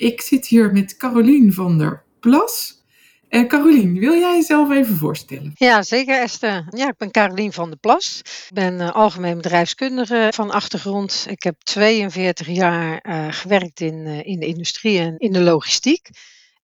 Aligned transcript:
Ik 0.00 0.20
zit 0.20 0.46
hier 0.46 0.72
met 0.72 0.96
Carolien 0.96 1.52
van 1.52 1.78
der 1.78 2.02
Plas. 2.20 2.82
Uh, 3.28 3.46
Carolien, 3.46 3.98
wil 3.98 4.12
jij 4.12 4.34
jezelf 4.34 4.70
even 4.70 4.96
voorstellen? 4.96 5.52
Ja, 5.54 5.82
zeker 5.82 6.20
Esther. 6.20 6.66
Ja, 6.70 6.88
ik 6.88 6.96
ben 6.96 7.10
Carolien 7.10 7.52
van 7.52 7.68
der 7.68 7.78
Plas. 7.78 8.18
Ik 8.18 8.54
ben 8.54 8.80
uh, 8.80 8.90
algemeen 8.90 9.36
bedrijfskundige 9.36 10.28
van 10.34 10.50
achtergrond. 10.50 11.26
Ik 11.28 11.42
heb 11.42 11.60
42 11.62 12.46
jaar 12.46 13.04
uh, 13.08 13.26
gewerkt 13.30 13.80
in, 13.80 14.06
in 14.06 14.40
de 14.40 14.46
industrie 14.46 14.98
en 14.98 15.18
in 15.18 15.32
de 15.32 15.40
logistiek. 15.40 16.08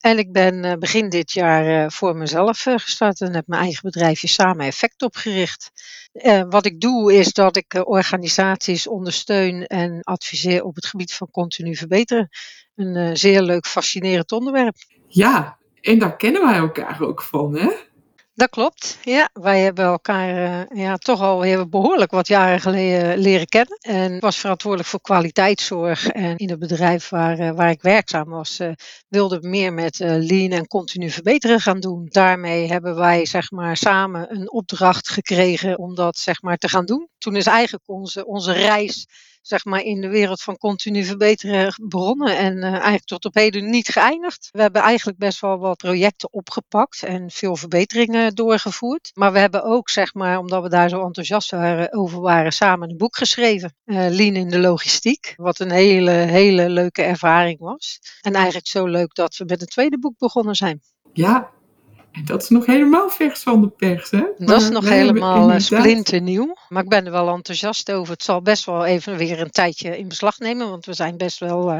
En 0.00 0.18
ik 0.18 0.32
ben 0.32 0.78
begin 0.78 1.08
dit 1.08 1.32
jaar 1.32 1.92
voor 1.92 2.16
mezelf 2.16 2.62
gestart 2.62 3.20
en 3.20 3.34
heb 3.34 3.46
mijn 3.46 3.62
eigen 3.62 3.82
bedrijfje 3.82 4.28
Samen 4.28 4.66
Effect 4.66 5.02
opgericht. 5.02 5.70
wat 6.48 6.66
ik 6.66 6.80
doe 6.80 7.14
is 7.14 7.32
dat 7.32 7.56
ik 7.56 7.82
organisaties 7.88 8.86
ondersteun 8.86 9.66
en 9.66 10.02
adviseer 10.02 10.64
op 10.64 10.74
het 10.74 10.86
gebied 10.86 11.14
van 11.14 11.30
continu 11.30 11.76
verbeteren. 11.76 12.28
Een 12.76 13.16
zeer 13.16 13.42
leuk, 13.42 13.66
fascinerend 13.66 14.32
onderwerp. 14.32 14.76
Ja, 15.08 15.58
en 15.80 15.98
daar 15.98 16.16
kennen 16.16 16.42
wij 16.42 16.56
elkaar 16.56 17.02
ook 17.02 17.22
van, 17.22 17.56
hè? 17.56 17.72
Dat 18.34 18.50
klopt. 18.50 18.98
Ja, 19.02 19.28
wij 19.32 19.60
hebben 19.60 19.84
elkaar 19.84 20.68
uh, 20.70 20.82
ja, 20.82 20.96
toch 20.96 21.20
al 21.20 21.68
behoorlijk 21.68 22.10
wat 22.10 22.28
jaren 22.28 22.60
geleden 22.60 23.18
leren 23.18 23.46
kennen. 23.46 23.78
En 23.80 24.14
ik 24.14 24.20
was 24.20 24.38
verantwoordelijk 24.38 24.88
voor 24.88 25.00
kwaliteitszorg. 25.00 26.06
En 26.06 26.36
in 26.36 26.50
het 26.50 26.58
bedrijf 26.58 27.08
waar, 27.08 27.38
uh, 27.38 27.50
waar 27.50 27.70
ik 27.70 27.82
werkzaam 27.82 28.28
was, 28.28 28.60
wilden 29.08 29.40
we 29.40 29.48
meer 29.48 29.72
met 29.72 29.98
lean 29.98 30.50
en 30.50 30.66
continu 30.66 31.10
verbeteren 31.10 31.60
gaan 31.60 31.80
doen. 31.80 32.06
Daarmee 32.08 32.66
hebben 32.68 32.96
wij 32.96 33.26
zeg 33.26 33.50
maar, 33.50 33.76
samen 33.76 34.34
een 34.34 34.52
opdracht 34.52 35.08
gekregen 35.08 35.78
om 35.78 35.94
dat 35.94 36.16
zeg 36.16 36.42
maar, 36.42 36.56
te 36.56 36.68
gaan 36.68 36.84
doen. 36.84 37.08
Toen 37.26 37.36
is 37.36 37.46
eigenlijk 37.46 37.88
onze, 37.88 38.26
onze 38.26 38.52
reis 38.52 39.06
zeg 39.42 39.64
maar, 39.64 39.80
in 39.80 40.00
de 40.00 40.08
wereld 40.08 40.42
van 40.42 40.56
continu 40.56 41.04
verbeteren 41.04 41.74
begonnen 41.82 42.36
en 42.36 42.56
uh, 42.56 42.72
eigenlijk 42.72 43.04
tot 43.04 43.24
op 43.24 43.34
heden 43.34 43.70
niet 43.70 43.88
geëindigd. 43.88 44.48
We 44.52 44.60
hebben 44.60 44.82
eigenlijk 44.82 45.18
best 45.18 45.40
wel 45.40 45.58
wat 45.58 45.76
projecten 45.76 46.32
opgepakt 46.32 47.02
en 47.02 47.30
veel 47.30 47.56
verbeteringen 47.56 48.34
doorgevoerd. 48.34 49.10
Maar 49.14 49.32
we 49.32 49.38
hebben 49.38 49.64
ook, 49.64 49.90
zeg 49.90 50.14
maar, 50.14 50.38
omdat 50.38 50.62
we 50.62 50.68
daar 50.68 50.88
zo 50.88 51.04
enthousiast 51.04 51.50
waren, 51.50 51.92
over 51.92 52.20
waren, 52.20 52.52
samen 52.52 52.90
een 52.90 52.96
boek 52.96 53.16
geschreven. 53.16 53.74
Uh, 53.84 53.96
Lean 54.08 54.34
in 54.34 54.48
de 54.48 54.60
logistiek. 54.60 55.34
Wat 55.36 55.58
een 55.58 55.70
hele, 55.70 56.10
hele 56.10 56.68
leuke 56.68 57.02
ervaring 57.02 57.58
was. 57.58 58.00
En 58.20 58.34
eigenlijk 58.34 58.66
zo 58.66 58.86
leuk 58.86 59.14
dat 59.14 59.36
we 59.36 59.44
met 59.44 59.60
een 59.60 59.66
tweede 59.66 59.98
boek 59.98 60.18
begonnen 60.18 60.54
zijn. 60.54 60.80
Ja, 61.12 61.50
dat 62.24 62.42
is 62.42 62.48
nog 62.48 62.66
helemaal 62.66 63.08
vers 63.10 63.42
van 63.42 63.60
de 63.60 63.68
pers, 63.68 64.10
hè? 64.10 64.24
Dat 64.38 64.60
is 64.60 64.68
nog 64.68 64.88
helemaal 64.88 65.40
inderdaad... 65.40 65.62
splinternieuw. 65.62 66.56
Maar 66.68 66.82
ik 66.82 66.88
ben 66.88 67.06
er 67.06 67.12
wel 67.12 67.34
enthousiast 67.34 67.92
over. 67.92 68.12
Het 68.12 68.22
zal 68.22 68.42
best 68.42 68.64
wel 68.64 68.84
even 68.84 69.16
weer 69.16 69.40
een 69.40 69.50
tijdje 69.50 69.98
in 69.98 70.08
beslag 70.08 70.38
nemen, 70.38 70.68
want 70.68 70.86
we 70.86 70.92
zijn 70.92 71.16
best 71.16 71.38
wel 71.38 71.72
uh, 71.72 71.78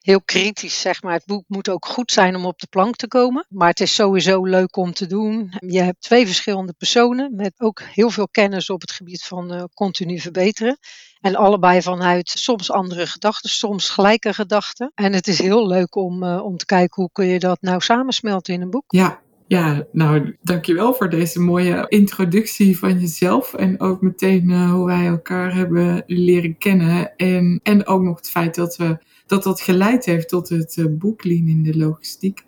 heel 0.00 0.20
kritisch, 0.20 0.80
zeg 0.80 1.02
maar. 1.02 1.12
Het 1.12 1.26
boek 1.26 1.44
moet 1.46 1.68
ook 1.68 1.86
goed 1.86 2.12
zijn 2.12 2.36
om 2.36 2.46
op 2.46 2.58
de 2.60 2.66
plank 2.70 2.96
te 2.96 3.08
komen. 3.08 3.46
Maar 3.48 3.68
het 3.68 3.80
is 3.80 3.94
sowieso 3.94 4.44
leuk 4.44 4.76
om 4.76 4.92
te 4.92 5.06
doen. 5.06 5.52
Je 5.58 5.82
hebt 5.82 6.00
twee 6.00 6.26
verschillende 6.26 6.72
personen 6.72 7.34
met 7.36 7.52
ook 7.58 7.82
heel 7.82 8.10
veel 8.10 8.28
kennis 8.28 8.70
op 8.70 8.80
het 8.80 8.92
gebied 8.92 9.22
van 9.22 9.54
uh, 9.54 9.62
continu 9.74 10.20
verbeteren. 10.20 10.78
En 11.20 11.36
allebei 11.36 11.82
vanuit 11.82 12.28
soms 12.28 12.70
andere 12.70 13.06
gedachten, 13.06 13.50
soms 13.50 13.88
gelijke 13.88 14.34
gedachten. 14.34 14.92
En 14.94 15.12
het 15.12 15.28
is 15.28 15.38
heel 15.38 15.66
leuk 15.66 15.94
om, 15.94 16.22
uh, 16.22 16.44
om 16.44 16.56
te 16.56 16.66
kijken 16.66 17.02
hoe 17.02 17.10
kun 17.12 17.26
je 17.26 17.38
dat 17.38 17.58
nou 17.60 17.80
samensmelten 17.80 18.54
in 18.54 18.60
een 18.60 18.70
boek. 18.70 18.84
Ja, 18.86 19.20
ja, 19.46 19.86
nou, 19.92 20.36
dankjewel 20.42 20.94
voor 20.94 21.10
deze 21.10 21.40
mooie 21.40 21.84
introductie 21.88 22.78
van 22.78 23.00
jezelf. 23.00 23.54
En 23.54 23.80
ook 23.80 24.00
meteen 24.00 24.48
uh, 24.48 24.72
hoe 24.72 24.86
wij 24.86 25.06
elkaar 25.06 25.54
hebben 25.54 26.02
leren 26.06 26.58
kennen. 26.58 27.16
En, 27.16 27.60
en 27.62 27.86
ook 27.86 28.02
nog 28.02 28.16
het 28.16 28.30
feit 28.30 28.54
dat, 28.54 28.76
we, 28.76 28.98
dat 29.26 29.42
dat 29.42 29.60
geleid 29.60 30.04
heeft 30.04 30.28
tot 30.28 30.48
het 30.48 30.76
uh, 30.76 30.86
boek 30.90 31.24
in 31.24 31.62
de 31.62 31.76
logistiek. 31.76 32.44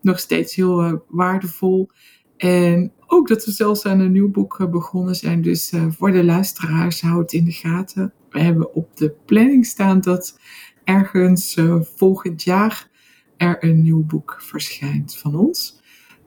Nog 0.00 0.18
steeds 0.18 0.54
heel 0.54 0.84
uh, 0.84 0.92
waardevol. 1.08 1.90
En 2.36 2.92
ook 3.06 3.28
dat 3.28 3.44
we 3.44 3.50
zelfs 3.50 3.84
aan 3.84 4.00
een 4.00 4.12
nieuw 4.12 4.30
boek 4.30 4.70
begonnen 4.70 5.14
zijn. 5.14 5.42
Dus 5.42 5.72
voor 5.88 6.12
de 6.12 6.24
luisteraars, 6.24 7.00
houd 7.00 7.20
het 7.20 7.32
in 7.32 7.44
de 7.44 7.52
gaten. 7.52 8.12
We 8.30 8.40
hebben 8.40 8.74
op 8.74 8.96
de 8.96 9.14
planning 9.24 9.66
staan 9.66 10.00
dat 10.00 10.38
ergens 10.84 11.56
volgend 11.96 12.42
jaar 12.42 12.88
er 13.36 13.64
een 13.64 13.82
nieuw 13.82 14.04
boek 14.04 14.36
verschijnt 14.42 15.16
van 15.16 15.34
ons. 15.34 15.75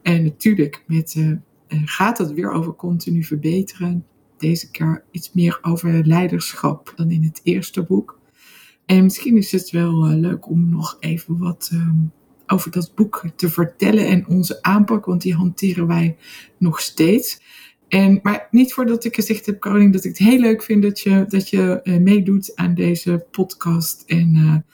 En 0.02 0.22
natuurlijk 0.22 0.84
met, 0.86 1.14
uh, 1.14 1.32
gaat 1.84 2.18
het 2.18 2.32
weer 2.32 2.50
over 2.50 2.74
continu 2.74 3.24
verbeteren. 3.24 4.04
Deze 4.38 4.70
keer 4.70 5.04
iets 5.10 5.32
meer 5.32 5.58
over 5.62 6.06
leiderschap 6.06 6.92
dan 6.96 7.10
in 7.10 7.22
het 7.22 7.40
eerste 7.42 7.82
boek. 7.82 8.18
En 8.86 9.02
misschien 9.02 9.36
is 9.36 9.52
het 9.52 9.70
wel 9.70 10.10
uh, 10.10 10.16
leuk 10.16 10.48
om 10.48 10.68
nog 10.68 10.96
even 11.00 11.38
wat 11.38 11.70
um, 11.72 12.12
over 12.46 12.70
dat 12.70 12.92
boek 12.94 13.24
te 13.36 13.48
vertellen 13.50 14.06
en 14.06 14.26
onze 14.26 14.62
aanpak, 14.62 15.04
want 15.04 15.22
die 15.22 15.34
hanteren 15.34 15.86
wij 15.86 16.16
nog 16.58 16.80
steeds. 16.80 17.40
En, 17.88 18.20
maar 18.22 18.48
niet 18.50 18.72
voordat 18.72 19.04
ik 19.04 19.14
gezegd 19.14 19.46
heb, 19.46 19.60
Caroline, 19.60 19.92
dat 19.92 20.04
ik 20.04 20.10
het 20.18 20.28
heel 20.28 20.40
leuk 20.40 20.62
vind 20.62 20.82
dat 20.82 21.00
je, 21.00 21.24
dat 21.28 21.48
je 21.48 21.80
meedoet 22.02 22.56
aan 22.56 22.74
deze 22.74 23.26
podcast. 23.30 24.02
En 24.06 24.64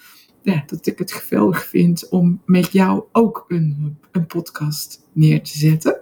ja, 0.53 0.63
dat 0.67 0.87
ik 0.87 0.99
het 0.99 1.13
geweldig 1.13 1.65
vind 1.65 2.09
om 2.09 2.41
met 2.45 2.73
jou 2.73 3.05
ook 3.13 3.45
een, 3.49 3.99
een 4.13 4.27
podcast 4.27 5.07
neer 5.13 5.43
te 5.43 5.59
zetten. 5.59 6.01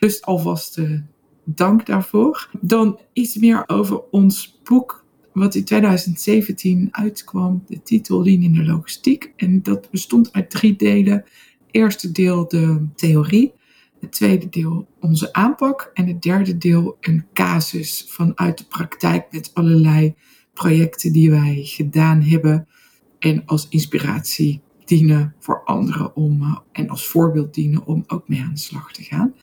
Dus 0.00 0.22
alvast 0.22 0.78
uh, 0.78 1.00
dank 1.44 1.86
daarvoor. 1.86 2.50
Dan 2.60 3.00
iets 3.12 3.36
meer 3.36 3.64
over 3.66 4.02
ons 4.10 4.60
boek, 4.64 5.04
wat 5.32 5.54
in 5.54 5.64
2017 5.64 6.88
uitkwam. 6.90 7.62
De 7.66 7.82
titel 7.82 8.22
Lean 8.22 8.42
in 8.42 8.52
de 8.52 8.64
logistiek. 8.64 9.32
En 9.36 9.62
dat 9.62 9.90
bestond 9.90 10.32
uit 10.32 10.50
drie 10.50 10.76
delen. 10.76 11.24
eerste 11.70 12.12
deel 12.12 12.48
de 12.48 12.86
theorie. 12.94 13.52
Het 14.00 14.12
tweede 14.12 14.48
deel 14.48 14.88
onze 15.00 15.32
aanpak. 15.32 15.90
En 15.94 16.06
het 16.06 16.22
derde 16.22 16.58
deel 16.58 16.96
een 17.00 17.26
casus 17.32 18.04
vanuit 18.08 18.58
de 18.58 18.64
praktijk 18.64 19.26
met 19.30 19.50
allerlei 19.54 20.14
projecten 20.52 21.12
die 21.12 21.30
wij 21.30 21.60
gedaan 21.64 22.22
hebben 22.22 22.68
en 23.26 23.42
als 23.46 23.68
inspiratie 23.68 24.60
dienen 24.84 25.34
voor 25.38 25.64
anderen 25.64 26.16
om, 26.16 26.42
uh, 26.42 26.58
en 26.72 26.88
als 26.88 27.06
voorbeeld 27.06 27.54
dienen 27.54 27.86
om 27.86 28.04
ook 28.06 28.28
mee 28.28 28.40
aan 28.40 28.54
de 28.54 28.58
slag 28.58 28.92
te 28.92 29.02
gaan. 29.02 29.34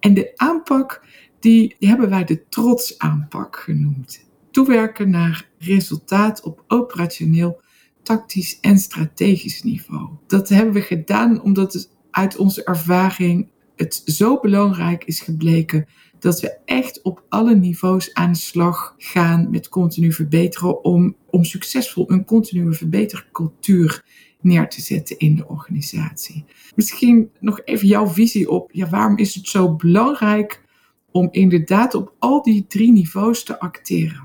En 0.00 0.14
de 0.14 0.32
aanpak, 0.36 1.06
die, 1.40 1.76
die 1.78 1.88
hebben 1.88 2.10
wij 2.10 2.24
de 2.24 2.48
trotsaanpak 2.48 3.56
genoemd. 3.56 4.24
Toewerken 4.50 5.10
naar 5.10 5.48
resultaat 5.58 6.42
op 6.42 6.64
operationeel, 6.68 7.60
tactisch 8.02 8.60
en 8.60 8.78
strategisch 8.78 9.62
niveau. 9.62 10.08
Dat 10.26 10.48
hebben 10.48 10.74
we 10.74 10.80
gedaan 10.80 11.42
omdat 11.42 11.72
het 11.72 11.90
uit 12.10 12.36
onze 12.36 12.64
ervaring 12.64 13.50
het 13.76 14.02
zo 14.04 14.40
belangrijk 14.40 15.04
is 15.04 15.20
gebleken 15.20 15.86
dat 16.18 16.40
we 16.40 16.58
echt 16.64 17.02
op 17.02 17.24
alle 17.28 17.54
niveaus 17.54 18.14
aan 18.14 18.32
de 18.32 18.38
slag 18.38 18.94
gaan 18.98 19.50
met 19.50 19.68
continu 19.68 20.12
verbeteren 20.12 20.84
om, 20.84 21.16
om 21.34 21.44
succesvol 21.44 22.10
een 22.10 22.24
continue 22.24 22.72
verbetercultuur 22.72 24.04
neer 24.40 24.68
te 24.68 24.80
zetten 24.80 25.18
in 25.18 25.36
de 25.36 25.48
organisatie. 25.48 26.44
Misschien 26.74 27.30
nog 27.40 27.60
even 27.64 27.88
jouw 27.88 28.06
visie 28.06 28.50
op, 28.50 28.70
ja, 28.72 28.88
waarom 28.88 29.18
is 29.18 29.34
het 29.34 29.48
zo 29.48 29.74
belangrijk 29.74 30.62
om 31.10 31.28
inderdaad 31.30 31.94
op 31.94 32.14
al 32.18 32.42
die 32.42 32.66
drie 32.66 32.92
niveaus 32.92 33.44
te 33.44 33.58
acteren? 33.60 34.23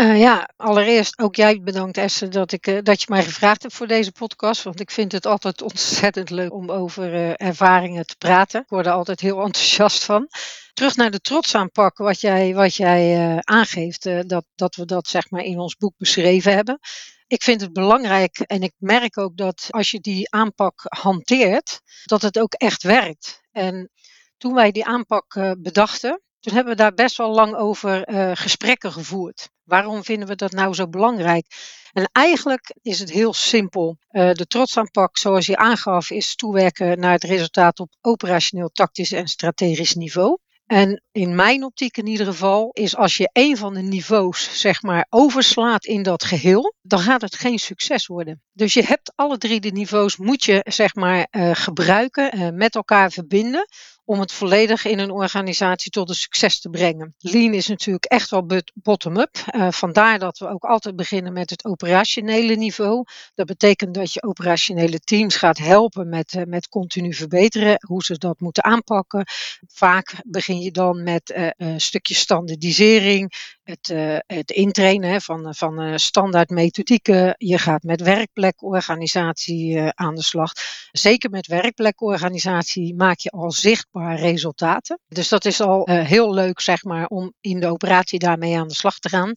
Uh, 0.00 0.20
ja, 0.20 0.48
allereerst 0.56 1.18
ook 1.18 1.36
jij 1.36 1.60
bedankt 1.62 1.96
Esther 1.96 2.30
dat, 2.30 2.52
ik, 2.52 2.66
uh, 2.66 2.78
dat 2.82 3.00
je 3.00 3.06
mij 3.08 3.22
gevraagd 3.22 3.62
hebt 3.62 3.74
voor 3.74 3.86
deze 3.86 4.12
podcast. 4.12 4.62
Want 4.62 4.80
ik 4.80 4.90
vind 4.90 5.12
het 5.12 5.26
altijd 5.26 5.62
ontzettend 5.62 6.30
leuk 6.30 6.52
om 6.52 6.70
over 6.70 7.14
uh, 7.14 7.32
ervaringen 7.36 8.06
te 8.06 8.16
praten. 8.16 8.60
Ik 8.60 8.68
word 8.68 8.86
er 8.86 8.92
altijd 8.92 9.20
heel 9.20 9.40
enthousiast 9.46 10.04
van. 10.04 10.28
Terug 10.72 10.96
naar 10.96 11.10
de 11.10 11.20
trotsaanpak 11.20 11.98
wat 11.98 12.20
jij, 12.20 12.54
wat 12.54 12.74
jij 12.74 13.36
aangeeft. 13.40 14.28
dat, 14.28 14.44
dat 14.54 14.74
we 14.76 14.84
dat 14.84 15.08
zeg 15.08 15.30
maar 15.30 15.42
in 15.42 15.58
ons 15.58 15.76
boek 15.76 15.94
beschreven 15.96 16.54
hebben. 16.54 16.78
Ik 17.26 17.42
vind 17.42 17.60
het 17.60 17.72
belangrijk 17.72 18.38
en 18.38 18.62
ik 18.62 18.72
merk 18.76 19.18
ook 19.18 19.36
dat 19.36 19.66
als 19.70 19.90
je 19.90 20.00
die 20.00 20.30
aanpak 20.30 20.82
hanteert, 20.84 21.80
dat 22.04 22.22
het 22.22 22.38
ook 22.38 22.52
echt 22.52 22.82
werkt. 22.82 23.40
En 23.52 23.90
toen 24.36 24.54
wij 24.54 24.70
die 24.70 24.84
aanpak 24.84 25.54
bedachten, 25.58 26.22
Toen 26.40 26.54
hebben 26.54 26.72
we 26.72 26.78
daar 26.78 26.94
best 26.94 27.16
wel 27.16 27.30
lang 27.30 27.54
over 27.54 28.08
uh, 28.08 28.30
gesprekken 28.34 28.92
gevoerd. 28.92 29.48
Waarom 29.64 30.04
vinden 30.04 30.28
we 30.28 30.34
dat 30.34 30.52
nou 30.52 30.74
zo 30.74 30.88
belangrijk? 30.88 31.46
En 31.92 32.08
eigenlijk 32.12 32.74
is 32.82 32.98
het 32.98 33.10
heel 33.10 33.32
simpel. 33.32 33.96
Uh, 34.10 34.32
de 34.32 34.46
trotsaanpak, 34.46 35.18
zoals 35.18 35.46
je 35.46 35.56
aangaf, 35.56 36.10
is 36.10 36.34
toewerken 36.34 36.98
naar 36.98 37.12
het 37.12 37.24
resultaat 37.24 37.80
op 37.80 37.90
operationeel, 38.00 38.68
tactisch 38.68 39.12
en 39.12 39.28
strategisch 39.28 39.94
niveau. 39.94 40.38
En 40.70 41.02
in 41.12 41.34
mijn 41.34 41.64
optiek 41.64 41.96
in 41.96 42.06
ieder 42.06 42.26
geval 42.26 42.70
is 42.72 42.96
als 42.96 43.16
je 43.16 43.30
een 43.32 43.56
van 43.56 43.74
de 43.74 43.80
niveaus 43.80 44.60
zeg 44.60 44.82
maar 44.82 45.06
overslaat 45.08 45.84
in 45.84 46.02
dat 46.02 46.24
geheel, 46.24 46.74
dan 46.82 46.98
gaat 46.98 47.20
het 47.20 47.34
geen 47.34 47.58
succes 47.58 48.06
worden. 48.06 48.42
Dus 48.52 48.74
je 48.74 48.84
hebt 48.84 49.12
alle 49.14 49.38
drie 49.38 49.60
de 49.60 49.70
niveaus 49.70 50.16
moet 50.16 50.44
je 50.44 50.64
zeg 50.68 50.94
maar 50.94 51.26
uh, 51.30 51.50
gebruiken, 51.54 52.38
uh, 52.38 52.48
met 52.50 52.74
elkaar 52.74 53.10
verbinden 53.10 53.66
om 54.10 54.20
het 54.20 54.32
volledig 54.32 54.84
in 54.84 54.98
een 54.98 55.10
organisatie 55.10 55.90
tot 55.90 56.08
een 56.08 56.14
succes 56.14 56.60
te 56.60 56.70
brengen. 56.70 57.14
Lean 57.18 57.54
is 57.54 57.66
natuurlijk 57.66 58.04
echt 58.04 58.30
wel 58.30 58.46
bottom-up. 58.74 59.36
Uh, 59.54 59.70
vandaar 59.70 60.18
dat 60.18 60.38
we 60.38 60.48
ook 60.48 60.64
altijd 60.64 60.96
beginnen 60.96 61.32
met 61.32 61.50
het 61.50 61.64
operationele 61.64 62.54
niveau. 62.56 63.04
Dat 63.34 63.46
betekent 63.46 63.94
dat 63.94 64.12
je 64.12 64.22
operationele 64.22 64.98
teams 64.98 65.36
gaat 65.36 65.58
helpen 65.58 66.08
met, 66.08 66.44
met 66.46 66.68
continu 66.68 67.14
verbeteren, 67.14 67.76
hoe 67.86 68.02
ze 68.02 68.18
dat 68.18 68.40
moeten 68.40 68.64
aanpakken. 68.64 69.24
Vaak 69.66 70.14
begin 70.26 70.59
je 70.60 70.70
dan 70.70 71.02
met 71.02 71.34
uh, 71.36 71.48
een 71.56 71.80
stukje 71.80 72.14
standaardisering, 72.14 73.32
het, 73.62 73.94
het 74.26 74.50
intrainen 74.50 75.20
van, 75.20 75.54
van 75.54 75.98
standaard 75.98 76.50
methodieken. 76.50 77.34
Je 77.38 77.58
gaat 77.58 77.82
met 77.82 78.00
werkplekorganisatie 78.00 79.80
aan 79.80 80.14
de 80.14 80.22
slag. 80.22 80.52
Zeker 80.90 81.30
met 81.30 81.46
werkplekorganisatie 81.46 82.94
maak 82.94 83.18
je 83.18 83.30
al 83.30 83.52
zichtbaar 83.52 84.18
resultaten. 84.18 85.00
Dus 85.08 85.28
dat 85.28 85.44
is 85.44 85.60
al 85.60 85.88
heel 85.90 86.34
leuk, 86.34 86.60
zeg 86.60 86.84
maar, 86.84 87.06
om 87.06 87.32
in 87.40 87.60
de 87.60 87.66
operatie 87.66 88.18
daarmee 88.18 88.58
aan 88.58 88.68
de 88.68 88.74
slag 88.74 88.98
te 88.98 89.08
gaan. 89.08 89.34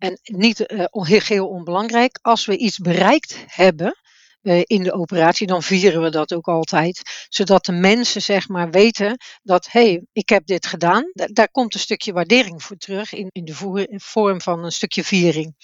En 0.00 0.20
niet 0.22 0.72
uh, 0.72 0.84
heel 1.26 1.48
onbelangrijk, 1.48 2.18
als 2.22 2.46
we 2.46 2.56
iets 2.56 2.78
bereikt 2.78 3.44
hebben, 3.46 3.96
in 4.42 4.82
de 4.82 4.92
operatie, 4.92 5.46
dan 5.46 5.62
vieren 5.62 6.02
we 6.02 6.10
dat 6.10 6.34
ook 6.34 6.48
altijd. 6.48 7.26
Zodat 7.28 7.64
de 7.64 7.72
mensen 7.72 8.22
zeg 8.22 8.48
maar 8.48 8.70
weten 8.70 9.16
dat, 9.42 9.68
hé, 9.70 9.80
hey, 9.80 10.04
ik 10.12 10.28
heb 10.28 10.46
dit 10.46 10.66
gedaan. 10.66 11.12
daar 11.12 11.50
komt 11.50 11.74
een 11.74 11.80
stukje 11.80 12.12
waardering 12.12 12.62
voor 12.62 12.76
terug 12.76 13.12
in, 13.12 13.28
in 13.32 13.44
de 13.44 13.86
vorm 13.96 14.40
van 14.40 14.64
een 14.64 14.72
stukje 14.72 15.04
viering. 15.04 15.54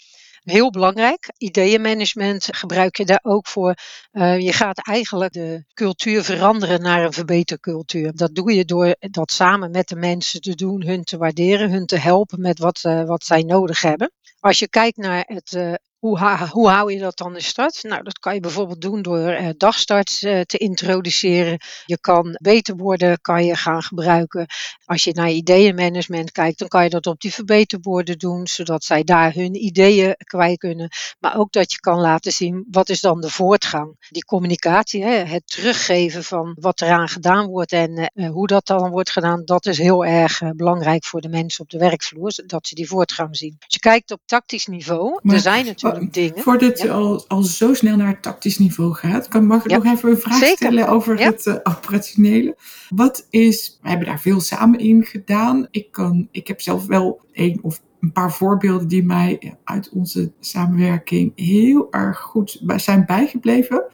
Heel 0.46 0.70
belangrijk. 0.70 1.32
Ideeënmanagement 1.38 2.48
gebruik 2.50 2.96
je 2.96 3.04
daar 3.04 3.20
ook 3.22 3.46
voor. 3.46 3.74
Uh, 4.12 4.40
je 4.40 4.52
gaat 4.52 4.86
eigenlijk 4.86 5.32
de 5.32 5.64
cultuur 5.74 6.24
veranderen 6.24 6.82
naar 6.82 7.04
een 7.04 7.12
verbetercultuur. 7.12 8.12
Dat 8.14 8.34
doe 8.34 8.52
je 8.52 8.64
door 8.64 8.96
dat 8.98 9.32
samen 9.32 9.70
met 9.70 9.88
de 9.88 9.96
mensen 9.96 10.40
te 10.40 10.54
doen, 10.54 10.84
hun 10.84 11.04
te 11.04 11.16
waarderen, 11.16 11.70
hun 11.70 11.86
te 11.86 11.98
helpen 11.98 12.40
met 12.40 12.58
wat, 12.58 12.82
uh, 12.86 13.04
wat 13.04 13.24
zij 13.24 13.42
nodig 13.42 13.80
hebben. 13.80 14.12
Als 14.40 14.58
je 14.58 14.68
kijkt 14.68 14.96
naar 14.96 15.24
het 15.26 15.78
hoe, 15.98 16.18
hoe 16.50 16.68
hou 16.68 16.92
je 16.92 16.98
dat 16.98 17.16
dan 17.16 17.34
in 17.34 17.42
stand? 17.42 17.82
Nou, 17.82 18.02
dat 18.02 18.18
kan 18.18 18.34
je 18.34 18.40
bijvoorbeeld 18.40 18.80
doen 18.80 19.02
door 19.02 19.28
eh, 19.28 19.48
dagstarts 19.56 20.22
eh, 20.22 20.40
te 20.40 20.58
introduceren. 20.58 21.58
Je 21.84 21.98
kan 22.00 22.36
beterborden 22.42 23.20
kan 23.20 23.44
je 23.44 23.56
gaan 23.56 23.82
gebruiken. 23.82 24.46
Als 24.84 25.04
je 25.04 25.12
naar 25.12 25.30
ideeënmanagement 25.30 26.32
kijkt, 26.32 26.58
dan 26.58 26.68
kan 26.68 26.84
je 26.84 26.90
dat 26.90 27.06
op 27.06 27.20
die 27.20 27.32
verbeterborden 27.32 28.18
doen, 28.18 28.46
zodat 28.46 28.84
zij 28.84 29.04
daar 29.04 29.32
hun 29.32 29.64
ideeën 29.64 30.14
kwijt 30.24 30.58
kunnen. 30.58 30.88
Maar 31.18 31.38
ook 31.38 31.52
dat 31.52 31.72
je 31.72 31.80
kan 31.80 32.00
laten 32.00 32.32
zien 32.32 32.66
wat 32.70 32.88
is 32.88 33.00
dan 33.00 33.20
de 33.20 33.30
voortgang. 33.30 34.06
Die 34.08 34.24
communicatie, 34.24 35.02
hè, 35.02 35.14
het 35.14 35.46
teruggeven 35.46 36.24
van 36.24 36.56
wat 36.60 36.80
eraan 36.80 37.08
gedaan 37.08 37.46
wordt 37.46 37.72
en 37.72 38.10
uh, 38.14 38.30
hoe 38.30 38.46
dat 38.46 38.66
dan 38.66 38.90
wordt 38.90 39.10
gedaan, 39.10 39.44
dat 39.44 39.66
is 39.66 39.78
heel 39.78 40.04
erg 40.04 40.40
belangrijk 40.56 41.04
voor 41.04 41.20
de 41.20 41.28
mensen 41.28 41.60
op 41.60 41.70
de 41.70 41.78
werkvloer, 41.78 42.32
dat 42.46 42.66
ze 42.66 42.74
die 42.74 42.88
voortgang 42.88 43.36
zien. 43.36 43.56
Als 43.58 43.74
je 43.74 43.80
kijkt 43.80 44.10
op 44.10 44.20
tactisch 44.24 44.66
niveau, 44.66 45.18
maar, 45.22 45.34
er 45.34 45.40
zijn 45.40 45.64
natuurlijk 45.64 45.95
dingen. 46.10 46.42
Voordat 46.42 46.80
je 46.80 46.90
al, 46.90 47.24
al 47.28 47.42
zo 47.42 47.74
snel 47.74 47.96
naar 47.96 48.08
het 48.08 48.22
tactisch 48.22 48.58
niveau 48.58 48.94
gaat, 48.94 49.28
kan, 49.28 49.46
mag 49.46 49.64
ik 49.64 49.70
nog 49.70 49.84
even 49.84 50.10
een 50.10 50.18
vraag 50.18 50.44
stellen 50.44 50.88
over 50.88 51.18
het 51.18 51.46
uh, 51.46 51.54
operationele. 51.62 52.56
Wat 52.88 53.26
is, 53.30 53.78
we 53.82 53.88
hebben 53.88 54.06
daar 54.06 54.20
veel 54.20 54.40
samen 54.40 54.78
in 54.78 55.04
gedaan. 55.04 55.66
Ik, 55.70 55.92
kan, 55.92 56.28
ik 56.30 56.46
heb 56.46 56.60
zelf 56.60 56.86
wel 56.86 57.20
één 57.32 57.58
of 57.62 57.80
een 58.00 58.12
paar 58.12 58.32
voorbeelden 58.32 58.88
die 58.88 59.04
mij 59.04 59.56
uit 59.64 59.88
onze 59.88 60.32
samenwerking 60.40 61.32
heel 61.34 61.86
erg 61.90 62.18
goed 62.18 62.62
zijn 62.76 63.06
bijgebleven. 63.06 63.84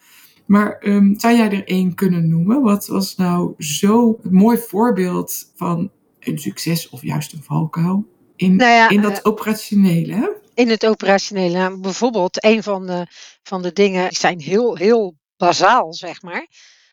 Maar 0.47 0.83
um, 0.85 1.15
zou 1.19 1.37
jij 1.37 1.51
er 1.51 1.67
één 1.67 1.95
kunnen 1.95 2.29
noemen? 2.29 2.63
Wat 2.63 2.87
was 2.87 3.17
nou 3.17 3.55
zo 3.59 4.19
een 4.23 4.35
mooi 4.35 4.59
voorbeeld 4.59 5.53
van 5.55 5.91
een 6.21 6.39
succes 6.39 6.89
of 6.89 7.03
juist 7.03 7.33
een 7.33 7.43
valkuil 7.43 8.07
in, 8.37 8.57
nou 8.57 8.71
ja, 8.71 8.89
in 8.89 9.01
dat 9.01 9.13
uh, 9.13 9.19
operationele? 9.23 10.41
In 10.55 10.71
het 10.71 10.87
operationele. 10.87 11.79
Bijvoorbeeld, 11.81 12.45
een 12.45 12.63
van 12.63 12.87
de, 12.87 13.07
van 13.43 13.63
de 13.63 13.73
dingen 13.73 14.09
die 14.09 14.19
zijn 14.19 14.41
heel, 14.41 14.77
heel 14.77 15.15
bazaal, 15.37 15.95
zeg 15.95 16.23
maar. 16.23 16.47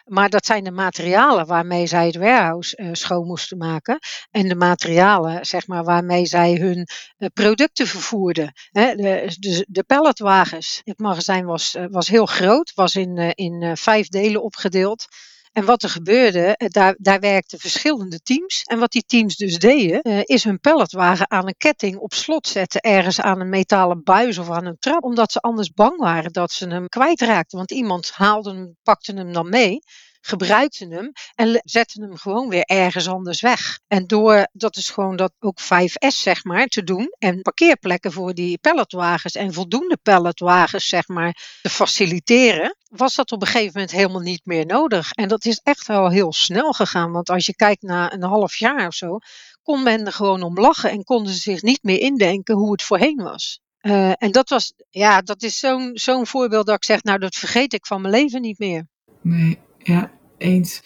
Maar 0.06 0.30
dat 0.30 0.46
zijn 0.46 0.64
de 0.64 0.72
materialen 0.72 1.46
waarmee 1.46 1.88
zij 1.88 2.06
het 2.06 2.16
warehouse 2.16 2.78
uh, 2.78 2.90
schoon 2.92 3.26
moesten 3.26 3.58
maken. 3.58 4.00
En 4.32 4.48
de 4.48 4.56
materialen, 4.56 5.46
zeg 5.46 5.68
maar, 5.68 5.84
waarmee 5.84 6.26
zij 6.26 6.54
hun 6.54 6.88
uh, 7.18 7.30
producten 7.34 7.88
vervoerden. 7.88 8.54
De, 8.72 8.94
de, 9.40 9.66
de 9.70 9.84
palletwagens. 9.84 10.82
Het 10.84 11.00
magazijn 11.00 11.46
was, 11.46 11.76
uh, 11.76 11.86
was 11.90 12.08
heel 12.08 12.26
groot, 12.26 12.72
was 12.76 12.96
in, 12.96 13.18
in 13.36 13.78
vijf 13.78 14.08
delen 14.08 14.44
opgedeeld. 14.44 15.06
En 15.52 15.66
wat 15.66 15.84
er 15.84 15.90
gebeurde, 15.90 16.56
eh, 16.58 16.68
daar, 16.70 16.96
daar 16.98 17.20
werkten 17.20 17.60
verschillende 17.60 18.20
teams. 18.20 18.64
En 18.64 18.80
wat 18.80 18.92
die 18.92 19.04
teams 19.06 19.36
dus 19.36 19.58
deden, 19.58 20.00
uh, 20.04 20.22
is 20.24 20.44
hun 20.44 20.60
palletwagen 20.60 21.32
aan 21.32 21.48
een 21.48 21.58
ketting 21.58 21.98
op 21.98 22.14
slot 22.14 22.48
zetten. 22.48 22.82
Ergens 22.82 23.22
aan 23.22 23.40
een 23.40 23.50
metalen 23.50 24.04
buis 24.04 24.38
of 24.38 24.50
aan 24.50 24.66
een 24.66 24.80
trap. 24.80 25.04
Omdat 25.04 25.32
ze 25.32 25.40
anders 25.40 25.72
bang 25.72 25.98
waren 25.98 26.32
dat 26.32 26.52
ze 26.52 26.68
hem 26.68 26.88
kwijtraakten. 26.88 27.58
Want 27.58 27.72
iemand 27.72 28.12
haalde 28.12 28.50
hem, 28.50 28.78
pakte 28.84 29.14
hem 29.14 29.34
dan 29.34 29.50
mee 29.50 29.80
gebruikten 30.22 30.92
hem 30.92 31.12
en 31.36 31.62
zetten 31.64 32.02
hem 32.02 32.18
gewoon 32.18 32.50
weer 32.50 32.64
ergens 32.64 33.08
anders 33.08 33.42
weg. 33.42 33.80
En 33.88 34.08
door, 34.08 34.48
dat 34.52 34.78
is 34.78 34.90
gewoon 34.90 35.16
dat 35.16 35.34
ook 35.40 35.60
5S 35.62 36.08
zeg 36.08 36.44
maar, 36.44 36.66
te 36.66 36.84
doen 36.84 37.16
en 37.18 37.42
parkeerplekken 37.42 38.12
voor 38.12 38.34
die 38.34 38.58
palletwagens 38.58 39.36
en 39.36 39.54
voldoende 39.54 39.98
palletwagens 40.04 40.88
zeg 40.88 41.08
maar 41.08 41.60
te 41.62 41.70
faciliteren, 41.70 42.76
was 42.90 43.16
dat 43.16 43.32
op 43.32 43.42
een 43.42 43.48
gegeven 43.48 43.72
moment 43.74 43.92
helemaal 43.92 44.22
niet 44.22 44.46
meer 44.46 44.66
nodig. 44.66 45.12
En 45.12 45.28
dat 45.28 45.46
is 45.46 45.60
echt 45.64 45.88
wel 45.88 46.10
heel 46.10 46.34
snel 46.34 46.72
gegaan, 46.72 47.12
want 47.12 47.30
als 47.30 47.46
je 47.46 47.56
kijkt 47.56 47.82
naar 47.82 48.14
een 48.14 48.24
half 48.24 48.56
jaar 48.56 48.88
of 48.88 48.94
zo, 48.94 49.18
kon 49.64 49.84
men 49.84 50.06
er 50.06 50.14
gewoon 50.14 50.44
om 50.44 50.60
lachen 50.60 50.92
en 50.92 51.04
konden 51.04 51.34
ze 51.34 51.40
zich 51.40 51.62
niet 51.62 51.84
meer 51.84 52.00
indenken 52.00 52.56
hoe 52.56 52.72
het 52.72 52.84
voorheen 52.84 53.24
was. 53.24 53.60
Uh, 53.82 54.12
en 54.18 54.32
dat 54.32 54.50
was, 54.50 54.74
ja, 54.90 55.22
dat 55.22 55.44
is 55.44 55.60
zo'n 55.60 55.92
zo'n 55.94 56.28
voorbeeld 56.28 56.66
dat 56.66 56.76
ik 56.76 56.86
zeg, 56.86 57.04
nou, 57.04 57.20
dat 57.20 57.36
vergeet 57.36 57.74
ik 57.74 57.86
van 57.86 58.02
mijn 58.02 58.14
leven 58.14 58.42
niet 58.42 58.60
meer. 58.60 58.88
Nee, 59.22 59.60
ja, 59.90 60.12
eens. 60.38 60.84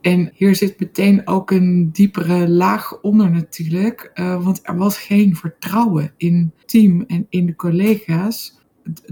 En 0.00 0.30
hier 0.34 0.56
zit 0.56 0.80
meteen 0.80 1.26
ook 1.26 1.50
een 1.50 1.90
diepere 1.92 2.48
laag 2.48 3.00
onder 3.00 3.30
natuurlijk. 3.30 4.10
Uh, 4.14 4.44
want 4.44 4.60
er 4.62 4.76
was 4.76 4.98
geen 4.98 5.36
vertrouwen 5.36 6.12
in 6.16 6.52
het 6.56 6.68
team 6.68 7.04
en 7.06 7.26
in 7.28 7.46
de 7.46 7.56
collega's. 7.56 8.56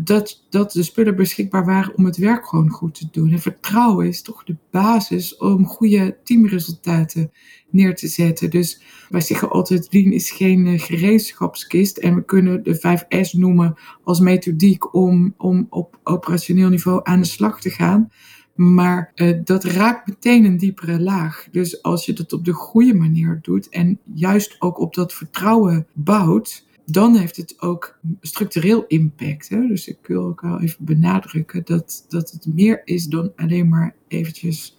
Dat, 0.01 0.47
dat 0.51 0.73
de 0.73 0.83
spullen 0.83 1.17
beschikbaar 1.17 1.65
waren 1.65 1.97
om 1.97 2.05
het 2.05 2.17
werk 2.17 2.47
gewoon 2.47 2.71
goed 2.71 2.95
te 2.95 3.09
doen. 3.11 3.33
En 3.33 3.39
vertrouwen 3.39 4.07
is 4.07 4.23
toch 4.23 4.45
de 4.45 4.57
basis 4.71 5.37
om 5.37 5.67
goede 5.67 6.19
teamresultaten 6.25 7.31
neer 7.71 7.95
te 7.95 8.09
zetten. 8.09 8.51
Dus 8.51 8.81
wij 9.09 9.21
zeggen 9.21 9.51
altijd, 9.51 9.89
Lean 9.91 10.13
is 10.13 10.31
geen 10.31 10.67
uh, 10.67 10.81
gereedschapskist. 10.81 11.97
En 11.97 12.15
we 12.15 12.25
kunnen 12.25 12.63
de 12.63 12.77
5S 12.77 13.31
noemen 13.31 13.75
als 14.05 14.21
methodiek 14.21 14.95
om, 14.95 15.35
om 15.37 15.67
op 15.71 16.01
operationeel 16.03 16.69
niveau 16.69 17.01
aan 17.03 17.21
de 17.21 17.27
slag 17.27 17.61
te 17.61 17.71
gaan. 17.71 18.11
Maar 18.57 19.13
uh, 19.15 19.39
dat 19.45 19.65
raakt 19.65 20.07
meteen 20.07 20.45
een 20.45 20.57
diepere 20.57 21.01
laag. 21.01 21.47
Dus 21.51 21.83
als 21.83 22.07
je 22.07 22.13
dat 22.13 22.33
op 22.33 22.45
de 22.45 22.53
goede 22.53 22.95
manier 22.95 23.39
doet 23.43 23.69
en 23.69 23.99
juist 24.15 24.57
ook 24.59 24.79
op 24.79 24.95
dat 24.95 25.13
vertrouwen 25.13 25.87
bouwt, 25.93 26.65
dan 26.85 27.17
heeft 27.17 27.37
het 27.37 27.55
ook 27.61 27.99
structureel 28.21 28.85
impact. 28.87 29.49
Hè? 29.49 29.67
Dus 29.67 29.89
ik 29.89 29.99
wil 30.03 30.25
ook 30.25 30.41
wel 30.41 30.61
even 30.61 30.85
benadrukken 30.85 31.65
dat, 31.65 32.05
dat 32.09 32.31
het 32.31 32.47
meer 32.47 32.83
is 32.85 33.05
dan 33.05 33.33
alleen 33.37 33.69
maar 33.69 33.95
eventjes 34.09 34.77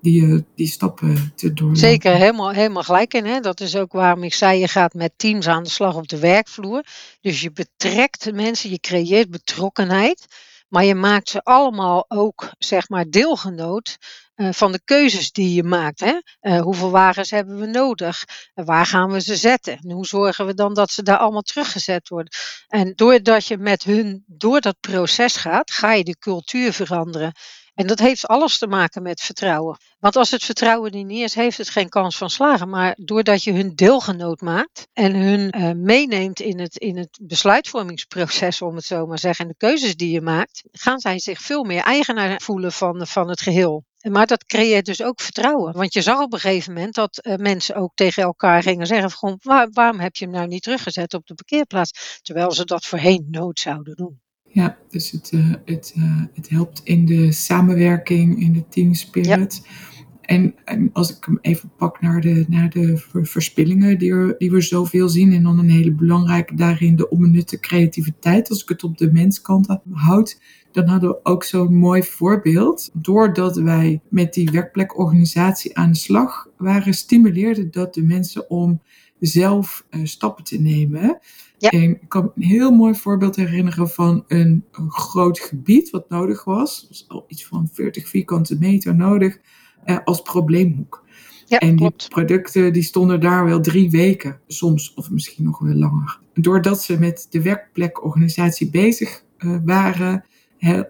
die, 0.00 0.22
uh, 0.22 0.40
die 0.54 0.66
stappen 0.66 1.32
te 1.34 1.52
doen. 1.52 1.76
Zeker, 1.76 2.14
helemaal, 2.14 2.50
helemaal 2.50 2.82
gelijk 2.82 3.14
in. 3.14 3.24
Hè? 3.24 3.40
Dat 3.40 3.60
is 3.60 3.76
ook 3.76 3.92
waarom 3.92 4.22
ik 4.22 4.34
zei, 4.34 4.60
je 4.60 4.68
gaat 4.68 4.94
met 4.94 5.12
teams 5.16 5.46
aan 5.46 5.62
de 5.62 5.70
slag 5.70 5.96
op 5.96 6.08
de 6.08 6.18
werkvloer. 6.18 6.84
Dus 7.20 7.40
je 7.40 7.52
betrekt 7.52 8.32
mensen, 8.32 8.70
je 8.70 8.80
creëert 8.80 9.30
betrokkenheid. 9.30 10.26
Maar 10.68 10.84
je 10.84 10.94
maakt 10.94 11.28
ze 11.28 11.42
allemaal 11.42 12.04
ook, 12.08 12.50
zeg 12.58 12.88
maar, 12.88 13.04
deelgenoot 13.10 13.98
uh, 14.36 14.52
van 14.52 14.72
de 14.72 14.80
keuzes 14.84 15.32
die 15.32 15.54
je 15.54 15.62
maakt. 15.62 16.00
Hè? 16.00 16.20
Uh, 16.40 16.60
hoeveel 16.60 16.90
wagens 16.90 17.30
hebben 17.30 17.58
we 17.58 17.66
nodig? 17.66 18.24
Waar 18.54 18.86
gaan 18.86 19.10
we 19.10 19.20
ze 19.20 19.36
zetten? 19.36 19.78
En 19.82 19.90
hoe 19.90 20.06
zorgen 20.06 20.46
we 20.46 20.54
dan 20.54 20.74
dat 20.74 20.90
ze 20.90 21.02
daar 21.02 21.18
allemaal 21.18 21.42
teruggezet 21.42 22.08
worden? 22.08 22.32
En 22.68 22.92
doordat 22.94 23.46
je 23.46 23.58
met 23.58 23.82
hun 23.82 24.24
door 24.26 24.60
dat 24.60 24.80
proces 24.80 25.36
gaat, 25.36 25.70
ga 25.70 25.92
je 25.92 26.04
de 26.04 26.18
cultuur 26.18 26.72
veranderen. 26.72 27.32
En 27.78 27.86
dat 27.86 27.98
heeft 27.98 28.26
alles 28.26 28.58
te 28.58 28.66
maken 28.66 29.02
met 29.02 29.20
vertrouwen. 29.20 29.78
Want 29.98 30.16
als 30.16 30.30
het 30.30 30.44
vertrouwen 30.44 30.92
er 30.92 31.04
niet 31.04 31.22
is, 31.22 31.34
heeft 31.34 31.58
het 31.58 31.70
geen 31.70 31.88
kans 31.88 32.16
van 32.16 32.30
slagen. 32.30 32.68
Maar 32.68 32.96
doordat 33.00 33.42
je 33.42 33.52
hun 33.52 33.74
deelgenoot 33.74 34.40
maakt 34.40 34.88
en 34.92 35.14
hun 35.14 35.56
uh, 35.56 35.70
meeneemt 35.72 36.40
in 36.40 36.60
het, 36.60 36.76
in 36.76 36.96
het 36.96 37.18
besluitvormingsproces, 37.22 38.62
om 38.62 38.74
het 38.74 38.84
zo 38.84 39.06
maar 39.06 39.14
te 39.14 39.20
zeggen, 39.20 39.44
en 39.44 39.50
de 39.50 39.66
keuzes 39.66 39.96
die 39.96 40.10
je 40.10 40.20
maakt, 40.20 40.62
gaan 40.72 40.98
zij 40.98 41.18
zich 41.18 41.40
veel 41.40 41.64
meer 41.64 41.82
eigenaar 41.82 42.40
voelen 42.40 42.72
van, 42.72 43.06
van 43.06 43.28
het 43.28 43.40
geheel. 43.40 43.84
Maar 44.10 44.26
dat 44.26 44.44
creëert 44.44 44.86
dus 44.86 45.02
ook 45.02 45.20
vertrouwen. 45.20 45.72
Want 45.72 45.92
je 45.92 46.02
zag 46.02 46.20
op 46.20 46.32
een 46.32 46.40
gegeven 46.40 46.72
moment 46.72 46.94
dat 46.94 47.18
uh, 47.22 47.34
mensen 47.34 47.74
ook 47.74 47.94
tegen 47.94 48.22
elkaar 48.22 48.62
gingen 48.62 48.86
zeggen: 48.86 49.10
gewoon, 49.10 49.38
waar, 49.42 49.68
waarom 49.72 50.00
heb 50.00 50.16
je 50.16 50.24
hem 50.24 50.34
nou 50.34 50.46
niet 50.46 50.62
teruggezet 50.62 51.14
op 51.14 51.26
de 51.26 51.34
parkeerplaats? 51.34 52.18
Terwijl 52.22 52.52
ze 52.52 52.64
dat 52.64 52.86
voorheen 52.86 53.26
nooit 53.30 53.60
zouden 53.60 53.96
doen. 53.96 54.20
Ja, 54.48 54.78
dus 54.88 55.10
het, 55.10 55.32
uh, 55.34 55.54
het, 55.64 55.94
uh, 55.98 56.22
het 56.34 56.48
helpt 56.48 56.80
in 56.84 57.06
de 57.06 57.32
samenwerking, 57.32 58.40
in 58.40 58.52
de 58.52 58.68
team 58.68 58.94
spirit. 58.94 59.60
Ja. 59.64 59.96
En, 60.20 60.54
en, 60.64 60.90
als 60.92 61.16
ik 61.16 61.24
hem 61.24 61.38
even 61.40 61.70
pak 61.76 62.00
naar 62.00 62.20
de, 62.20 62.44
naar 62.48 62.70
de 62.70 63.02
verspillingen 63.12 63.98
die, 63.98 64.12
er, 64.12 64.34
die 64.38 64.50
we 64.50 64.60
zoveel 64.60 65.08
zien. 65.08 65.32
En 65.32 65.42
dan 65.42 65.58
een 65.58 65.70
hele 65.70 65.92
belangrijke 65.92 66.54
daarin 66.54 66.96
de 66.96 67.08
onbenutte 67.08 67.60
creativiteit. 67.60 68.48
Als 68.48 68.62
ik 68.62 68.68
het 68.68 68.84
op 68.84 68.98
de 68.98 69.12
menskant 69.12 69.78
houd, 69.92 70.40
dan 70.72 70.86
hadden 70.86 71.10
we 71.10 71.20
ook 71.22 71.44
zo'n 71.44 71.76
mooi 71.76 72.02
voorbeeld. 72.02 72.90
Doordat 72.92 73.56
wij 73.56 74.00
met 74.08 74.34
die 74.34 74.50
werkplekorganisatie 74.50 75.76
aan 75.76 75.90
de 75.90 75.96
slag 75.96 76.48
waren, 76.56 76.94
stimuleerde 76.94 77.70
dat 77.70 77.94
de 77.94 78.02
mensen 78.02 78.50
om 78.50 78.80
zelf 79.20 79.86
uh, 79.90 80.00
stappen 80.04 80.44
te 80.44 80.60
nemen. 80.60 81.18
Ja. 81.58 81.70
En 81.70 81.90
ik 81.90 82.08
kan 82.08 82.32
een 82.34 82.42
heel 82.42 82.70
mooi 82.70 82.94
voorbeeld 82.94 83.36
herinneren 83.36 83.88
van 83.88 84.24
een, 84.28 84.64
een 84.72 84.90
groot 84.90 85.38
gebied 85.38 85.90
wat 85.90 86.08
nodig 86.08 86.44
was. 86.44 86.86
Was 86.88 87.04
al 87.08 87.24
iets 87.28 87.46
van 87.46 87.68
40 87.72 88.08
vierkante 88.08 88.58
meter 88.58 88.94
nodig 88.94 89.38
uh, 89.86 89.98
als 90.04 90.22
probleemhoek. 90.22 91.06
Ja, 91.46 91.58
en 91.58 91.76
klopt. 91.76 92.00
die 92.00 92.08
producten 92.08 92.72
die 92.72 92.82
stonden 92.82 93.20
daar 93.20 93.44
wel 93.44 93.60
drie 93.60 93.90
weken, 93.90 94.40
soms 94.46 94.94
of 94.94 95.10
misschien 95.10 95.44
nog 95.44 95.58
wel 95.58 95.74
langer. 95.74 96.20
Doordat 96.34 96.82
ze 96.82 96.98
met 96.98 97.26
de 97.30 97.42
werkplekorganisatie 97.42 98.70
bezig 98.70 99.24
uh, 99.38 99.56
waren, 99.64 100.24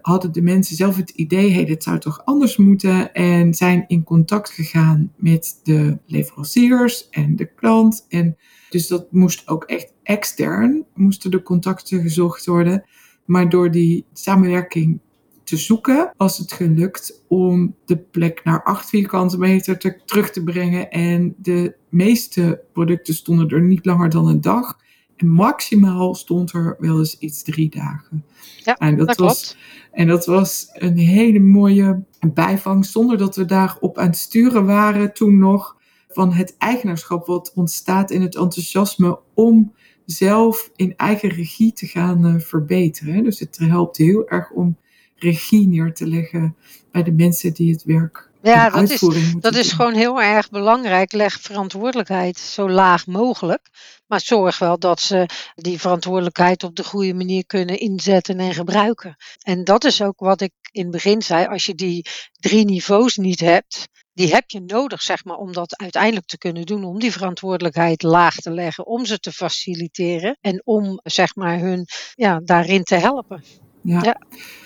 hadden 0.01 0.31
de 0.31 0.41
mensen 0.41 0.75
zelf 0.75 0.95
het 0.95 1.09
idee, 1.09 1.51
hey, 1.51 1.65
dit 1.65 1.83
zou 1.83 1.99
toch 1.99 2.21
anders 2.25 2.57
moeten. 2.57 3.13
En 3.13 3.53
zijn 3.53 3.85
in 3.87 4.03
contact 4.03 4.49
gegaan 4.49 5.11
met 5.15 5.59
de 5.63 5.97
leveranciers 6.05 7.09
en 7.09 7.35
de 7.35 7.45
klant. 7.45 8.05
En 8.09 8.37
dus 8.69 8.87
dat 8.87 9.11
moest 9.11 9.47
ook 9.47 9.63
echt 9.63 9.93
extern, 10.03 10.85
moesten 10.93 11.31
de 11.31 11.41
contacten 11.41 12.01
gezocht 12.01 12.45
worden. 12.45 12.83
Maar 13.25 13.49
door 13.49 13.71
die 13.71 14.05
samenwerking 14.13 14.99
te 15.43 15.57
zoeken, 15.57 16.13
was 16.17 16.37
het 16.37 16.51
gelukt 16.51 17.23
om 17.27 17.75
de 17.85 17.97
plek 17.97 18.43
naar 18.43 18.63
8 18.63 18.89
vierkante 18.89 19.37
meter 19.37 19.77
te, 19.77 20.01
terug 20.05 20.31
te 20.31 20.43
brengen. 20.43 20.91
En 20.91 21.35
de 21.37 21.75
meeste 21.89 22.61
producten 22.73 23.13
stonden 23.13 23.49
er 23.49 23.61
niet 23.61 23.85
langer 23.85 24.09
dan 24.09 24.27
een 24.27 24.41
dag. 24.41 24.77
En 25.19 25.29
maximaal 25.29 26.15
stond 26.15 26.53
er 26.53 26.75
wel 26.79 26.97
eens 26.97 27.17
iets 27.17 27.43
drie 27.43 27.69
dagen. 27.69 28.25
Ja, 28.63 28.77
en 28.77 28.97
dat, 28.97 29.07
dat 29.07 29.17
was, 29.17 29.41
klopt. 29.41 29.57
En 29.91 30.07
dat 30.07 30.25
was 30.25 30.69
een 30.73 30.97
hele 30.97 31.39
mooie 31.39 32.03
bijvangst, 32.33 32.91
zonder 32.91 33.17
dat 33.17 33.35
we 33.35 33.45
daarop 33.45 33.97
aan 33.97 34.07
het 34.07 34.17
sturen 34.17 34.65
waren 34.65 35.13
toen 35.13 35.37
nog. 35.37 35.77
Van 36.11 36.33
het 36.33 36.55
eigenaarschap 36.57 37.25
wat 37.25 37.51
ontstaat 37.55 38.11
in 38.11 38.21
het 38.21 38.35
enthousiasme 38.35 39.19
om 39.33 39.73
zelf 40.05 40.71
in 40.75 40.93
eigen 40.97 41.29
regie 41.29 41.73
te 41.73 41.85
gaan 41.85 42.25
uh, 42.25 42.39
verbeteren. 42.39 43.23
Dus 43.23 43.39
het 43.39 43.57
helpt 43.57 43.97
heel 43.97 44.27
erg 44.27 44.51
om 44.51 44.77
regie 45.15 45.67
neer 45.67 45.93
te 45.93 46.07
leggen 46.07 46.55
bij 46.91 47.03
de 47.03 47.11
mensen 47.11 47.53
die 47.53 47.71
het 47.71 47.83
werk 47.83 48.28
ja, 48.41 48.69
dat 48.69 48.89
is, 48.89 49.03
dat 49.39 49.55
is 49.55 49.71
gewoon 49.71 49.93
heel 49.93 50.21
erg 50.21 50.49
belangrijk. 50.49 51.11
Leg 51.11 51.39
verantwoordelijkheid 51.41 52.37
zo 52.37 52.69
laag 52.69 53.07
mogelijk. 53.07 53.69
Maar 54.07 54.21
zorg 54.21 54.59
wel 54.59 54.79
dat 54.79 55.01
ze 55.01 55.25
die 55.55 55.79
verantwoordelijkheid 55.79 56.63
op 56.63 56.75
de 56.75 56.83
goede 56.83 57.13
manier 57.13 57.45
kunnen 57.45 57.79
inzetten 57.79 58.39
en 58.39 58.53
gebruiken. 58.53 59.15
En 59.41 59.63
dat 59.63 59.83
is 59.83 60.01
ook 60.01 60.19
wat 60.19 60.41
ik 60.41 60.51
in 60.71 60.81
het 60.81 60.91
begin 60.91 61.21
zei. 61.21 61.45
Als 61.45 61.65
je 61.65 61.75
die 61.75 62.05
drie 62.39 62.65
niveaus 62.65 63.15
niet 63.15 63.39
hebt, 63.39 63.87
die 64.13 64.33
heb 64.33 64.49
je 64.49 64.59
nodig, 64.59 65.01
zeg 65.01 65.23
maar, 65.23 65.37
om 65.37 65.53
dat 65.53 65.77
uiteindelijk 65.77 66.25
te 66.25 66.37
kunnen 66.37 66.65
doen. 66.65 66.83
Om 66.83 66.99
die 66.99 67.11
verantwoordelijkheid 67.11 68.03
laag 68.03 68.35
te 68.35 68.51
leggen, 68.51 68.85
om 68.85 69.05
ze 69.05 69.19
te 69.19 69.31
faciliteren 69.31 70.37
en 70.41 70.61
om, 70.65 70.99
zeg 71.03 71.35
maar, 71.35 71.59
hun 71.59 71.87
ja, 72.13 72.41
daarin 72.43 72.83
te 72.83 72.95
helpen. 72.95 73.43
Ja. 73.89 73.99
Ja. 74.03 74.17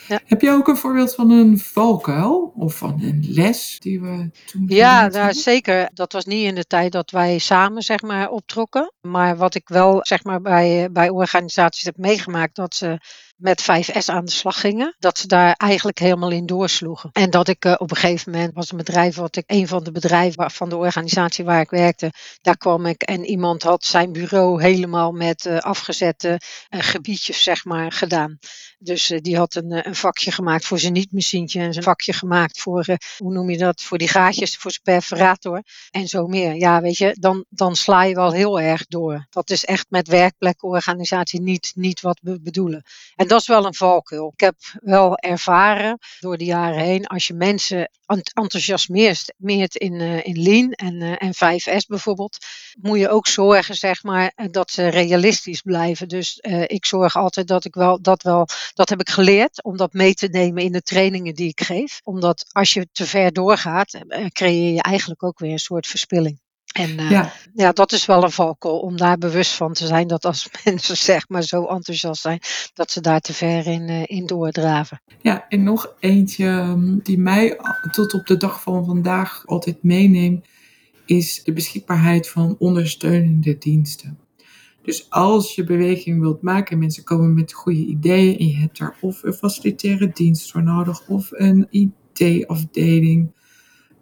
Ja. 0.08 0.20
Heb 0.26 0.42
je 0.42 0.52
ook 0.52 0.68
een 0.68 0.78
voorbeeld 0.78 1.16
van 1.16 1.32
een 1.32 1.60
valkuil 1.60 2.54
of 2.56 2.78
van 2.78 3.02
een 3.02 3.26
les 3.30 3.80
die 3.80 4.02
we 4.02 4.30
toen 4.46 4.66
Ja, 4.68 4.98
geleerd 4.98 5.14
nou, 5.14 5.34
zeker. 5.34 5.90
Dat 5.94 6.14
was 6.14 6.26
niet 6.26 6.46
in 6.46 6.56
de 6.56 6.66
tijd 6.66 6.92
dat 6.92 7.12
wij 7.12 7.38
samen 7.38 7.82
zeg 7.82 8.02
maar, 8.02 8.30
optrokken. 8.30 8.94
Maar 9.02 9.38
wat 9.38 9.56
ik 9.56 9.68
wel 9.68 10.00
zeg 10.02 10.24
maar, 10.24 10.42
bij, 10.42 10.90
bij 10.92 11.10
organisaties 11.10 11.84
heb 11.84 11.98
meegemaakt, 11.98 12.56
dat 12.56 12.76
ze 12.76 13.00
met 13.44 13.62
5S 13.62 14.06
aan 14.06 14.26
de 14.26 14.32
slag 14.32 14.60
gingen. 14.60 14.96
Dat 15.00 15.18
ze 15.18 15.28
daar 15.28 15.54
eigenlijk 15.54 16.00
helemaal 16.00 16.32
in 16.32 16.46
doorsloegen. 16.46 17.10
En 17.14 17.30
dat 17.30 17.48
ik 17.48 17.66
uh, 17.66 17.76
op 17.78 17.90
een 17.92 17.98
gegeven 17.98 18.32
moment 18.32 18.54
was 18.54 18.72
een 18.72 18.78
bedrijf, 18.78 19.16
wat 19.16 19.36
ik, 19.36 19.44
een 19.48 19.68
van 19.68 19.84
de 19.84 19.92
bedrijven 19.92 20.52
van 20.52 20.70
de 20.70 20.76
organisatie 20.76 21.46
waar 21.46 21.62
ik 21.62 21.70
werkte, 21.70 22.12
daar 22.42 22.58
kwam 22.58 22.86
ik 22.86 23.02
en 23.02 23.26
iemand 23.26 23.64
had 23.64 23.86
zijn 23.86 24.12
bureau 24.12 24.62
helemaal 24.62 25.12
met 25.12 25.46
uh, 25.46 25.58
afgezette 25.58 26.40
uh, 26.70 26.82
gebiedjes 26.82 27.44
zeg 27.44 27.66
maar 27.66 27.92
gedaan. 27.92 28.40
Dus 28.80 29.14
die 29.22 29.38
had 29.38 29.56
een, 29.56 29.88
een 29.88 29.96
vakje 29.96 30.32
gemaakt 30.32 30.66
voor 30.66 30.80
zijn 30.80 30.94
niet-machientje 30.94 31.60
en 31.60 31.76
een 31.76 31.84
vakje 31.84 32.14
gemaakt 32.14 32.60
voor, 32.60 32.86
hoe 33.18 33.34
noem 33.34 33.50
je 33.50 33.58
dat, 33.58 33.82
voor 33.82 33.98
die 33.98 34.08
gaatjes, 34.08 34.58
voor 34.58 34.72
zijn 34.72 34.84
perforator 34.84 35.64
en 35.92 36.08
zo 36.08 36.28
meer. 36.28 36.56
Ja, 36.56 36.82
weet 36.82 36.98
je, 36.98 37.16
dan, 37.20 37.46
dan 37.50 37.76
sla 37.76 38.04
je 38.04 38.16
wel 38.16 38.32
heel 38.32 38.60
erg 38.60 38.86
door. 38.86 39.28
Dat 39.30 39.50
is 39.50 39.66
echt 39.66 39.86
met 39.90 40.08
werkplekorganisatie 40.08 41.42
niet, 41.42 41.72
niet 41.76 42.02
wat 42.02 42.20
we 42.22 42.42
bedoelen. 42.42 42.84
En 43.16 43.28
dat 43.34 43.42
is 43.42 43.48
wel 43.48 43.66
een 43.66 43.74
valkuil. 43.74 44.32
Ik 44.34 44.40
heb 44.40 44.56
wel 44.82 45.18
ervaren 45.18 45.98
door 46.20 46.38
de 46.38 46.46
jaren 46.46 46.84
heen, 46.84 47.08
als 47.08 47.28
je 47.28 47.34
mensen 47.34 47.90
enthousiasmeert 48.34 49.34
meert 49.38 49.76
in, 49.76 49.94
uh, 49.94 50.26
in 50.26 50.42
Lean 50.42 50.72
en, 50.72 51.02
uh, 51.02 51.16
en 51.18 51.34
5S 51.34 51.86
bijvoorbeeld, 51.88 52.38
moet 52.82 53.00
je 53.00 53.10
ook 53.10 53.28
zorgen 53.28 53.76
zeg 53.76 54.04
maar, 54.04 54.34
dat 54.52 54.72
ze 54.72 54.88
realistisch 54.88 55.62
blijven. 55.62 56.08
Dus 56.08 56.38
ik 56.68 56.86
zorg 56.86 57.16
altijd 57.16 57.48
dat 57.48 57.66
ik 57.66 57.74
wel 57.74 58.02
dat 58.02 58.24
wel, 58.24 58.48
dat 58.74 58.90
heb 58.90 59.00
ik 59.00 59.10
geleerd, 59.10 59.64
om 59.64 59.78
dat 59.78 59.94
mee 59.94 60.14
te 60.14 60.28
nemen 60.28 60.64
in 60.64 60.72
de 60.72 60.82
trainingen 60.82 61.36
die 61.36 61.50
ik 61.50 61.62
geef. 61.62 62.00
Omdat 62.04 62.46
als 62.52 62.74
je 62.74 62.88
te 62.92 63.06
ver 63.06 63.32
doorgaat, 63.32 64.00
creëer 64.30 64.74
je 64.74 64.82
eigenlijk 64.82 65.24
ook 65.24 65.40
weer 65.40 65.52
een 65.52 65.60
soort 65.60 65.88
verspilling. 65.88 66.43
En 66.74 66.90
uh, 66.90 67.12
ja. 67.12 67.34
ja. 67.54 67.72
dat 67.72 67.92
is 67.92 68.06
wel 68.06 68.24
een 68.24 68.32
valkuil 68.32 68.80
om 68.80 68.98
daar 68.98 69.18
bewust 69.18 69.52
van 69.52 69.74
te 69.74 69.88
zijn 69.88 70.08
dat 70.08 70.26
als 70.26 70.50
mensen 70.64 70.98
zeg 70.98 71.30
maar 71.30 71.44
zo 71.44 71.66
enthousiast 71.66 72.22
zijn, 72.22 72.40
dat 72.74 72.92
ze 72.92 73.02
daar 73.02 73.20
te 73.20 73.34
ver 73.34 73.68
in, 73.68 73.90
uh, 73.90 74.04
in 74.06 74.26
doordraven. 74.26 75.02
Ja, 75.22 75.46
en 75.50 75.64
nog 75.64 75.96
eentje 76.00 76.76
die 77.04 77.18
mij 77.18 77.60
tot 77.92 78.14
op 78.14 78.26
de 78.26 78.38
dag 78.38 78.62
van 78.62 78.86
vandaag 78.86 79.44
altijd 79.46 79.84
meeneemt, 79.84 80.46
is 81.06 81.44
de 81.44 81.54
beschikbaarheid 81.54 82.30
van 82.30 82.56
ondersteunende 82.60 83.58
diensten. 83.58 84.18
Dus 84.82 85.10
als 85.10 85.56
je 85.56 85.64
beweging 85.64 86.20
wilt 86.20 86.42
maken, 86.42 86.80
mensen 86.80 87.04
komen 87.04 87.34
met 87.34 87.54
goede 87.54 87.86
ideeën 87.86 88.38
en 88.38 88.48
je 88.48 88.58
hebt 88.58 88.78
daar 88.78 88.98
of 89.02 89.24
een 89.24 89.34
facilitaire 89.34 90.10
dienst 90.14 90.52
voor 90.52 90.64
nodig 90.64 91.08
of 91.08 91.30
een 91.32 91.68
IT-afdeling 91.70 93.32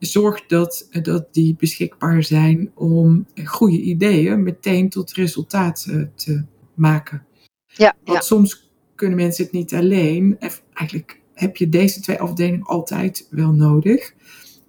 zorg 0.05 0.46
dat, 0.46 0.88
dat 1.01 1.34
die 1.34 1.55
beschikbaar 1.55 2.24
zijn 2.24 2.72
om 2.75 3.25
goede 3.46 3.81
ideeën 3.81 4.43
meteen 4.43 4.89
tot 4.89 5.12
resultaat 5.12 5.88
te 6.15 6.43
maken. 6.74 7.25
Ja, 7.67 7.96
Want 8.03 8.17
ja. 8.17 8.24
soms 8.24 8.72
kunnen 8.96 9.17
mensen 9.17 9.43
het 9.43 9.53
niet 9.53 9.74
alleen. 9.74 10.38
Eigenlijk 10.74 11.20
heb 11.34 11.58
je 11.58 11.70
deze 11.70 12.00
twee 12.00 12.20
afdelingen 12.20 12.63
altijd 12.63 13.27
wel 13.29 13.51
nodig 13.51 14.13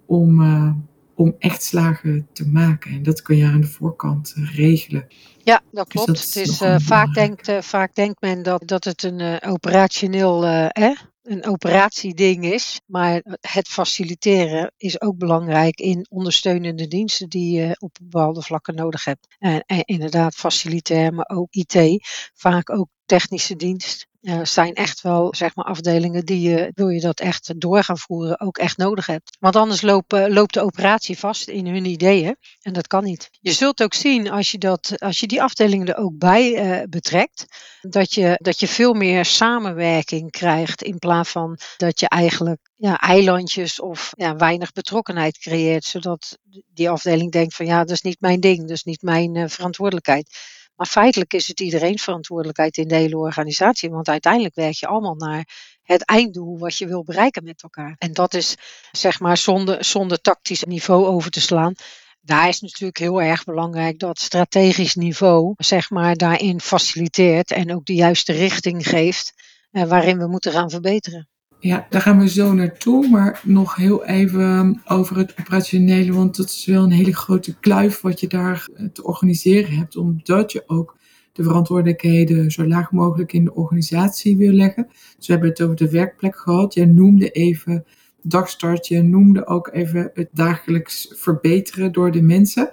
om, 0.05 0.41
uh, 0.41 0.71
om 1.15 1.35
echt 1.39 1.63
slagen 1.63 2.27
te 2.33 2.47
maken. 2.49 2.91
En 2.91 3.03
dat 3.03 3.21
kun 3.21 3.37
je 3.37 3.45
aan 3.45 3.61
de 3.61 3.67
voorkant 3.67 4.33
uh, 4.37 4.55
regelen. 4.55 5.07
Ja, 5.37 5.61
dat 5.71 5.87
klopt. 5.87 6.07
Dus 6.07 6.17
dat 6.17 6.33
het 6.33 6.43
is 6.43 6.49
is, 6.49 6.61
uh, 6.61 6.71
een 6.71 6.81
vaak, 6.81 7.13
denkt, 7.13 7.51
vaak 7.59 7.95
denkt 7.95 8.21
men 8.21 8.43
dat, 8.43 8.61
dat 8.65 8.83
het 8.83 9.03
een 9.03 9.41
operationeel 9.41 10.45
eh, 10.45 10.89
een 11.23 11.45
operatieding 11.45 12.45
is. 12.45 12.81
Maar 12.85 13.21
het 13.41 13.67
faciliteren 13.67 14.73
is 14.77 15.01
ook 15.01 15.17
belangrijk 15.17 15.79
in 15.79 16.05
ondersteunende 16.09 16.87
diensten 16.87 17.29
die 17.29 17.59
je 17.59 17.75
op 17.79 17.97
bepaalde 18.01 18.41
vlakken 18.41 18.75
nodig 18.75 19.03
hebt. 19.03 19.35
En, 19.39 19.63
inderdaad 19.85 20.35
facilitair, 20.35 21.13
maar 21.13 21.29
ook 21.33 21.53
IT. 21.53 22.07
Vaak 22.33 22.69
ook 22.69 22.89
technische 23.05 23.55
dienst. 23.55 24.07
Uh, 24.23 24.39
zijn 24.43 24.73
echt 24.73 25.01
wel 25.01 25.35
zeg 25.35 25.55
maar, 25.55 25.65
afdelingen 25.65 26.25
die 26.25 26.49
je, 26.49 26.71
wil 26.73 26.89
je 26.89 26.99
dat 26.99 27.19
echt 27.19 27.59
door 27.59 27.83
gaan 27.83 27.97
voeren, 27.97 28.39
ook 28.39 28.57
echt 28.57 28.77
nodig 28.77 29.05
hebt. 29.05 29.37
Want 29.39 29.55
anders 29.55 29.81
loopt, 29.81 30.11
loopt 30.11 30.53
de 30.53 30.61
operatie 30.61 31.19
vast 31.19 31.47
in 31.47 31.67
hun 31.67 31.85
ideeën 31.85 32.37
en 32.61 32.73
dat 32.73 32.87
kan 32.87 33.03
niet. 33.03 33.29
Je 33.39 33.51
zult 33.51 33.83
ook 33.83 33.93
zien 33.93 34.29
als 34.29 34.51
je, 34.51 34.57
dat, 34.57 34.93
als 34.99 35.19
je 35.19 35.27
die 35.27 35.41
afdelingen 35.41 35.87
er 35.87 35.97
ook 35.97 36.17
bij 36.17 36.51
uh, 36.51 36.83
betrekt, 36.89 37.45
dat 37.81 38.13
je, 38.13 38.37
dat 38.41 38.59
je 38.59 38.67
veel 38.67 38.93
meer 38.93 39.25
samenwerking 39.25 40.31
krijgt 40.31 40.83
in 40.83 40.99
plaats 40.99 41.29
van 41.29 41.57
dat 41.77 41.99
je 41.99 42.07
eigenlijk 42.07 42.69
ja, 42.75 42.99
eilandjes 42.99 43.79
of 43.79 44.11
ja, 44.15 44.35
weinig 44.35 44.71
betrokkenheid 44.71 45.37
creëert, 45.37 45.83
zodat 45.83 46.37
die 46.73 46.89
afdeling 46.89 47.31
denkt 47.31 47.55
van 47.55 47.65
ja, 47.65 47.79
dat 47.79 47.89
is 47.89 48.01
niet 48.01 48.21
mijn 48.21 48.39
ding, 48.39 48.59
dat 48.59 48.69
is 48.69 48.83
niet 48.83 49.01
mijn 49.01 49.35
uh, 49.35 49.47
verantwoordelijkheid. 49.47 50.37
Maar 50.75 50.87
feitelijk 50.87 51.33
is 51.33 51.47
het 51.47 51.59
iedereen 51.59 51.99
verantwoordelijkheid 51.99 52.77
in 52.77 52.87
de 52.87 52.95
hele 52.95 53.17
organisatie. 53.17 53.89
Want 53.89 54.07
uiteindelijk 54.07 54.55
werk 54.55 54.73
je 54.73 54.87
allemaal 54.87 55.15
naar 55.15 55.47
het 55.81 56.05
einddoel 56.05 56.59
wat 56.59 56.77
je 56.77 56.87
wil 56.87 57.03
bereiken 57.03 57.43
met 57.43 57.63
elkaar. 57.63 57.95
En 57.97 58.13
dat 58.13 58.33
is 58.33 58.55
zeg 58.91 59.19
maar 59.19 59.37
zonder, 59.37 59.85
zonder 59.85 60.21
tactisch 60.21 60.63
niveau 60.63 61.05
over 61.05 61.31
te 61.31 61.41
slaan. 61.41 61.73
Daar 62.21 62.47
is 62.47 62.59
natuurlijk 62.59 62.97
heel 62.97 63.21
erg 63.21 63.43
belangrijk 63.43 63.99
dat 63.99 64.19
strategisch 64.19 64.95
niveau 64.95 65.53
zeg 65.57 65.89
maar 65.89 66.15
daarin 66.15 66.61
faciliteert 66.61 67.51
en 67.51 67.75
ook 67.75 67.85
de 67.85 67.95
juiste 67.95 68.33
richting 68.33 68.87
geeft 68.87 69.33
eh, 69.71 69.83
waarin 69.83 70.17
we 70.17 70.27
moeten 70.27 70.51
gaan 70.51 70.69
verbeteren. 70.69 71.27
Ja, 71.63 71.87
daar 71.89 72.01
gaan 72.01 72.19
we 72.19 72.29
zo 72.29 72.53
naartoe. 72.53 73.09
Maar 73.09 73.41
nog 73.43 73.75
heel 73.75 74.05
even 74.05 74.81
over 74.85 75.17
het 75.17 75.33
operationele. 75.39 76.13
Want 76.13 76.35
dat 76.35 76.45
is 76.45 76.65
wel 76.65 76.83
een 76.83 76.91
hele 76.91 77.15
grote 77.15 77.59
kluif 77.59 78.01
wat 78.01 78.19
je 78.19 78.27
daar 78.27 78.67
eh, 78.75 78.85
te 78.85 79.03
organiseren 79.03 79.77
hebt. 79.77 79.95
Omdat 79.95 80.51
je 80.51 80.63
ook 80.67 80.97
de 81.31 81.43
verantwoordelijkheden 81.43 82.51
zo 82.51 82.67
laag 82.67 82.91
mogelijk 82.91 83.33
in 83.33 83.43
de 83.43 83.53
organisatie 83.53 84.37
wil 84.37 84.51
leggen. 84.51 84.87
Dus 85.17 85.27
we 85.27 85.33
hebben 85.33 85.49
het 85.49 85.61
over 85.61 85.75
de 85.75 85.89
werkplek 85.89 86.37
gehad. 86.37 86.73
Jij 86.73 86.85
noemde 86.85 87.29
even 87.29 87.85
dagstart. 88.21 88.87
Je 88.87 89.01
noemde 89.01 89.47
ook 89.47 89.69
even 89.73 90.11
het 90.13 90.29
dagelijks 90.31 91.13
verbeteren 91.15 91.91
door 91.91 92.11
de 92.11 92.21
mensen. 92.21 92.71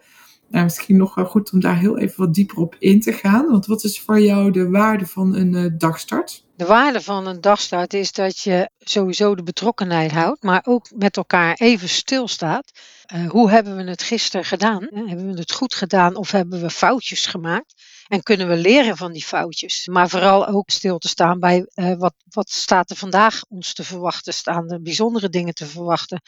Nou, 0.51 0.65
misschien 0.65 0.97
nog 0.97 1.15
wel 1.15 1.25
goed 1.25 1.53
om 1.53 1.61
daar 1.61 1.79
heel 1.79 1.99
even 1.99 2.25
wat 2.25 2.35
dieper 2.35 2.57
op 2.57 2.77
in 2.79 3.01
te 3.01 3.13
gaan. 3.13 3.51
Want 3.51 3.67
wat 3.67 3.85
is 3.85 4.01
voor 4.01 4.21
jou 4.21 4.51
de 4.51 4.69
waarde 4.69 5.07
van 5.07 5.35
een 5.35 5.53
uh, 5.53 5.71
dagstart? 5.79 6.45
De 6.57 6.67
waarde 6.67 7.01
van 7.01 7.27
een 7.27 7.41
dagstart 7.41 7.95
is 7.95 8.13
dat 8.13 8.39
je 8.39 8.71
sowieso 8.79 9.35
de 9.35 9.43
betrokkenheid 9.43 10.11
houdt, 10.11 10.43
maar 10.43 10.63
ook 10.67 10.91
met 10.95 11.17
elkaar 11.17 11.55
even 11.55 11.89
stilstaat. 11.89 12.71
Uh, 13.15 13.31
hoe 13.31 13.51
hebben 13.51 13.77
we 13.77 13.83
het 13.83 14.03
gisteren 14.03 14.47
gedaan? 14.47 14.89
Hebben 14.93 15.33
we 15.33 15.39
het 15.39 15.53
goed 15.53 15.75
gedaan 15.75 16.17
of 16.17 16.31
hebben 16.31 16.61
we 16.61 16.71
foutjes 16.71 17.27
gemaakt? 17.27 17.75
En 18.09 18.23
kunnen 18.23 18.49
we 18.49 18.57
leren 18.57 18.97
van 18.97 19.13
die 19.13 19.25
foutjes? 19.25 19.87
Maar 19.87 20.09
vooral 20.09 20.47
ook 20.47 20.71
stil 20.71 20.99
te 20.99 21.09
staan 21.09 21.39
bij 21.39 21.67
wat, 21.99 22.15
wat 22.31 22.51
staat 22.51 22.91
er 22.91 22.97
vandaag 22.97 23.45
ons 23.49 23.75
te 23.75 23.85
verwachten? 23.85 24.33
Staan 24.35 24.71
er 24.71 24.83
bijzondere 24.83 25.29
dingen 25.29 25.55
te 25.55 25.67
verwachten? 25.67 26.21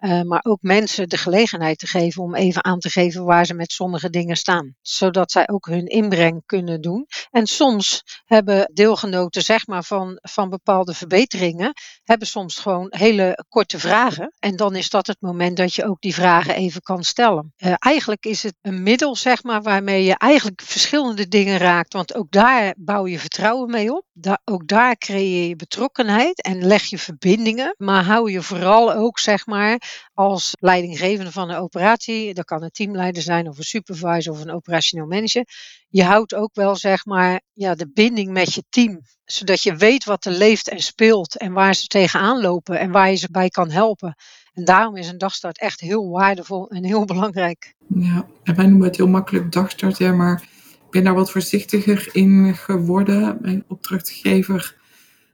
Uh, 0.00 0.22
maar 0.22 0.40
ook 0.42 0.62
mensen 0.62 1.08
de 1.08 1.16
gelegenheid 1.16 1.78
te 1.78 1.86
geven 1.86 2.22
om 2.22 2.34
even 2.34 2.64
aan 2.64 2.78
te 2.78 2.90
geven 2.90 3.24
waar 3.24 3.46
ze 3.46 3.54
met 3.54 3.72
sommige 3.72 4.10
dingen 4.10 4.36
staan. 4.36 4.74
Zodat 4.80 5.32
zij 5.32 5.48
ook 5.48 5.66
hun 5.66 5.86
inbreng 5.86 6.42
kunnen 6.46 6.80
doen. 6.80 7.06
En 7.30 7.46
soms 7.46 8.02
hebben 8.24 8.70
deelgenoten 8.72 9.42
zeg 9.42 9.66
maar, 9.66 9.84
van, 9.84 10.18
van 10.22 10.48
bepaalde 10.48 10.94
verbeteringen, 10.94 11.72
hebben 12.04 12.26
soms 12.26 12.58
gewoon 12.58 12.86
hele 12.90 13.44
korte 13.48 13.78
vragen. 13.78 14.34
En 14.38 14.56
dan 14.56 14.76
is 14.76 14.90
dat 14.90 15.06
het 15.06 15.20
moment 15.20 15.56
dat 15.56 15.74
je 15.74 15.84
ook 15.84 16.00
die 16.00 16.14
vragen 16.14 16.54
even 16.54 16.80
kan 16.80 17.04
stellen. 17.04 17.54
Uh, 17.56 17.74
eigenlijk 17.78 18.24
is 18.24 18.42
het 18.42 18.54
een 18.62 18.82
middel 18.82 19.16
zeg 19.16 19.42
maar, 19.42 19.62
waarmee 19.62 20.04
je 20.04 20.16
eigenlijk 20.18 20.62
verschillende 20.64 21.28
dingen 21.28 21.58
raakt. 21.58 21.92
Want 21.92 22.14
ook 22.14 22.30
daar 22.30 22.74
bouw 22.78 23.06
je 23.06 23.18
vertrouwen 23.18 23.70
mee 23.70 23.92
op. 23.92 24.06
Ook 24.44 24.68
daar 24.68 24.96
creëer 24.96 25.48
je 25.48 25.56
betrokkenheid 25.56 26.42
en 26.42 26.66
leg 26.66 26.84
je 26.84 26.98
verbindingen. 26.98 27.74
Maar 27.78 28.04
hou 28.04 28.30
je 28.30 28.42
vooral 28.42 28.92
ook 28.92 29.18
zeg 29.18 29.46
maar, 29.46 29.87
als 30.14 30.52
leidinggevende 30.60 31.32
van 31.32 31.50
een 31.50 31.56
operatie, 31.56 32.34
dat 32.34 32.44
kan 32.44 32.62
een 32.62 32.70
teamleider 32.70 33.22
zijn 33.22 33.48
of 33.48 33.58
een 33.58 33.64
supervisor 33.64 34.32
of 34.32 34.40
een 34.40 34.50
operationeel 34.50 35.06
manager, 35.06 35.44
je 35.88 36.04
houdt 36.04 36.34
ook 36.34 36.54
wel 36.54 36.76
zeg 36.76 37.04
maar 37.04 37.40
ja, 37.52 37.74
de 37.74 37.90
binding 37.92 38.30
met 38.30 38.54
je 38.54 38.64
team, 38.68 39.00
zodat 39.24 39.62
je 39.62 39.76
weet 39.76 40.04
wat 40.04 40.24
er 40.24 40.32
leeft 40.32 40.68
en 40.68 40.80
speelt 40.80 41.36
en 41.36 41.52
waar 41.52 41.74
ze 41.74 41.86
tegenaan 41.86 42.40
lopen 42.40 42.78
en 42.78 42.90
waar 42.90 43.10
je 43.10 43.16
ze 43.16 43.30
bij 43.30 43.48
kan 43.48 43.70
helpen. 43.70 44.14
En 44.52 44.64
daarom 44.64 44.96
is 44.96 45.08
een 45.08 45.18
dagstart 45.18 45.60
echt 45.60 45.80
heel 45.80 46.10
waardevol 46.10 46.68
en 46.68 46.84
heel 46.84 47.04
belangrijk. 47.04 47.74
Ja, 47.94 48.26
en 48.42 48.54
wij 48.54 48.66
noemen 48.66 48.86
het 48.86 48.96
heel 48.96 49.08
makkelijk 49.08 49.52
dagstart, 49.52 49.98
ja, 49.98 50.12
maar 50.12 50.42
ik 50.84 50.90
ben 50.90 51.04
daar 51.04 51.14
wat 51.14 51.30
voorzichtiger 51.30 52.08
in 52.12 52.54
geworden. 52.54 53.38
Mijn 53.40 53.64
opdrachtgever 53.68 54.77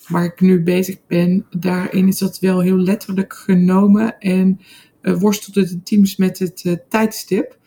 waar 0.09 0.25
ik 0.25 0.41
nu 0.41 0.63
bezig 0.63 0.97
ben, 1.07 1.47
daarin 1.51 2.09
is 2.09 2.19
dat 2.19 2.39
wel 2.39 2.61
heel 2.61 2.77
letterlijk 2.77 3.35
genomen 3.35 4.19
en 4.19 4.61
uh, 5.03 5.17
worstelde 5.17 5.69
de 5.69 5.83
teams 5.83 6.17
met 6.17 6.39
het 6.39 6.65
uh, 6.65 6.75
tijdstip. 6.89 7.59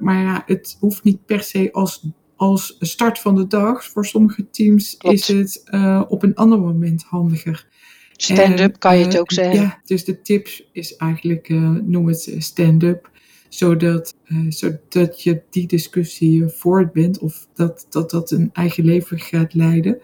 Maar 0.00 0.22
ja, 0.22 0.42
het 0.46 0.76
hoeft 0.80 1.04
niet 1.04 1.24
per 1.24 1.42
se 1.42 1.68
als, 1.72 2.06
als 2.36 2.76
start 2.80 3.18
van 3.18 3.34
de 3.34 3.46
dag. 3.46 3.84
Voor 3.84 4.06
sommige 4.06 4.50
teams 4.50 4.96
is 4.98 5.28
het 5.28 5.62
uh, 5.70 6.02
op 6.08 6.22
een 6.22 6.34
ander 6.34 6.60
moment 6.60 7.02
handiger. 7.02 7.66
Stand-up 8.12 8.78
kan 8.78 8.98
je 8.98 9.04
het 9.04 9.18
ook 9.18 9.32
zeggen. 9.32 9.60
Ja, 9.60 9.80
dus 9.84 10.04
de 10.04 10.22
tip 10.22 10.48
is 10.72 10.96
eigenlijk, 10.96 11.48
noem 11.84 12.08
het 12.08 12.34
stand-up 12.38 13.10
zodat, 13.48 14.16
uh, 14.26 14.38
zodat 14.48 15.22
je 15.22 15.42
die 15.50 15.66
discussie 15.66 16.48
voort 16.48 16.92
bent 16.92 17.18
of 17.18 17.46
dat, 17.54 17.86
dat 17.90 18.10
dat 18.10 18.30
een 18.30 18.50
eigen 18.52 18.84
leven 18.84 19.18
gaat 19.18 19.54
leiden. 19.54 19.98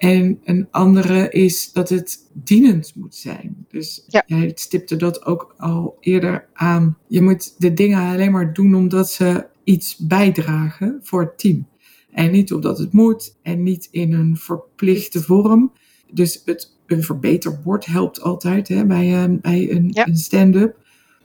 En 0.00 0.40
een 0.44 0.68
andere 0.70 1.30
is 1.30 1.72
dat 1.72 1.88
het 1.88 2.30
dienend 2.32 2.92
moet 2.94 3.14
zijn. 3.14 3.66
Dus 3.68 4.04
ja. 4.06 4.22
jij 4.26 4.52
stipte 4.54 4.96
dat 4.96 5.24
ook 5.24 5.54
al 5.56 5.96
eerder 6.00 6.48
aan. 6.52 6.98
Je 7.06 7.22
moet 7.22 7.54
de 7.58 7.74
dingen 7.74 8.10
alleen 8.10 8.32
maar 8.32 8.52
doen 8.52 8.74
omdat 8.74 9.10
ze 9.10 9.46
iets 9.64 9.96
bijdragen 9.96 11.00
voor 11.02 11.20
het 11.20 11.38
team. 11.38 11.66
En 12.10 12.30
niet 12.30 12.52
omdat 12.52 12.78
het 12.78 12.92
moet 12.92 13.36
en 13.42 13.62
niet 13.62 13.88
in 13.90 14.12
een 14.12 14.36
verplichte 14.36 15.22
vorm. 15.22 15.72
Dus 16.12 16.42
het, 16.44 16.76
een 16.86 17.02
verbeterbord 17.02 17.86
helpt 17.86 18.20
altijd 18.20 18.68
hè, 18.68 18.86
bij, 18.86 19.28
uh, 19.28 19.38
bij 19.40 19.70
een, 19.70 19.90
een 19.92 20.16
stand-up 20.16 20.76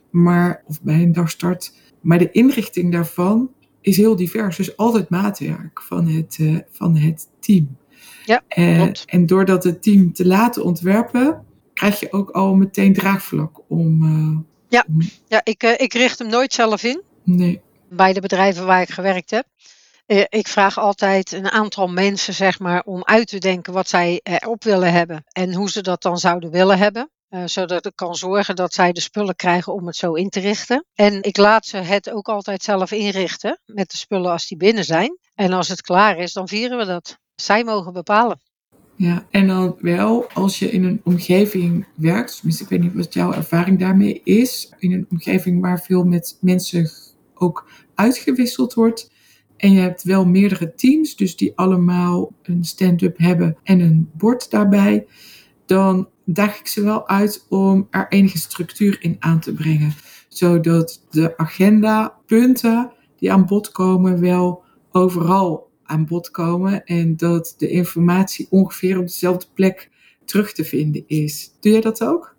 maar, 0.09 0.63
of 0.65 0.81
bij 0.81 1.01
een 1.01 1.11
dagstart. 1.11 1.73
Maar 2.01 2.17
de 2.17 2.31
inrichting 2.31 2.91
daarvan 2.91 3.49
is 3.81 3.97
heel 3.97 4.15
divers. 4.15 4.57
Dus 4.57 4.77
altijd 4.77 5.09
maatwerk 5.09 5.81
van 5.81 6.07
het, 6.07 6.37
uh, 6.41 6.57
van 6.69 6.95
het 6.95 7.27
team. 7.39 7.77
Ja, 8.25 8.41
uh, 8.57 8.91
en 9.05 9.25
door 9.25 9.45
dat 9.45 9.63
het 9.63 9.83
team 9.83 10.13
te 10.13 10.25
laten 10.25 10.63
ontwerpen, 10.63 11.45
krijg 11.73 11.99
je 11.99 12.11
ook 12.11 12.29
al 12.29 12.55
meteen 12.55 12.93
draagvlak 12.93 13.59
om. 13.67 14.03
Uh, 14.03 14.37
ja, 14.67 14.85
om... 14.87 15.01
ja 15.27 15.41
ik, 15.43 15.63
ik 15.63 15.93
richt 15.93 16.19
hem 16.19 16.27
nooit 16.29 16.53
zelf 16.53 16.83
in. 16.83 17.01
Nee. 17.23 17.61
Bij 17.89 18.13
de 18.13 18.21
bedrijven 18.21 18.65
waar 18.65 18.81
ik 18.81 18.89
gewerkt 18.89 19.31
heb. 19.31 19.45
Ik 20.29 20.47
vraag 20.47 20.77
altijd 20.77 21.31
een 21.31 21.49
aantal 21.49 21.87
mensen, 21.87 22.33
zeg 22.33 22.59
maar, 22.59 22.83
om 22.83 23.03
uit 23.03 23.27
te 23.27 23.37
denken 23.37 23.73
wat 23.73 23.87
zij 23.87 24.19
erop 24.23 24.63
willen 24.63 24.91
hebben 24.91 25.23
en 25.31 25.53
hoe 25.53 25.69
ze 25.69 25.81
dat 25.81 26.01
dan 26.01 26.17
zouden 26.17 26.51
willen 26.51 26.77
hebben. 26.77 27.09
Zodat 27.45 27.85
ik 27.85 27.95
kan 27.95 28.15
zorgen 28.15 28.55
dat 28.55 28.73
zij 28.73 28.91
de 28.91 29.01
spullen 29.01 29.35
krijgen 29.35 29.73
om 29.73 29.87
het 29.87 29.95
zo 29.95 30.13
in 30.13 30.29
te 30.29 30.39
richten. 30.39 30.85
En 30.93 31.23
ik 31.23 31.37
laat 31.37 31.65
ze 31.65 31.77
het 31.77 32.11
ook 32.11 32.27
altijd 32.27 32.63
zelf 32.63 32.91
inrichten 32.91 33.59
met 33.65 33.91
de 33.91 33.97
spullen 33.97 34.31
als 34.31 34.47
die 34.47 34.57
binnen 34.57 34.83
zijn. 34.83 35.17
En 35.35 35.53
als 35.53 35.67
het 35.67 35.81
klaar 35.81 36.17
is, 36.17 36.33
dan 36.33 36.47
vieren 36.47 36.77
we 36.77 36.85
dat. 36.85 37.17
Zij 37.35 37.63
mogen 37.63 37.93
bepalen. 37.93 38.39
Ja, 38.95 39.25
en 39.31 39.47
dan 39.47 39.75
wel 39.79 40.29
als 40.33 40.59
je 40.59 40.71
in 40.71 40.83
een 40.83 41.01
omgeving 41.03 41.85
werkt, 41.95 42.35
tenminste 42.35 42.63
ik 42.63 42.69
weet 42.69 42.81
niet 42.81 42.93
wat 42.93 43.13
jouw 43.13 43.33
ervaring 43.33 43.79
daarmee 43.79 44.21
is, 44.23 44.73
in 44.79 44.91
een 44.91 45.07
omgeving 45.09 45.61
waar 45.61 45.81
veel 45.81 46.03
met 46.03 46.37
mensen 46.41 46.89
ook 47.33 47.67
uitgewisseld 47.95 48.73
wordt. 48.73 49.11
En 49.57 49.71
je 49.71 49.79
hebt 49.79 50.03
wel 50.03 50.25
meerdere 50.25 50.73
teams, 50.73 51.15
dus 51.15 51.35
die 51.35 51.51
allemaal 51.55 52.31
een 52.41 52.63
stand-up 52.63 53.17
hebben 53.17 53.57
en 53.63 53.79
een 53.79 54.09
bord 54.13 54.51
daarbij. 54.51 55.07
Dan 55.65 56.09
daag 56.25 56.59
ik 56.59 56.67
ze 56.67 56.83
wel 56.83 57.07
uit 57.07 57.45
om 57.49 57.87
er 57.89 58.07
enige 58.09 58.37
structuur 58.37 58.97
in 59.01 59.15
aan 59.19 59.39
te 59.39 59.53
brengen. 59.53 59.93
Zodat 60.27 61.05
de 61.09 61.37
agenda 61.37 62.15
punten 62.25 62.91
die 63.17 63.31
aan 63.31 63.45
bod 63.45 63.71
komen 63.71 64.19
wel 64.19 64.63
overal 64.91 65.69
aan 65.85 66.05
bod 66.05 66.31
komen. 66.31 66.85
En 66.85 67.17
dat 67.17 67.55
de 67.57 67.69
informatie 67.69 68.47
ongeveer 68.49 68.97
op 68.97 69.05
dezelfde 69.05 69.47
plek 69.53 69.89
terug 70.25 70.53
te 70.53 70.65
vinden 70.65 71.03
is. 71.07 71.51
Doe 71.59 71.71
jij 71.71 71.81
dat 71.81 72.03
ook? 72.03 72.35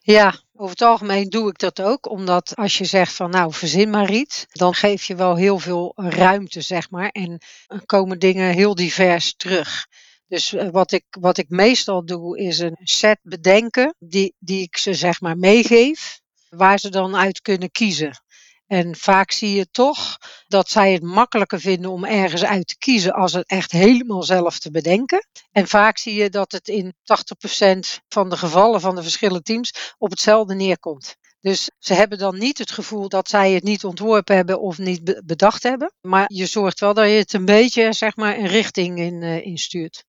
Ja, 0.00 0.40
over 0.54 0.70
het 0.70 0.82
algemeen 0.82 1.28
doe 1.28 1.48
ik 1.48 1.58
dat 1.58 1.82
ook, 1.82 2.10
omdat 2.10 2.56
als 2.56 2.78
je 2.78 2.84
zegt 2.84 3.12
van 3.12 3.30
nou 3.30 3.52
verzin 3.52 3.90
maar 3.90 4.10
iets, 4.10 4.46
dan 4.52 4.74
geef 4.74 5.04
je 5.04 5.14
wel 5.14 5.36
heel 5.36 5.58
veel 5.58 5.92
ruimte, 5.96 6.60
zeg 6.60 6.90
maar. 6.90 7.08
En 7.08 7.38
komen 7.86 8.18
dingen 8.18 8.54
heel 8.54 8.74
divers 8.74 9.34
terug. 9.36 9.86
Dus 10.28 10.52
eh, 10.52 10.68
wat 10.70 10.92
ik, 10.92 11.04
wat 11.10 11.38
ik 11.38 11.48
meestal 11.48 12.04
doe, 12.04 12.38
is 12.38 12.58
een 12.58 12.76
set 12.82 13.18
bedenken 13.22 13.94
die, 13.98 14.34
die 14.38 14.62
ik 14.62 14.76
ze 14.76 14.94
zeg 14.94 15.20
maar 15.20 15.38
meegeef, 15.38 16.20
waar 16.48 16.78
ze 16.78 16.90
dan 16.90 17.16
uit 17.16 17.40
kunnen 17.40 17.70
kiezen. 17.70 18.24
En 18.66 18.96
vaak 18.96 19.30
zie 19.30 19.54
je 19.54 19.70
toch 19.70 20.18
dat 20.46 20.68
zij 20.68 20.92
het 20.92 21.02
makkelijker 21.02 21.60
vinden 21.60 21.90
om 21.90 22.04
ergens 22.04 22.44
uit 22.44 22.66
te 22.66 22.78
kiezen 22.78 23.12
als 23.12 23.32
het 23.32 23.46
echt 23.48 23.72
helemaal 23.72 24.22
zelf 24.22 24.58
te 24.58 24.70
bedenken. 24.70 25.28
En 25.52 25.68
vaak 25.68 25.98
zie 25.98 26.14
je 26.14 26.30
dat 26.30 26.52
het 26.52 26.68
in 26.68 26.94
80% 26.94 28.02
van 28.08 28.30
de 28.30 28.36
gevallen 28.36 28.80
van 28.80 28.94
de 28.94 29.02
verschillende 29.02 29.42
teams 29.42 29.94
op 29.98 30.10
hetzelfde 30.10 30.54
neerkomt. 30.54 31.16
Dus 31.40 31.70
ze 31.78 31.94
hebben 31.94 32.18
dan 32.18 32.38
niet 32.38 32.58
het 32.58 32.70
gevoel 32.70 33.08
dat 33.08 33.28
zij 33.28 33.52
het 33.52 33.62
niet 33.62 33.84
ontworpen 33.84 34.36
hebben 34.36 34.60
of 34.60 34.78
niet 34.78 35.22
bedacht 35.24 35.62
hebben. 35.62 35.92
Maar 36.00 36.24
je 36.32 36.46
zorgt 36.46 36.80
wel 36.80 36.94
dat 36.94 37.08
je 37.08 37.16
het 37.16 37.32
een 37.32 37.44
beetje 37.44 37.92
zeg 37.92 38.16
maar, 38.16 38.38
een 38.38 38.46
richting 38.46 38.98
in, 38.98 39.22
uh, 39.22 39.46
instuurt. 39.46 40.04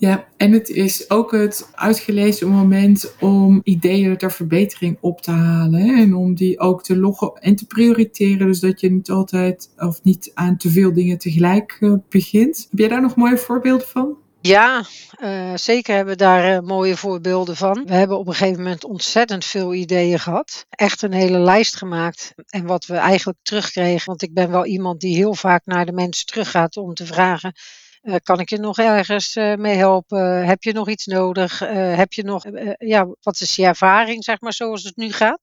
Ja, 0.00 0.26
en 0.36 0.52
het 0.52 0.68
is 0.68 1.10
ook 1.10 1.32
het 1.32 1.70
uitgelezen 1.74 2.48
moment 2.48 3.14
om 3.18 3.60
ideeën 3.64 4.16
ter 4.16 4.32
verbetering 4.32 4.98
op 5.00 5.20
te 5.20 5.30
halen. 5.30 5.96
En 5.96 6.14
om 6.14 6.34
die 6.34 6.60
ook 6.60 6.82
te 6.82 6.96
loggen 6.96 7.32
en 7.34 7.56
te 7.56 7.66
prioriteren. 7.66 8.46
Dus 8.46 8.60
dat 8.60 8.80
je 8.80 8.90
niet 8.90 9.10
altijd 9.10 9.70
of 9.76 10.02
niet 10.02 10.30
aan 10.34 10.56
te 10.56 10.70
veel 10.70 10.92
dingen 10.92 11.18
tegelijk 11.18 11.76
uh, 11.80 11.94
begint. 12.08 12.66
Heb 12.70 12.78
jij 12.78 12.88
daar 12.88 13.00
nog 13.00 13.16
mooie 13.16 13.36
voorbeelden 13.36 13.86
van? 13.86 14.16
Ja, 14.42 14.84
uh, 15.22 15.52
zeker 15.54 15.94
hebben 15.94 16.12
we 16.12 16.22
daar 16.22 16.54
uh, 16.54 16.68
mooie 16.68 16.96
voorbeelden 16.96 17.56
van. 17.56 17.82
We 17.86 17.94
hebben 17.94 18.18
op 18.18 18.26
een 18.26 18.34
gegeven 18.34 18.62
moment 18.62 18.84
ontzettend 18.84 19.44
veel 19.44 19.74
ideeën 19.74 20.18
gehad. 20.18 20.66
Echt 20.70 21.02
een 21.02 21.12
hele 21.12 21.38
lijst 21.38 21.76
gemaakt. 21.76 22.32
En 22.48 22.66
wat 22.66 22.86
we 22.86 22.96
eigenlijk 22.96 23.38
terugkregen, 23.42 24.06
want 24.06 24.22
ik 24.22 24.34
ben 24.34 24.50
wel 24.50 24.66
iemand 24.66 25.00
die 25.00 25.16
heel 25.16 25.34
vaak 25.34 25.66
naar 25.66 25.86
de 25.86 25.92
mensen 25.92 26.26
teruggaat 26.26 26.76
om 26.76 26.94
te 26.94 27.06
vragen. 27.06 27.52
Uh, 28.02 28.14
kan 28.22 28.40
ik 28.40 28.50
je 28.50 28.58
nog 28.58 28.78
ergens 28.78 29.34
mee 29.34 29.76
helpen? 29.76 30.46
Heb 30.46 30.62
je 30.62 30.72
nog 30.72 30.88
iets 30.88 31.06
nodig? 31.06 31.58
heb 31.96 32.12
je 32.12 32.22
nog, 32.22 32.44
ja, 32.78 33.08
wat 33.20 33.40
is 33.40 33.56
je 33.56 33.64
ervaring, 33.64 34.24
zeg 34.24 34.40
maar, 34.40 34.52
zoals 34.52 34.82
het 34.82 34.96
nu 34.96 35.12
gaat? 35.12 35.40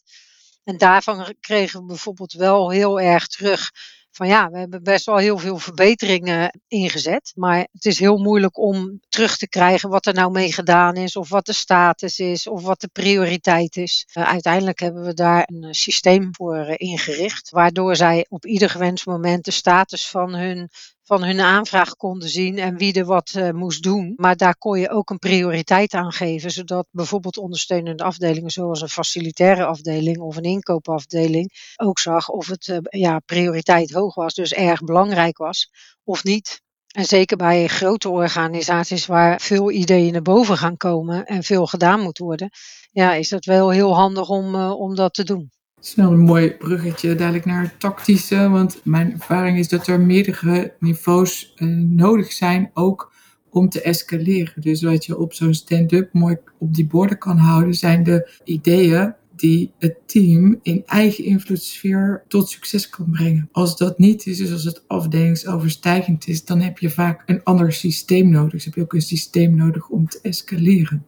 En 0.63 0.77
daarvan 0.77 1.35
kregen 1.39 1.79
we 1.79 1.85
bijvoorbeeld 1.85 2.33
wel 2.33 2.69
heel 2.69 2.99
erg 2.99 3.27
terug 3.27 3.71
van 4.17 4.27
ja, 4.27 4.49
we 4.49 4.57
hebben 4.57 4.83
best 4.83 5.05
wel 5.05 5.17
heel 5.17 5.37
veel 5.37 5.57
verbeteringen 5.57 6.59
ingezet. 6.67 7.31
Maar 7.35 7.67
het 7.71 7.85
is 7.85 7.99
heel 7.99 8.17
moeilijk 8.17 8.57
om 8.57 8.99
terug 9.09 9.37
te 9.37 9.49
krijgen 9.49 9.89
wat 9.89 10.05
er 10.05 10.13
nou 10.13 10.31
mee 10.31 10.53
gedaan 10.53 10.95
is, 10.95 11.15
of 11.15 11.29
wat 11.29 11.45
de 11.45 11.53
status 11.53 12.19
is, 12.19 12.47
of 12.47 12.63
wat 12.63 12.81
de 12.81 12.89
prioriteit 12.93 13.75
is. 13.75 14.07
Uiteindelijk 14.13 14.79
hebben 14.79 15.03
we 15.03 15.13
daar 15.13 15.49
een 15.51 15.75
systeem 15.75 16.29
voor 16.31 16.73
ingericht, 16.77 17.49
waardoor 17.49 17.95
zij 17.95 18.25
op 18.29 18.45
ieder 18.45 18.69
gewenst 18.69 19.05
moment 19.05 19.45
de 19.45 19.51
status 19.51 20.09
van 20.09 20.35
hun 20.35 20.69
van 21.07 21.23
hun 21.23 21.39
aanvraag 21.39 21.95
konden 21.95 22.29
zien 22.29 22.57
en 22.57 22.77
wie 22.77 22.93
er 22.93 23.05
wat 23.05 23.33
uh, 23.37 23.49
moest 23.49 23.83
doen. 23.83 24.13
Maar 24.15 24.35
daar 24.35 24.57
kon 24.57 24.79
je 24.79 24.89
ook 24.89 25.09
een 25.09 25.19
prioriteit 25.19 25.93
aan 25.93 26.11
geven, 26.11 26.51
zodat 26.51 26.87
bijvoorbeeld 26.91 27.37
ondersteunende 27.37 28.03
afdelingen 28.03 28.49
zoals 28.49 28.81
een 28.81 28.89
facilitaire 28.89 29.65
afdeling 29.65 30.17
of 30.17 30.35
een 30.35 30.43
inkoopafdeling 30.43 31.73
ook 31.75 31.99
zag 31.99 32.29
of 32.29 32.47
het 32.47 32.67
uh, 32.67 32.77
ja, 32.81 33.19
prioriteit 33.19 33.91
hoog 33.91 34.15
was, 34.15 34.33
dus 34.33 34.53
erg 34.53 34.83
belangrijk 34.83 35.37
was 35.37 35.71
of 36.03 36.23
niet. 36.23 36.61
En 36.87 37.05
zeker 37.05 37.37
bij 37.37 37.67
grote 37.67 38.09
organisaties 38.09 39.05
waar 39.05 39.41
veel 39.41 39.71
ideeën 39.71 40.11
naar 40.11 40.21
boven 40.21 40.57
gaan 40.57 40.77
komen 40.77 41.25
en 41.25 41.43
veel 41.43 41.65
gedaan 41.65 41.99
moet 41.99 42.17
worden, 42.17 42.49
ja, 42.91 43.13
is 43.13 43.29
dat 43.29 43.45
wel 43.45 43.69
heel 43.69 43.95
handig 43.95 44.29
om, 44.29 44.55
uh, 44.55 44.79
om 44.79 44.95
dat 44.95 45.13
te 45.13 45.23
doen. 45.23 45.51
Snel 45.79 46.11
een 46.11 46.19
mooi 46.19 46.51
bruggetje 46.51 47.15
dadelijk 47.15 47.45
naar 47.45 47.61
het 47.61 47.79
tactische. 47.79 48.49
Want 48.49 48.81
mijn 48.83 49.13
ervaring 49.13 49.57
is 49.57 49.67
dat 49.67 49.87
er 49.87 49.99
meerdere 49.99 50.73
niveaus 50.79 51.53
uh, 51.55 51.77
nodig 51.77 52.31
zijn, 52.31 52.71
ook 52.73 53.13
om 53.49 53.69
te 53.69 53.81
escaleren. 53.81 54.61
Dus 54.61 54.81
wat 54.81 55.05
je 55.05 55.17
op 55.17 55.33
zo'n 55.33 55.53
stand-up 55.53 56.13
mooi 56.13 56.37
op 56.57 56.75
die 56.75 56.87
borden 56.87 57.17
kan 57.17 57.37
houden, 57.37 57.73
zijn 57.73 58.03
de 58.03 58.29
ideeën 58.43 59.15
die 59.35 59.71
het 59.79 59.95
team 60.05 60.59
in 60.61 60.83
eigen 60.85 61.23
invloedssfeer 61.23 62.23
tot 62.27 62.49
succes 62.49 62.89
kan 62.89 63.11
brengen. 63.11 63.49
Als 63.51 63.77
dat 63.77 63.97
niet 63.97 64.25
is, 64.25 64.37
dus 64.37 64.51
als 64.51 64.63
het 64.63 64.83
afdelingsoverstijgend 64.87 66.27
is, 66.27 66.45
dan 66.45 66.61
heb 66.61 66.77
je 66.77 66.89
vaak 66.89 67.23
een 67.25 67.43
ander 67.43 67.73
systeem 67.73 68.29
nodig. 68.29 68.51
Dus 68.51 68.65
heb 68.65 68.75
je 68.75 68.81
ook 68.81 68.93
een 68.93 69.01
systeem 69.01 69.55
nodig 69.55 69.89
om 69.89 70.07
te 70.07 70.19
escaleren. 70.21 71.05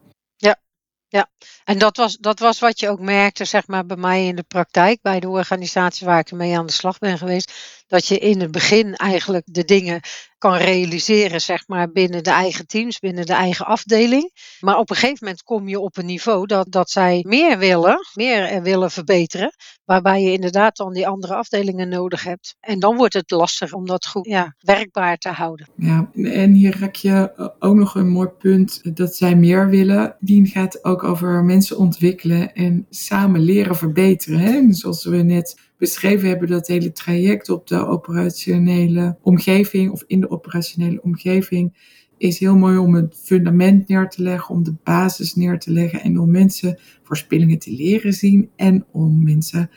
Ja, 1.12 1.30
en 1.70 1.78
dat 1.78 1.96
was, 1.96 2.16
dat 2.16 2.38
was 2.38 2.58
wat 2.58 2.80
je 2.80 2.88
ook 2.88 3.00
merkte, 3.00 3.44
zeg 3.44 3.66
maar, 3.66 3.86
bij 3.86 3.96
mij 3.96 4.26
in 4.26 4.36
de 4.36 4.44
praktijk, 4.48 4.98
bij 5.02 5.20
de 5.20 5.28
organisatie 5.28 6.06
waar 6.06 6.18
ik 6.18 6.32
mee 6.32 6.58
aan 6.58 6.66
de 6.66 6.72
slag 6.72 6.98
ben 6.98 7.18
geweest. 7.18 7.52
Dat 7.86 8.06
je 8.06 8.18
in 8.18 8.40
het 8.40 8.50
begin 8.50 8.94
eigenlijk 8.94 9.44
de 9.46 9.64
dingen 9.64 10.00
kan 10.38 10.56
realiseren, 10.56 11.40
zeg 11.40 11.68
maar, 11.68 11.90
binnen 11.90 12.22
de 12.22 12.30
eigen 12.30 12.66
teams, 12.66 12.98
binnen 12.98 13.26
de 13.26 13.32
eigen 13.32 13.66
afdeling. 13.66 14.32
Maar 14.60 14.78
op 14.78 14.90
een 14.90 14.96
gegeven 14.96 15.18
moment 15.20 15.42
kom 15.42 15.68
je 15.68 15.80
op 15.80 15.96
een 15.96 16.06
niveau 16.06 16.46
dat, 16.46 16.66
dat 16.70 16.90
zij 16.90 17.24
meer 17.26 17.58
willen, 17.58 17.98
meer 18.14 18.62
willen 18.62 18.90
verbeteren. 18.90 19.52
Waarbij 19.84 20.22
je 20.22 20.32
inderdaad 20.32 20.76
dan 20.76 20.92
die 20.92 21.08
andere 21.08 21.34
afdelingen 21.34 21.88
nodig 21.88 22.24
hebt. 22.24 22.56
En 22.60 22.78
dan 22.78 22.96
wordt 22.96 23.14
het 23.14 23.30
lastig 23.30 23.72
om 23.72 23.86
dat 23.86 24.06
goed 24.06 24.48
werkbaar 24.58 25.16
te 25.16 25.28
houden. 25.28 25.68
Ja, 25.76 26.10
en 26.14 26.52
hier 26.52 26.78
raak 26.78 26.94
je 26.94 27.32
ook 27.58 27.74
nog 27.74 27.94
een 27.94 28.08
mooi 28.08 28.28
punt 28.28 28.96
dat 28.96 29.16
zij 29.16 29.34
meer 29.34 29.68
willen. 29.68 30.16
Die 30.20 30.46
gaat 30.46 30.84
ook 30.84 31.04
over 31.04 31.44
mensen 31.44 31.59
ontwikkelen 31.76 32.54
en 32.54 32.86
samen 32.90 33.40
leren 33.40 33.76
verbeteren. 33.76 34.38
Hè? 34.38 34.72
Zoals 34.72 35.04
we 35.04 35.16
net 35.16 35.60
beschreven 35.78 36.28
hebben, 36.28 36.48
dat 36.48 36.66
hele 36.66 36.92
traject 36.92 37.48
op 37.48 37.66
de 37.66 37.86
operationele 37.86 39.18
omgeving 39.22 39.90
of 39.90 40.04
in 40.06 40.20
de 40.20 40.30
operationele 40.30 41.02
omgeving 41.02 41.98
is 42.20 42.38
heel 42.38 42.56
mooi 42.56 42.76
om 42.76 42.94
het 42.94 43.20
fundament 43.22 43.88
neer 43.88 44.08
te 44.08 44.22
leggen, 44.22 44.54
om 44.54 44.62
de 44.62 44.74
basis 44.84 45.34
neer 45.34 45.58
te 45.58 45.72
leggen 45.72 46.00
en 46.00 46.18
om 46.18 46.30
mensen 46.30 46.78
voorspellingen 47.02 47.58
te 47.58 47.72
leren 47.72 48.12
zien 48.12 48.50
en 48.56 48.86
om 48.92 49.22
mensen 49.22 49.70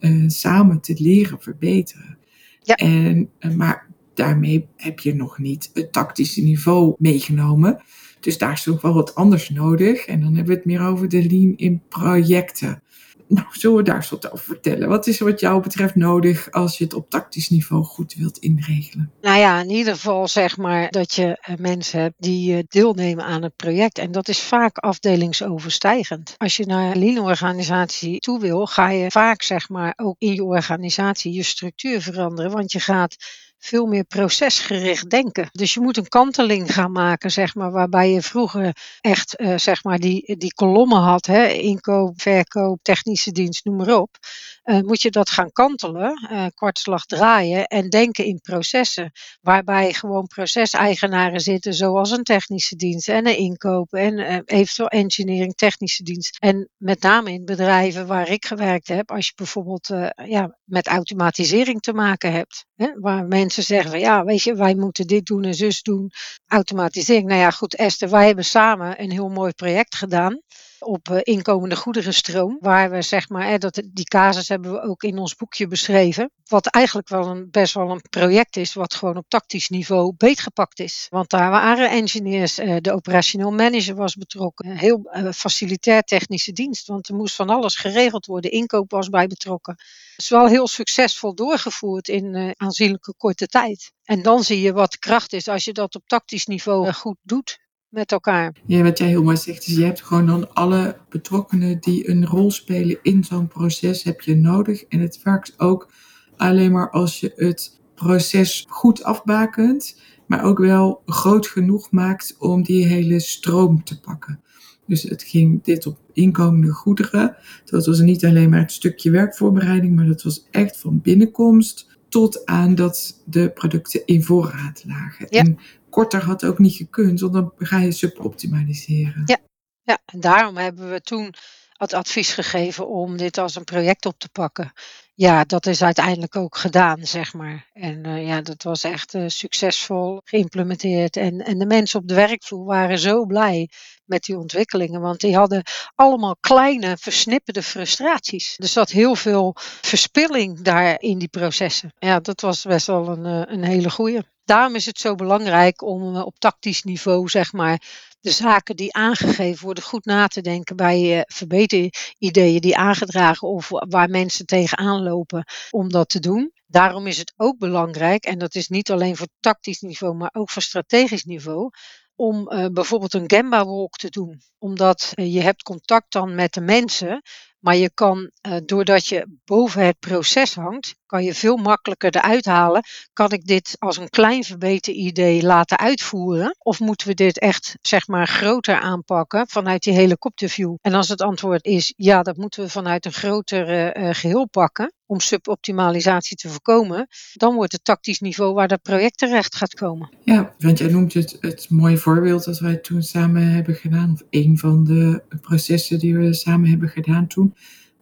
uh, 0.00 0.28
samen 0.28 0.80
te 0.80 0.94
leren 0.98 1.40
verbeteren. 1.40 2.18
Ja. 2.60 2.74
En, 2.74 3.30
uh, 3.40 3.54
maar 3.54 3.88
daarmee 4.14 4.68
heb 4.76 5.00
je 5.00 5.14
nog 5.14 5.38
niet 5.38 5.70
het 5.74 5.92
tactische 5.92 6.42
niveau 6.42 6.94
meegenomen. 6.98 7.82
Dus 8.20 8.38
daar 8.38 8.52
is 8.52 8.64
nog 8.64 8.80
wel 8.80 8.94
wat 8.94 9.14
anders 9.14 9.48
nodig. 9.48 10.06
En 10.06 10.20
dan 10.20 10.34
hebben 10.34 10.52
we 10.52 10.58
het 10.58 10.64
meer 10.64 10.82
over 10.82 11.08
de 11.08 11.26
lean 11.26 11.52
in 11.56 11.82
projecten. 11.88 12.82
Nou, 13.30 13.46
zullen 13.50 13.76
we 13.76 13.82
daar 13.82 13.96
eens 13.96 14.10
wat 14.10 14.32
over 14.32 14.44
vertellen? 14.44 14.88
Wat 14.88 15.06
is 15.06 15.20
er 15.20 15.26
wat 15.26 15.40
jou 15.40 15.62
betreft 15.62 15.94
nodig 15.94 16.50
als 16.50 16.78
je 16.78 16.84
het 16.84 16.94
op 16.94 17.10
tactisch 17.10 17.48
niveau 17.48 17.84
goed 17.84 18.14
wilt 18.14 18.38
inregelen? 18.38 19.12
Nou 19.20 19.38
ja, 19.38 19.60
in 19.60 19.70
ieder 19.70 19.94
geval 19.94 20.28
zeg 20.28 20.56
maar 20.56 20.90
dat 20.90 21.14
je 21.14 21.38
eh, 21.40 21.56
mensen 21.56 22.00
hebt 22.00 22.14
die 22.18 22.56
eh, 22.56 22.62
deelnemen 22.68 23.24
aan 23.24 23.42
het 23.42 23.56
project. 23.56 23.98
En 23.98 24.12
dat 24.12 24.28
is 24.28 24.40
vaak 24.40 24.78
afdelingsoverstijgend. 24.78 26.34
Als 26.38 26.56
je 26.56 26.66
naar 26.66 26.90
een 26.90 26.98
lean-organisatie 26.98 28.18
toe 28.18 28.40
wil, 28.40 28.66
ga 28.66 28.90
je 28.90 29.10
vaak 29.10 29.42
zeg 29.42 29.68
maar 29.68 29.92
ook 29.96 30.16
in 30.18 30.34
je 30.34 30.44
organisatie 30.44 31.32
je 31.32 31.42
structuur 31.42 32.00
veranderen. 32.00 32.50
Want 32.50 32.72
je 32.72 32.80
gaat 32.80 33.16
veel 33.60 33.86
meer 33.86 34.04
procesgericht 34.04 35.10
denken. 35.10 35.48
Dus 35.52 35.74
je 35.74 35.80
moet 35.80 35.96
een 35.96 36.08
kanteling 36.08 36.74
gaan 36.74 36.92
maken, 36.92 37.30
zeg 37.30 37.54
maar, 37.54 37.70
waarbij 37.70 38.10
je 38.10 38.22
vroeger 38.22 38.76
echt, 39.00 39.40
uh, 39.40 39.58
zeg 39.58 39.84
maar, 39.84 39.98
die, 39.98 40.36
die 40.36 40.54
kolommen 40.54 41.00
had, 41.00 41.26
hè, 41.26 41.46
inkoop, 41.46 42.20
verkoop, 42.20 42.78
technische 42.82 43.32
dienst, 43.32 43.64
noem 43.64 43.76
maar 43.76 43.96
op. 43.96 44.16
Uh, 44.64 44.80
moet 44.80 45.02
je 45.02 45.10
dat 45.10 45.30
gaan 45.30 45.52
kantelen, 45.52 46.28
uh, 46.32 46.46
kwartslag 46.54 47.04
draaien 47.04 47.66
en 47.66 47.88
denken 47.88 48.24
in 48.24 48.40
processen. 48.40 49.12
Waarbij 49.40 49.92
gewoon 49.92 50.26
proceseigenaren 50.26 51.40
zitten, 51.40 51.74
zoals 51.74 52.10
een 52.10 52.22
technische 52.22 52.76
dienst 52.76 53.08
en 53.08 53.26
een 53.26 53.36
inkoop 53.36 53.92
en 53.92 54.44
eventueel 54.44 54.88
engineering, 54.88 55.54
technische 55.54 56.02
dienst. 56.02 56.36
En 56.38 56.68
met 56.76 57.02
name 57.02 57.32
in 57.32 57.44
bedrijven 57.44 58.06
waar 58.06 58.28
ik 58.28 58.44
gewerkt 58.44 58.88
heb, 58.88 59.10
als 59.10 59.26
je 59.26 59.32
bijvoorbeeld 59.36 59.88
ja, 60.24 60.58
met 60.64 60.86
automatisering 60.86 61.80
te 61.80 61.92
maken 61.92 62.32
hebt, 62.32 62.66
hè, 62.74 62.90
waar 62.94 63.26
mensen 63.26 63.49
mensen 63.56 63.74
zeggen 63.74 63.90
van 63.90 64.00
ja, 64.00 64.24
weet 64.24 64.42
je, 64.42 64.54
wij 64.54 64.74
moeten 64.74 65.06
dit 65.06 65.26
doen 65.26 65.44
en 65.44 65.54
zus 65.54 65.82
doen. 65.82 66.12
Automatisering. 66.46 67.26
Nou 67.26 67.40
ja, 67.40 67.50
goed, 67.50 67.74
Esther, 67.74 68.10
wij 68.10 68.26
hebben 68.26 68.44
samen 68.44 69.02
een 69.02 69.10
heel 69.10 69.28
mooi 69.28 69.52
project 69.52 69.94
gedaan 69.94 70.40
op 70.82 71.08
uh, 71.08 71.18
inkomende 71.22 71.76
goederenstroom. 71.76 72.56
Waar 72.60 72.90
we 72.90 73.02
zeg 73.02 73.28
maar, 73.28 73.58
dat, 73.58 73.82
die 73.92 74.04
casus 74.04 74.48
hebben 74.48 74.72
we 74.72 74.82
ook 74.82 75.02
in 75.02 75.18
ons 75.18 75.34
boekje 75.34 75.66
beschreven. 75.66 76.30
Wat 76.46 76.66
eigenlijk 76.66 77.08
wel 77.08 77.26
een, 77.26 77.50
best 77.50 77.74
wel 77.74 77.90
een 77.90 78.02
project 78.10 78.56
is, 78.56 78.74
wat 78.74 78.94
gewoon 78.94 79.16
op 79.16 79.28
tactisch 79.28 79.68
niveau 79.68 80.14
beetgepakt 80.16 80.80
is. 80.80 81.06
Want 81.10 81.30
daar 81.30 81.50
waren 81.50 81.90
engineers, 81.90 82.58
uh, 82.58 82.76
de 82.80 82.92
operationeel 82.92 83.50
manager 83.50 83.94
was 83.94 84.14
betrokken, 84.14 84.76
heel 84.76 85.10
uh, 85.12 85.32
facilitair 85.32 86.02
technische 86.02 86.52
dienst. 86.52 86.86
Want 86.86 87.08
er 87.08 87.14
moest 87.14 87.34
van 87.34 87.50
alles 87.50 87.76
geregeld 87.76 88.26
worden, 88.26 88.50
inkoop 88.50 88.90
was 88.90 89.08
bij 89.08 89.26
betrokken. 89.26 89.74
Het 90.10 90.22
is 90.22 90.28
wel 90.28 90.46
heel 90.46 90.68
succesvol 90.68 91.34
doorgevoerd 91.34 92.08
in 92.08 92.54
aanzienlijke 92.56 93.14
korte 93.16 93.46
tijd. 93.46 93.92
En 94.04 94.22
dan 94.22 94.44
zie 94.44 94.60
je 94.60 94.72
wat 94.72 94.92
de 94.92 94.98
kracht 94.98 95.32
is 95.32 95.48
als 95.48 95.64
je 95.64 95.72
dat 95.72 95.94
op 95.94 96.02
tactisch 96.06 96.46
niveau 96.46 96.92
goed 96.92 97.16
doet 97.22 97.58
met 97.90 98.12
elkaar. 98.12 98.54
Ja, 98.66 98.82
wat 98.82 98.98
jij 98.98 99.08
heel 99.08 99.22
mooi 99.22 99.36
zegt, 99.36 99.66
is 99.66 99.76
je 99.76 99.84
hebt 99.84 100.02
gewoon 100.02 100.26
dan 100.26 100.54
alle 100.54 100.96
betrokkenen 101.08 101.80
die 101.80 102.10
een 102.10 102.26
rol 102.26 102.50
spelen 102.50 102.98
in 103.02 103.24
zo'n 103.24 103.48
proces 103.48 104.02
heb 104.02 104.20
je 104.20 104.36
nodig. 104.36 104.84
En 104.84 105.00
het 105.00 105.22
werkt 105.22 105.54
ook 105.60 105.92
alleen 106.36 106.72
maar 106.72 106.90
als 106.90 107.20
je 107.20 107.32
het 107.36 107.80
proces 107.94 108.66
goed 108.68 109.02
afbakent, 109.02 110.00
maar 110.26 110.44
ook 110.44 110.58
wel 110.58 111.02
groot 111.06 111.46
genoeg 111.46 111.90
maakt 111.90 112.36
om 112.38 112.62
die 112.62 112.86
hele 112.86 113.20
stroom 113.20 113.84
te 113.84 114.00
pakken. 114.00 114.40
Dus 114.86 115.02
het 115.02 115.22
ging 115.22 115.62
dit 115.64 115.86
op 115.86 115.98
inkomende 116.12 116.72
goederen. 116.72 117.36
Dat 117.64 117.86
was 117.86 118.00
niet 118.00 118.24
alleen 118.24 118.50
maar 118.50 118.60
het 118.60 118.72
stukje 118.72 119.10
werkvoorbereiding, 119.10 119.96
maar 119.96 120.06
dat 120.06 120.22
was 120.22 120.46
echt 120.50 120.76
van 120.76 121.00
binnenkomst 121.00 121.98
tot 122.08 122.46
aan 122.46 122.74
dat 122.74 123.22
de 123.24 123.50
producten 123.50 124.02
in 124.04 124.22
voorraad 124.22 124.84
lagen. 124.86 125.26
Ja. 125.28 125.40
En 125.40 125.58
korter 125.90 126.22
had 126.24 126.44
ook 126.44 126.58
niet 126.58 126.74
gekund, 126.74 127.20
want 127.20 127.32
dan 127.32 127.52
ga 127.56 127.78
je 127.78 127.92
suboptimaliseren. 127.92 129.22
Ja. 129.24 129.38
Ja, 129.82 129.98
en 130.04 130.20
daarom 130.20 130.56
hebben 130.56 130.90
we 130.90 131.00
toen 131.00 131.34
het 131.72 131.92
advies 131.92 132.32
gegeven 132.34 132.88
om 132.88 133.16
dit 133.16 133.38
als 133.38 133.54
een 133.54 133.64
project 133.64 134.06
op 134.06 134.18
te 134.18 134.28
pakken. 134.28 134.72
Ja, 135.14 135.44
dat 135.44 135.66
is 135.66 135.82
uiteindelijk 135.82 136.36
ook 136.36 136.56
gedaan, 136.56 137.06
zeg 137.06 137.34
maar. 137.34 137.68
En 137.72 138.06
uh, 138.06 138.26
ja, 138.26 138.40
dat 138.40 138.62
was 138.62 138.84
echt 138.84 139.14
uh, 139.14 139.24
succesvol 139.26 140.20
geïmplementeerd. 140.24 141.16
En, 141.16 141.44
en 141.44 141.58
de 141.58 141.66
mensen 141.66 142.00
op 142.00 142.08
de 142.08 142.14
werkvloer 142.14 142.64
waren 142.64 142.98
zo 142.98 143.26
blij 143.26 143.68
met 144.04 144.22
die 144.22 144.38
ontwikkelingen, 144.38 145.00
want 145.00 145.20
die 145.20 145.36
hadden 145.36 145.62
allemaal 145.94 146.36
kleine, 146.40 146.96
versnipperde 146.96 147.62
frustraties. 147.62 148.54
Er 148.58 148.68
zat 148.68 148.90
heel 148.90 149.14
veel 149.14 149.56
verspilling 149.80 150.60
daar 150.60 151.00
in 151.00 151.18
die 151.18 151.28
processen. 151.28 151.92
Ja, 151.98 152.20
dat 152.20 152.40
was 152.40 152.62
best 152.62 152.86
wel 152.86 153.08
een, 153.08 153.26
uh, 153.26 153.54
een 153.54 153.64
hele 153.64 153.90
goeie. 153.90 154.20
Daarom 154.50 154.74
is 154.74 154.86
het 154.86 154.98
zo 154.98 155.14
belangrijk 155.14 155.82
om 155.82 156.16
op 156.16 156.38
tactisch 156.38 156.82
niveau, 156.82 157.28
zeg 157.28 157.52
maar, 157.52 157.82
de 158.20 158.30
zaken 158.30 158.76
die 158.76 158.92
aangegeven 158.94 159.64
worden 159.64 159.84
goed 159.84 160.04
na 160.04 160.26
te 160.26 160.40
denken 160.40 160.76
bij 160.76 161.16
uh, 161.16 161.20
verbeterideeën 161.26 162.60
die 162.60 162.76
aangedragen 162.76 163.48
of 163.48 163.68
waar 163.68 164.08
mensen 164.08 164.46
tegenaan 164.46 165.02
lopen 165.02 165.44
om 165.70 165.88
dat 165.88 166.08
te 166.08 166.20
doen. 166.20 166.52
Daarom 166.66 167.06
is 167.06 167.18
het 167.18 167.32
ook 167.36 167.58
belangrijk, 167.58 168.24
en 168.24 168.38
dat 168.38 168.54
is 168.54 168.68
niet 168.68 168.90
alleen 168.90 169.16
voor 169.16 169.28
tactisch 169.40 169.80
niveau, 169.80 170.14
maar 170.14 170.30
ook 170.32 170.50
voor 170.50 170.62
strategisch 170.62 171.24
niveau, 171.24 171.70
om 172.14 172.52
uh, 172.52 172.66
bijvoorbeeld 172.72 173.14
een 173.14 173.30
Gemba 173.30 173.64
walk 173.64 173.96
te 173.96 174.10
doen. 174.10 174.40
Omdat 174.58 175.12
je 175.14 175.40
hebt 175.40 175.62
contact 175.62 176.12
dan 176.12 176.34
met 176.34 176.52
de 176.52 176.60
mensen, 176.60 177.22
maar 177.60 177.76
je 177.76 177.90
kan, 177.94 178.30
uh, 178.48 178.56
doordat 178.64 179.06
je 179.06 179.38
boven 179.44 179.86
het 179.86 179.98
proces 179.98 180.54
hangt, 180.54 180.94
kan 181.06 181.24
je 181.24 181.34
veel 181.34 181.56
makkelijker 181.56 182.16
eruit 182.16 182.44
halen. 182.44 182.82
Kan 183.12 183.32
ik 183.32 183.46
dit 183.46 183.76
als 183.78 183.96
een 183.96 184.10
klein 184.10 184.44
verbeteridee 184.44 185.42
laten 185.42 185.78
uitvoeren? 185.78 186.56
Of 186.58 186.80
moeten 186.80 187.06
we 187.06 187.14
dit 187.14 187.38
echt, 187.38 187.76
zeg 187.82 188.06
maar, 188.06 188.26
groter 188.26 188.80
aanpakken 188.80 189.48
vanuit 189.48 189.82
die 189.82 189.92
helikopterview? 189.92 190.74
En 190.80 190.94
als 190.94 191.08
het 191.08 191.22
antwoord 191.22 191.64
is 191.64 191.92
ja, 191.96 192.22
dat 192.22 192.36
moeten 192.36 192.62
we 192.62 192.68
vanuit 192.68 193.04
een 193.04 193.12
groter 193.12 193.96
uh, 193.96 194.08
geheel 194.12 194.48
pakken 194.48 194.92
om 195.06 195.20
suboptimalisatie 195.20 196.36
te 196.36 196.48
voorkomen, 196.48 197.06
dan 197.32 197.54
wordt 197.54 197.72
het 197.72 197.84
tactisch 197.84 198.20
niveau 198.20 198.54
waar 198.54 198.68
dat 198.68 198.82
project 198.82 199.18
terecht 199.18 199.56
gaat 199.56 199.74
komen. 199.74 200.08
Ja, 200.24 200.54
want 200.58 200.78
jij 200.78 200.90
noemt 200.90 201.14
het, 201.14 201.36
het 201.40 201.66
mooie 201.70 201.96
voorbeeld 201.96 202.44
dat 202.44 202.58
wij 202.58 202.76
toen 202.76 203.02
samen 203.02 203.42
hebben 203.42 203.74
gedaan, 203.74 204.12
of 204.12 204.22
een 204.30 204.58
van 204.58 204.84
de 204.84 205.22
processen 205.40 205.98
die 205.98 206.16
we 206.16 206.34
samen 206.34 206.70
hebben 206.70 206.88
gedaan 206.88 207.26
toen. 207.26 207.49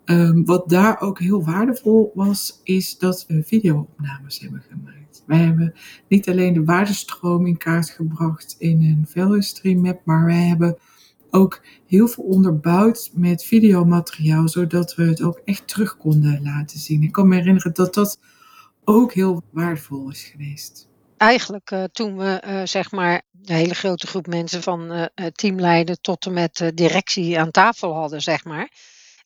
Um, 0.05 0.45
wat 0.45 0.69
daar 0.69 1.01
ook 1.01 1.19
heel 1.19 1.45
waardevol 1.45 2.13
was, 2.15 2.61
is 2.63 2.99
dat 2.99 3.25
we 3.27 3.43
videoopnames 3.43 4.41
hebben 4.41 4.63
gemaakt. 4.69 5.23
Wij 5.27 5.39
hebben 5.39 5.75
niet 6.09 6.29
alleen 6.29 6.53
de 6.55 6.65
waardestroom 6.65 7.47
in 7.47 7.57
kaart 7.57 7.91
gebracht 7.91 8.57
in 8.59 8.83
een 8.83 9.07
value 9.09 9.43
stream 9.43 9.81
map, 9.81 10.01
maar 10.05 10.25
wij 10.25 10.47
hebben 10.47 10.79
ook 11.31 11.63
heel 11.87 12.09
veel 12.09 12.25
onderbouwd 12.25 13.11
met 13.15 13.45
videomateriaal, 13.45 14.49
zodat 14.49 14.95
we 14.95 15.03
het 15.03 15.23
ook 15.23 15.41
echt 15.45 15.69
terug 15.69 15.97
konden 15.97 16.43
laten 16.43 16.79
zien. 16.79 17.03
Ik 17.03 17.13
kan 17.13 17.29
me 17.29 17.37
herinneren 17.37 17.75
dat 17.75 17.95
dat 17.95 18.19
ook 18.85 19.13
heel 19.13 19.43
waardevol 19.51 20.11
is 20.11 20.23
geweest. 20.23 20.89
Eigenlijk 21.17 21.71
uh, 21.71 21.85
toen 21.85 22.17
we 22.17 22.43
uh, 22.47 22.61
zeg 22.65 22.91
maar 22.91 23.23
een 23.45 23.55
hele 23.55 23.75
grote 23.75 24.07
groep 24.07 24.27
mensen 24.27 24.63
van 24.63 24.93
uh, 24.93 25.27
teamleider 25.33 26.01
tot 26.01 26.27
en 26.27 26.33
met 26.33 26.73
directie 26.75 27.39
aan 27.39 27.51
tafel 27.51 27.95
hadden, 27.95 28.23
zeg 28.23 28.45
maar 28.45 28.71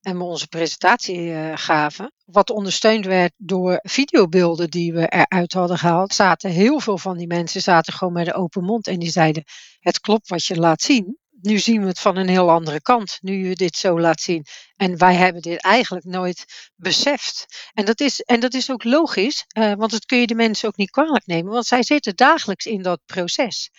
en 0.03 0.19
we 0.19 0.25
onze 0.25 0.47
presentatie 0.47 1.19
uh, 1.19 1.53
gaven. 1.55 2.13
Wat 2.25 2.51
ondersteund 2.51 3.05
werd 3.05 3.33
door 3.37 3.79
videobeelden 3.83 4.71
die 4.71 4.93
we 4.93 5.09
eruit 5.09 5.53
hadden 5.53 5.79
gehaald, 5.79 6.15
zaten 6.15 6.51
heel 6.51 6.81
veel 6.81 6.99
van 6.99 7.17
die 7.17 7.27
mensen 7.27 7.63
zaten 7.63 7.93
gewoon 7.93 8.13
met 8.13 8.27
een 8.27 8.35
open 8.35 8.65
mond 8.65 8.87
en 8.87 8.99
die 8.99 9.11
zeiden: 9.11 9.45
Het 9.81 10.01
klopt 10.01 10.29
wat 10.29 10.45
je 10.45 10.57
laat 10.57 10.83
zien. 10.83 11.21
Nu 11.41 11.59
zien 11.59 11.81
we 11.81 11.87
het 11.87 11.99
van 11.99 12.17
een 12.17 12.29
heel 12.29 12.51
andere 12.51 12.83
kant, 12.83 13.19
nu 13.21 13.49
je 13.49 13.55
dit 13.55 13.77
zo 13.77 14.01
laat 14.01 14.21
zien. 14.21 14.47
En 14.77 14.99
wij 14.99 15.15
hebben 15.15 15.43
dit 15.43 15.63
eigenlijk 15.63 16.05
nooit 16.05 16.71
beseft. 16.77 17.47
En 17.73 17.85
dat 17.85 18.01
is, 18.01 18.21
en 18.21 18.41
dat 18.41 18.55
is 18.55 18.71
ook 18.71 18.85
logisch, 18.85 19.45
uh, 19.59 19.73
want 19.75 19.91
dat 19.91 20.07
kun 20.07 20.19
je 20.19 20.27
de 20.27 20.35
mensen 20.35 20.69
ook 20.69 20.77
niet 20.77 20.91
kwalijk 20.91 21.27
nemen, 21.27 21.53
want 21.53 21.67
zij 21.67 21.83
zitten 21.83 22.17
dagelijks 22.17 22.67
in 22.67 22.83
dat 22.83 23.01
proces 23.07 23.71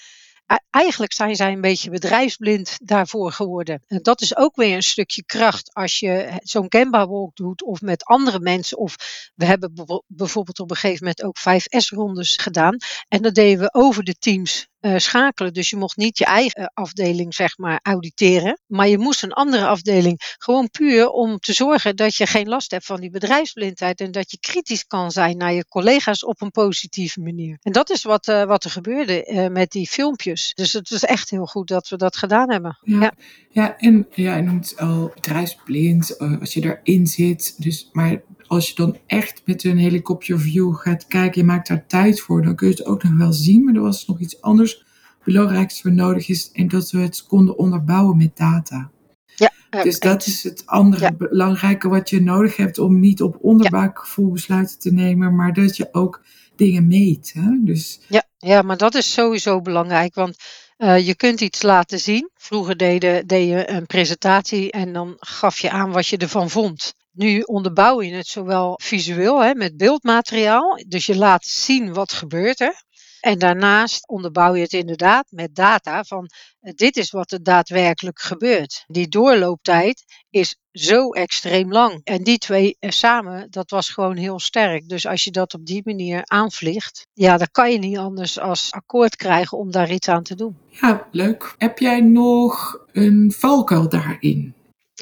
eigenlijk 0.70 1.14
zijn 1.14 1.36
zij 1.36 1.52
een 1.52 1.62
beetje 1.62 1.90
bedrijfsblind 1.90 2.78
daarvoor 2.82 3.32
geworden. 3.32 3.84
En 3.88 4.00
dat 4.02 4.22
is 4.22 4.38
ook 4.38 4.56
weer 4.56 4.76
een 4.76 4.84
stukje 4.84 5.24
kracht 5.26 5.74
als 5.74 6.00
je 6.00 6.40
zo'n 6.44 6.66
Gemba 6.70 7.08
walk 7.08 7.36
doet 7.36 7.64
of 7.64 7.82
met 7.82 8.06
andere 8.06 8.40
mensen. 8.40 8.78
Of 8.78 8.96
we 9.36 9.46
hebben 9.46 10.02
bijvoorbeeld 10.08 10.60
op 10.60 10.70
een 10.70 10.76
gegeven 10.76 11.06
moment 11.06 11.24
ook 11.24 11.38
5S-rondes 11.40 12.36
gedaan. 12.36 12.78
En 13.08 13.22
dat 13.22 13.36
deden 13.36 13.60
we 13.60 13.74
over 13.74 14.04
de 14.04 14.14
teams 14.14 14.68
uh, 14.84 14.98
schakelen. 14.98 15.54
Dus 15.54 15.70
je 15.70 15.76
mocht 15.76 15.98
niet 15.98 16.18
je 16.18 16.26
eigen 16.26 16.72
afdeling, 16.74 17.34
zeg 17.34 17.58
maar, 17.58 17.80
auditeren. 17.84 18.60
Maar 18.68 18.88
je 18.88 18.98
moest 18.98 19.24
een 19.24 19.34
andere 19.34 19.66
afdeling. 19.66 20.36
Gewoon 20.38 20.70
puur 20.70 21.10
om 21.10 21.38
te 21.38 21.54
zorgen 21.54 21.96
dat 21.96 22.16
je 22.16 22.26
geen 22.26 22.48
last 22.48 22.72
hebt 22.72 22.86
van 22.86 23.00
die 23.00 23.10
bedrijfsblindheid. 23.10 24.00
En 24.00 24.12
dat 24.12 24.32
je 24.32 24.38
kritisch 24.40 24.86
kan 24.88 25.12
zijn 25.12 25.38
naar 25.38 25.54
je 25.54 25.68
collega's 25.68 26.26
op 26.26 26.42
een 26.42 26.52
positieve 26.52 27.22
manier. 27.22 27.58
En 27.62 27.72
dat 27.72 27.90
is 27.90 28.04
wat, 28.04 28.28
uh, 28.28 28.44
wat 28.44 28.64
er 28.64 28.72
gebeurde 28.72 29.28
uh, 29.28 29.48
met 29.48 29.72
die 29.72 29.88
filmpjes. 29.88 30.52
Dus 30.54 30.74
het 30.74 30.92
is 30.92 31.04
echt 31.04 31.30
heel 31.30 31.46
goed 31.46 31.68
dat 31.68 31.88
we 31.90 31.98
dat 31.98 32.18
gedaan 32.18 32.52
hebben. 32.52 32.78
Ja, 32.82 33.00
ja. 33.00 33.14
ja 33.50 33.78
en 33.78 34.08
ja, 34.12 34.36
je 34.36 34.42
noemt 34.42 34.74
al 34.78 35.12
bedrijfsblind 35.16 36.18
als 36.20 36.54
je 36.54 36.78
erin 36.84 37.08
zit. 37.08 37.62
Dus, 37.64 37.90
maar 37.92 38.22
als 38.54 38.70
je 38.70 38.76
dan 38.76 38.98
echt 39.08 39.42
met 39.46 39.64
een 39.64 39.78
helikopterview 39.78 40.76
gaat 40.76 41.08
kijken, 41.08 41.42
je 41.42 41.48
maakt 41.48 41.68
daar 41.68 41.86
tijd 41.88 42.22
voor, 42.22 42.42
dan 42.42 42.56
kun 42.56 42.68
je 42.68 42.74
het 42.74 42.86
ook 42.86 43.04
nog 43.04 43.18
wel 43.18 43.34
zien. 43.34 43.64
Maar 43.64 43.76
er 43.76 43.82
was 43.82 44.06
nog 44.06 44.20
iets 44.20 44.42
anders 44.42 44.84
belangrijks 45.24 45.82
voor 45.82 45.92
nodig 45.92 46.30
is 46.30 46.52
en 46.52 46.68
dat 46.68 46.92
we 46.92 47.00
het 47.00 47.26
konden 47.28 47.58
onderbouwen 47.58 48.18
met 48.18 48.38
data. 48.38 48.92
Ja, 49.36 49.84
dus 49.84 50.00
dat 50.00 50.26
is 50.26 50.44
het 50.44 50.64
andere 50.66 51.04
ja. 51.04 51.12
belangrijke 51.12 51.90
wat 51.90 52.10
je 52.10 52.22
nodig 52.22 52.58
hebt 52.58 52.80
om 52.80 53.00
niet 53.00 53.22
op 53.22 53.38
onderbuikgevoel 53.42 54.32
besluiten 54.32 54.80
te 54.80 54.94
nemen, 54.94 55.36
maar 55.36 55.54
dat 55.54 55.78
je 55.78 55.90
ook 55.92 56.22
dingen 56.56 56.88
meet. 56.88 57.34
Hè? 57.34 57.58
Dus... 57.60 58.00
Ja, 58.08 58.24
ja, 58.38 58.62
maar 58.62 58.78
dat 58.78 58.96
is 58.96 59.14
sowieso 59.14 59.62
belangrijk, 59.62 60.16
want 60.16 60.38
uh, 60.84 61.06
je 61.06 61.16
kunt 61.16 61.42
iets 61.42 61.62
laten 61.62 62.00
zien. 62.00 62.30
Vroeger 62.34 62.78
deed, 62.78 63.30
deed 63.30 63.50
je 63.50 63.70
een 63.70 63.86
presentatie 63.86 64.72
en 64.72 64.94
dan 64.94 65.16
gaf 65.20 65.60
je 65.60 65.70
aan 65.70 65.92
wat 65.92 66.08
je 66.08 66.18
ervan 66.18 66.50
vond. 66.50 66.94
Nu 67.12 67.42
onderbouw 67.42 68.02
je 68.02 68.14
het 68.14 68.28
zowel 68.28 68.80
visueel 68.84 69.40
hè, 69.40 69.54
met 69.54 69.78
beeldmateriaal, 69.78 70.84
dus 70.88 71.06
je 71.06 71.16
laat 71.16 71.46
zien 71.46 71.94
wat 71.94 72.14
gebeurt 72.14 72.60
er. 72.60 72.84
En 73.24 73.40
daarnaast 73.40 74.08
onderbouw 74.08 74.56
je 74.56 74.62
het 74.62 74.74
inderdaad 74.74 75.26
met 75.30 75.56
data 75.56 76.04
van 76.04 76.30
dit 76.60 76.98
is 76.98 77.12
wat 77.12 77.32
er 77.32 77.44
daadwerkelijk 77.44 78.20
gebeurt. 78.20 78.84
Die 78.88 79.08
doorlooptijd 79.08 80.04
is 80.30 80.58
zo 80.72 81.10
extreem 81.10 81.72
lang. 81.72 82.02
En 82.04 82.24
die 82.24 82.38
twee 82.38 82.78
samen, 82.80 83.52
dat 83.52 83.70
was 83.70 83.90
gewoon 83.90 84.18
heel 84.18 84.40
sterk. 84.40 84.90
Dus 84.90 85.08
als 85.08 85.24
je 85.24 85.32
dat 85.32 85.54
op 85.54 85.66
die 85.66 85.82
manier 85.86 86.22
aanvliegt, 86.26 87.08
ja, 87.14 87.38
dan 87.38 87.48
kan 87.52 87.72
je 87.72 87.78
niet 87.78 87.98
anders 87.98 88.40
als 88.40 88.72
akkoord 88.72 89.16
krijgen 89.16 89.58
om 89.58 89.72
daar 89.72 89.92
iets 89.92 90.08
aan 90.08 90.24
te 90.24 90.36
doen. 90.36 90.58
Ja, 90.70 91.08
leuk. 91.12 91.56
Heb 91.58 91.80
jij 91.80 92.02
nog 92.02 92.80
een 92.92 93.34
valkuil 93.38 93.90
daarin? 93.90 94.54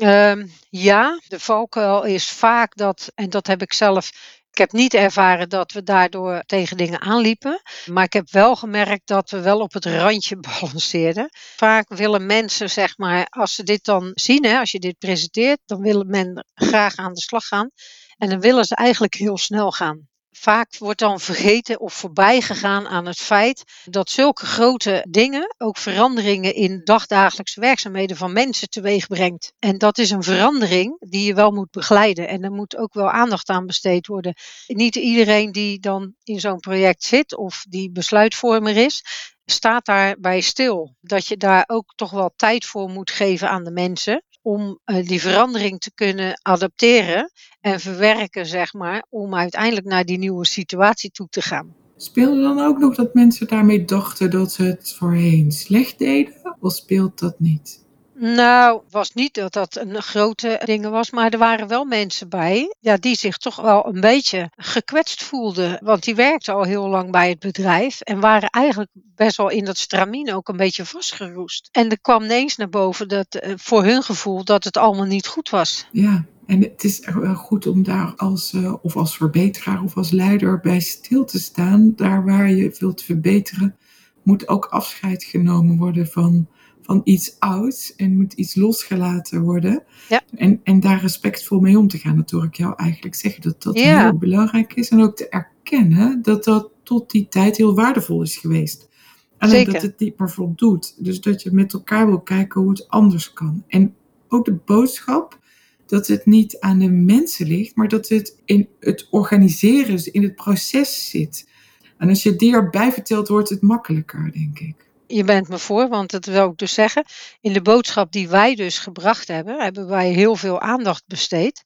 Um, 0.01 0.51
ja, 0.69 1.19
de 1.27 1.39
valkuil 1.39 2.03
is 2.03 2.29
vaak 2.29 2.75
dat, 2.75 3.12
en 3.15 3.29
dat 3.29 3.47
heb 3.47 3.62
ik 3.62 3.73
zelf 3.73 4.12
ik 4.52 4.58
heb 4.58 4.72
niet 4.72 4.94
ervaren 4.94 5.50
dat 5.50 5.72
we 5.72 5.84
daardoor 5.84 6.44
tegen 6.46 6.78
dingen 6.78 7.02
aanliepen. 7.02 7.62
Maar 7.86 8.04
ik 8.04 8.14
heb 8.14 8.30
wel 8.30 8.56
gemerkt 8.56 9.08
dat 9.08 9.30
we 9.30 9.42
wel 9.42 9.60
op 9.60 9.74
het 9.74 9.86
randje 9.86 10.38
balanceerden. 10.60 11.30
Vaak 11.56 11.90
willen 11.90 12.26
mensen, 12.26 12.70
zeg 12.70 12.98
maar, 12.98 13.26
als 13.30 13.56
ze 13.56 13.64
dit 13.64 13.86
dan 13.86 14.12
zien, 14.14 14.46
hè, 14.46 14.60
als 14.60 14.72
je 14.72 14.80
dit 14.80 14.98
presenteert, 14.98 15.60
dan 15.66 15.82
willen 15.82 16.08
men 16.08 16.46
graag 16.54 16.96
aan 16.96 17.14
de 17.14 17.22
slag 17.22 17.48
gaan. 17.48 17.70
En 18.18 18.30
dan 18.30 18.40
willen 18.40 18.66
ze 18.66 18.76
eigenlijk 18.76 19.14
heel 19.14 19.38
snel 19.38 19.72
gaan 19.72 20.10
vaak 20.32 20.78
wordt 20.78 21.00
dan 21.00 21.20
vergeten 21.20 21.80
of 21.80 21.94
voorbij 21.94 22.41
gegaan 22.41 22.88
aan 22.88 23.06
het 23.06 23.20
feit 23.20 23.63
dat 23.86 24.10
zulke 24.10 24.46
grote 24.46 25.06
dingen 25.10 25.56
ook 25.58 25.78
veranderingen 25.78 26.56
in 26.56 26.82
dagdagelijkse 26.84 27.60
werkzaamheden 27.60 28.17
van 28.17 28.34
mensen 28.34 28.70
teweeg 28.70 29.08
brengt. 29.08 29.54
En 29.60 29.78
dat 29.78 29.98
is 29.98 30.10
een 30.10 30.24
verandering 30.24 30.96
die 31.00 31.26
je 31.26 31.34
wel 31.34 31.52
moet 31.52 31.72
begeleiden 31.72 32.28
en 32.28 32.44
er 32.44 32.52
moet 32.52 32.78
ook 32.78 32.94
wel 32.94 33.12
aandacht 33.12 33.50
aan 33.50 33.65
besteed 33.65 34.08
worden. 34.08 34.34
Niet 34.67 34.96
iedereen 34.96 35.52
die 35.52 35.80
dan 35.80 36.13
in 36.24 36.39
zo'n 36.39 36.60
project 36.60 37.04
zit 37.04 37.36
of 37.36 37.65
die 37.70 37.91
besluitvormer 37.91 38.78
is, 38.78 39.04
staat 39.46 39.86
daarbij 39.86 40.41
stil. 40.41 40.96
Dat 41.02 41.28
je 41.28 41.38
daar 41.38 41.63
ook 41.67 41.94
toch 41.96 42.12
wel 42.12 42.34
tijd 42.36 42.65
voor 42.65 42.89
moet 42.89 43.12
geven 43.12 43.50
aan 43.50 43.63
de 43.63 43.72
mensen 43.72 44.24
om 44.41 44.80
uh, 44.86 45.06
die 45.06 45.21
verandering 45.21 45.80
te 45.80 45.91
kunnen 45.93 46.39
adapteren 46.41 47.32
en 47.62 47.80
verwerken, 47.80 48.45
zeg 48.45 48.73
maar, 48.73 49.06
om 49.10 49.36
uiteindelijk 49.36 49.86
naar 49.86 50.06
die 50.06 50.17
nieuwe 50.17 50.45
situatie 50.45 51.12
toe 51.12 51.27
te 51.30 51.41
gaan. 51.41 51.75
Speelde 51.95 52.41
dan 52.41 52.60
ook 52.60 52.77
nog 52.77 52.95
dat 52.95 53.13
mensen 53.13 53.47
daarmee 53.47 53.86
dachten 53.86 54.32
dat 54.32 54.51
ze 54.51 54.63
het 54.63 54.95
voorheen 54.97 55.51
slecht 55.51 55.99
deden, 55.99 56.56
of 56.60 56.73
speelt 56.73 57.19
dat 57.19 57.39
niet? 57.39 57.86
Nou, 58.23 58.81
het 58.84 58.91
was 58.91 59.13
niet 59.13 59.34
dat 59.34 59.53
dat 59.53 59.75
een 59.75 60.01
grote 60.01 60.62
ding 60.65 60.89
was, 60.89 61.12
maar 61.12 61.31
er 61.31 61.38
waren 61.38 61.67
wel 61.67 61.86
mensen 61.86 62.29
bij 62.29 62.75
ja, 62.79 62.97
die 62.97 63.15
zich 63.15 63.38
toch 63.38 63.55
wel 63.55 63.88
een 63.88 64.01
beetje 64.01 64.51
gekwetst 64.55 65.23
voelden. 65.23 65.79
Want 65.84 66.03
die 66.03 66.15
werkten 66.15 66.53
al 66.53 66.63
heel 66.63 66.88
lang 66.88 67.12
bij 67.12 67.29
het 67.29 67.39
bedrijf 67.39 68.01
en 68.01 68.19
waren 68.19 68.49
eigenlijk 68.49 68.89
best 68.93 69.38
wel 69.38 69.49
in 69.49 69.65
dat 69.65 69.77
stramien 69.77 70.34
ook 70.34 70.49
een 70.49 70.57
beetje 70.57 70.86
vastgeroest. 70.86 71.69
En 71.71 71.89
er 71.89 71.99
kwam 71.99 72.23
ineens 72.23 72.55
naar 72.55 72.69
boven 72.69 73.07
dat 73.07 73.36
eh, 73.36 73.53
voor 73.57 73.84
hun 73.84 74.03
gevoel 74.03 74.43
dat 74.43 74.63
het 74.63 74.77
allemaal 74.77 75.05
niet 75.05 75.27
goed 75.27 75.49
was. 75.49 75.88
Ja, 75.91 76.25
en 76.45 76.62
het 76.62 76.84
is 76.84 77.01
goed 77.36 77.67
om 77.67 77.84
daar 77.84 78.13
als, 78.15 78.53
uh, 78.53 78.73
of 78.81 78.95
als 78.95 79.17
verbeteraar 79.17 79.84
of 79.84 79.97
als 79.97 80.12
leider 80.12 80.60
bij 80.60 80.79
stil 80.79 81.25
te 81.25 81.39
staan. 81.39 81.93
Daar 81.95 82.25
waar 82.25 82.51
je 82.51 82.75
wilt 82.79 83.01
verbeteren, 83.01 83.77
moet 84.23 84.47
ook 84.47 84.65
afscheid 84.65 85.23
genomen 85.23 85.77
worden 85.77 86.07
van 86.07 86.47
van 86.82 87.02
iets 87.04 87.36
ouds 87.39 87.96
en 87.96 88.15
moet 88.15 88.34
iets 88.34 88.56
losgelaten 88.56 89.41
worden. 89.41 89.84
Ja. 90.10 90.22
En, 90.36 90.60
en 90.63 90.80
daar 90.80 91.02
respectvol 91.02 91.60
mee 91.60 91.80
om 91.80 91.88
te 91.88 91.98
gaan. 91.98 92.15
Dat 92.15 92.32
hoor 92.32 92.44
ik 92.44 92.56
jou 92.56 92.74
eigenlijk 92.76 93.15
zeggen 93.15 93.41
dat 93.41 93.63
dat 93.63 93.80
heel 93.80 94.17
belangrijk 94.17 94.74
is. 94.74 94.89
En 94.89 95.02
ook 95.02 95.15
te 95.15 95.30
erkennen 95.30 96.22
dat 96.22 96.44
dat 96.44 96.70
tot 96.84 97.12
die 97.12 97.28
tijd 97.28 97.58
heel 97.58 97.76
waardevol 97.76 98.22
is 98.22 98.38
geweest. 98.38 98.89
Alleen 99.38 99.56
Zeker. 99.56 99.74
dat 99.74 99.82
het 99.82 100.00
niet 100.00 100.20
meer 100.20 100.30
voldoet. 100.30 100.96
Dus 100.98 101.22
dat 101.22 101.41
je 101.41 101.52
met 101.52 101.74
elkaar 101.74 102.06
wil 102.06 102.22
kijken 102.22 102.62
hoe 102.62 102.70
het 102.70 102.89
anders 102.89 103.34
kan. 103.34 103.63
En 103.67 103.96
ook 104.28 104.46
de 104.46 104.58
boodschap 104.65 105.39
dat 105.86 106.08
het 106.08 106.26
niet 106.26 106.60
aan 106.60 106.80
de 106.80 106.89
mensen 106.89 107.48
ligt, 107.48 107.76
maar 107.76 107.88
dat 107.88 108.10
het 108.10 108.41
in 108.46 108.67
het 108.80 109.08
organiseren, 109.10 109.91
dus 109.91 110.12
in 110.12 110.24
het 110.24 110.36
proces 110.36 111.10
zit. 111.10 111.50
En 111.98 112.10
als 112.10 112.24
je 112.24 112.36
die 112.36 112.54
erbij 112.54 112.91
vertelt, 112.91 113.28
wordt 113.28 113.50
het 113.50 113.62
makkelijker, 113.62 114.32
denk 114.32 114.60
ik 114.60 114.90
je 115.12 115.24
bent 115.24 115.47
me 115.47 115.58
voor, 115.58 115.89
want 115.89 116.12
dat 116.12 116.26
wil 116.26 116.50
ik 116.50 116.58
dus 116.58 116.74
zeggen. 116.74 117.06
In 117.41 117.54
de 117.54 117.62
boodschap 117.62 118.12
die 118.12 118.30
wij 118.30 118.56
dus 118.56 118.78
gebracht 118.78 119.28
hebben, 119.28 119.62
hebben 119.62 119.88
wij 119.88 120.10
heel 120.10 120.36
veel 120.36 120.60
aandacht 120.60 121.04
besteed. 121.08 121.63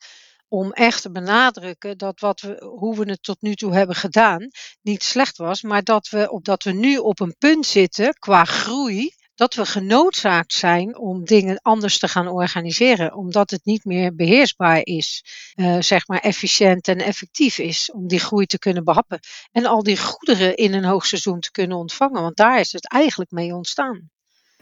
Om 0.48 0.72
echt 0.72 1.02
te 1.02 1.12
benadrukken 1.12 1.98
dat 1.98 2.20
wat 2.20 2.42
we, 2.42 2.66
hoe 2.80 2.96
we 2.96 3.10
het 3.10 3.24
tot 3.24 3.42
nu 3.42 3.56
toe 3.56 3.74
hebben 3.74 3.96
gedaan 3.96 4.50
niet 4.82 5.04
slecht 5.04 5.38
was, 5.38 5.62
maar 5.62 5.84
dat 5.84 6.10
we, 6.10 6.32
op, 6.32 6.46
dat 6.46 6.64
we 6.64 6.72
nu 6.72 6.98
op 6.98 7.20
een 7.20 7.36
punt 7.38 7.66
zitten 7.66 8.14
qua 8.14 8.44
groei 8.44 9.14
dat 9.36 9.54
we 9.54 9.66
genoodzaakt 9.66 10.54
zijn 10.54 10.98
om 10.98 11.26
dingen 11.26 11.60
anders 11.62 12.00
te 12.00 12.08
gaan 12.08 12.28
organiseren, 12.28 13.16
omdat 13.16 13.50
het 13.50 13.66
niet 13.66 13.86
meer 13.86 14.16
beheersbaar 14.16 14.80
is, 14.84 15.24
uh, 15.56 15.78
zeg 15.80 16.08
maar 16.08 16.20
efficiënt 16.20 16.88
en 16.88 16.98
effectief 16.98 17.58
is 17.58 17.92
om 17.92 18.08
die 18.08 18.20
groei 18.20 18.46
te 18.46 18.60
kunnen 18.60 18.84
behappen 18.84 19.20
en 19.52 19.66
al 19.66 19.84
die 19.84 19.98
goederen 19.98 20.56
in 20.56 20.74
een 20.74 20.86
hoogseizoen 20.86 21.40
te 21.40 21.52
kunnen 21.52 21.78
ontvangen, 21.78 22.22
want 22.22 22.36
daar 22.36 22.60
is 22.60 22.72
het 22.72 22.88
eigenlijk 22.88 23.32
mee 23.32 23.56
ontstaan. 23.56 24.10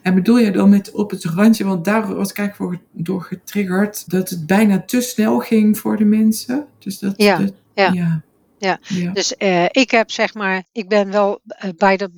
En 0.02 0.16
bedoel 0.16 0.38
je 0.38 0.52
dan 0.52 0.70
met 0.70 0.92
op 0.92 1.12
het 1.12 1.24
randje, 1.24 1.64
want 1.64 1.86
daar 1.86 2.16
was 2.16 2.32
ik 2.32 2.56
voor, 2.56 2.80
door 2.92 3.22
getriggerd, 3.22 4.10
dat 4.10 4.30
het 4.30 4.48
bijna 4.48 4.82
te 4.82 5.02
snel 5.02 5.40
ging 5.40 5.78
voor 5.78 5.98
de 5.98 6.06
mensen? 6.06 6.68
Dus 6.80 7.00
dat, 7.00 7.14
ja, 7.18 7.38
dat, 7.38 7.54
ja. 7.74 7.92
ja. 7.92 8.24
Ja, 8.58 8.80
dus 9.14 9.34
uh, 9.38 9.66
ik 9.66 9.92
heb 9.92 10.12
zeg 10.12 10.34
maar, 10.34 10.64
ik 10.72 10.88
ben 10.88 11.12
wel 11.12 11.42
uh, 11.46 11.70
bij, 11.78 11.98
dat 11.98 12.12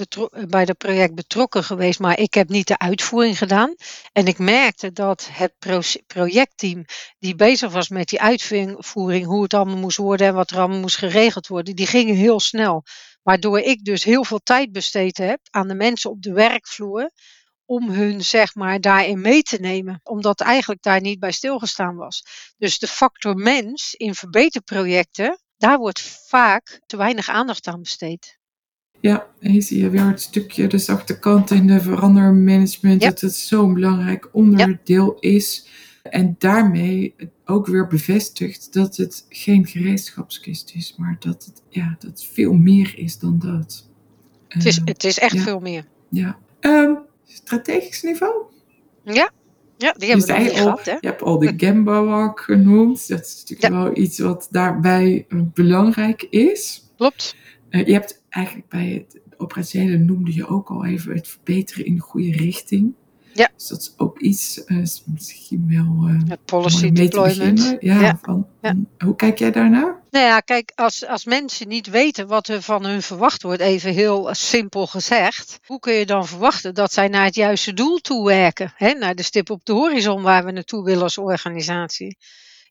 bij 0.48 0.66
dat 0.66 0.78
project 0.78 1.16
betrokken 1.16 1.64
geweest, 1.64 2.00
maar 2.00 2.20
ik 2.20 2.34
heb 2.34 2.50
niet 2.50 2.68
de 2.68 2.78
uitvoering 2.78 3.38
gedaan. 3.38 3.76
En 4.12 4.28
ik 4.28 4.38
merkte 4.38 4.92
dat 4.92 5.30
het 5.32 5.54
pro 5.60 5.80
projectteam 6.08 6.86
die 7.20 7.36
bezig 7.36 7.72
was 7.72 7.90
met 7.90 8.08
die 8.08 8.22
uitvoering, 8.22 9.26
hoe 9.26 9.44
het 9.44 9.54
allemaal 9.54 9.78
moest 9.78 9.98
worden 9.98 10.28
en 10.28 10.34
wat 10.34 10.52
er 10.52 10.58
allemaal 10.58 10.80
moest 10.80 10.98
geregeld 10.98 11.48
worden, 11.48 11.76
die 11.76 11.88
gingen 11.88 12.16
heel 12.16 12.40
snel. 12.40 12.84
Waardoor 13.24 13.60
ik 13.60 13.84
dus 13.84 14.04
heel 14.04 14.24
veel 14.24 14.40
tijd 14.44 14.72
besteed 14.72 15.18
heb 15.18 15.40
aan 15.50 15.68
de 15.68 15.76
mensen 15.76 16.10
op 16.10 16.22
de 16.22 16.34
werkvloer 16.34 17.12
om 17.66 17.90
hun 17.90 18.24
zeg 18.24 18.56
maar 18.56 18.82
daarin 18.82 19.22
mee 19.22 19.42
te 19.42 19.58
nemen, 19.58 20.00
omdat 20.04 20.42
eigenlijk 20.42 20.82
daar 20.82 21.02
niet 21.02 21.20
bij 21.20 21.32
stilgestaan 21.32 21.96
was. 21.96 22.24
Dus 22.58 22.80
de 22.80 22.88
factor 22.88 23.36
mens 23.36 23.94
in 23.94 24.16
verbeterprojecten, 24.16 25.40
daar 25.58 25.78
wordt 25.78 26.02
vaak 26.02 26.82
te 26.86 26.98
weinig 26.98 27.30
aandacht 27.30 27.68
aan 27.68 27.80
besteed. 27.80 28.38
Ja, 29.00 29.28
hier 29.40 29.62
zie 29.62 29.82
je 29.82 29.90
weer 29.90 30.06
het 30.08 30.22
stukje, 30.22 30.68
de 30.68 30.78
zachte 30.78 31.20
kant 31.20 31.52
in 31.52 31.68
de 31.68 31.82
verandermanagement, 31.82 33.02
dat 33.02 33.22
het 33.22 33.36
zo'n 33.36 33.74
belangrijk 33.74 34.30
onderdeel 34.32 35.18
is. 35.20 35.68
En 36.04 36.36
daarmee 36.38 37.16
ook 37.46 37.68
weer 37.68 37.88
bevestigt 37.88 38.74
dat 38.74 38.98
het 38.98 39.26
geen 39.30 39.68
gereedschapskist 39.68 40.72
is, 40.76 40.96
maar 40.98 41.16
dat 41.20 41.46
het, 41.46 41.62
ja, 41.70 41.96
dat 42.00 42.10
het 42.10 42.24
veel 42.24 42.54
meer 42.54 42.94
is 42.98 43.20
dan 43.20 43.40
dat. 43.40 43.88
Het 44.48 44.66
is, 44.66 44.80
het 44.86 45.04
is 45.04 45.20
echt 45.20 45.42
veel 45.42 45.60
meer. 45.60 45.86
Ja. 46.10 46.38
Um, 46.60 46.98
strategisch 47.28 48.02
niveau? 48.02 48.44
Ja, 49.04 49.32
ja, 49.78 49.94
die 49.94 50.10
hebben 50.10 50.28
we 50.28 50.34
nog 50.34 50.58
gehad, 50.58 50.86
hè? 50.86 50.92
Je 50.92 51.08
hebt 51.08 51.22
al 51.22 51.40
de 51.40 51.54
Gamba 51.58 52.04
Walk 52.04 52.40
genoemd. 52.40 53.08
Dat 53.08 53.26
is 53.26 53.44
natuurlijk 53.48 53.84
wel 53.84 54.04
iets 54.04 54.20
wat 54.20 54.48
daarbij 54.52 55.26
eh, 55.30 55.40
belangrijk 55.54 56.28
is. 56.30 56.90
Klopt. 56.98 57.36
Uh, 57.70 57.86
je 57.86 57.94
hebt 57.94 58.24
eigenlijk 58.30 58.70
bij 58.70 59.06
het 59.08 59.22
operationele 59.38 59.98
noemde 59.98 60.34
je 60.34 60.48
ook 60.48 60.70
al 60.70 60.86
even 60.86 61.16
het 61.16 61.28
verbeteren 61.28 61.86
in 61.86 61.96
de 61.96 62.02
goede 62.02 62.32
richting. 62.32 62.94
Ja. 63.36 63.50
Dus 63.58 63.68
dat 63.68 63.80
is 63.80 63.94
ook 63.98 64.20
iets, 64.20 64.62
uh, 64.66 64.86
misschien 65.06 65.66
wel. 65.68 66.10
Uh, 66.10 66.22
ja, 66.28 66.36
policy 66.46 66.92
deployment. 66.92 67.76
Ja, 67.80 68.00
ja. 68.00 68.20
Van, 68.22 68.48
hoe 68.98 69.16
kijk 69.16 69.40
jij 69.40 69.52
daarnaar? 69.52 70.02
Nou 70.12 70.26
ja, 70.26 70.40
kijk, 70.40 70.72
als, 70.76 71.06
als 71.06 71.26
mensen 71.26 71.68
niet 71.68 71.90
weten 71.90 72.28
wat 72.28 72.48
er 72.48 72.62
van 72.62 72.86
hun 72.86 73.02
verwacht 73.02 73.42
wordt, 73.44 73.62
even 73.62 73.94
heel 73.94 74.30
simpel 74.32 74.88
gezegd, 74.88 75.60
hoe 75.66 75.80
kun 75.80 75.94
je 75.94 76.06
dan 76.06 76.28
verwachten 76.28 76.74
dat 76.74 76.94
zij 76.94 77.08
naar 77.08 77.26
het 77.26 77.36
juiste 77.36 77.74
doel 77.74 77.98
toe 77.98 78.26
werken? 78.26 78.74
Hè? 78.76 78.94
Naar 78.94 79.16
de 79.16 79.24
stip 79.24 79.50
op 79.50 79.66
de 79.66 79.74
horizon 79.74 80.22
waar 80.22 80.46
we 80.46 80.52
naartoe 80.52 80.84
willen 80.84 81.04
als 81.04 81.18
organisatie. 81.18 82.18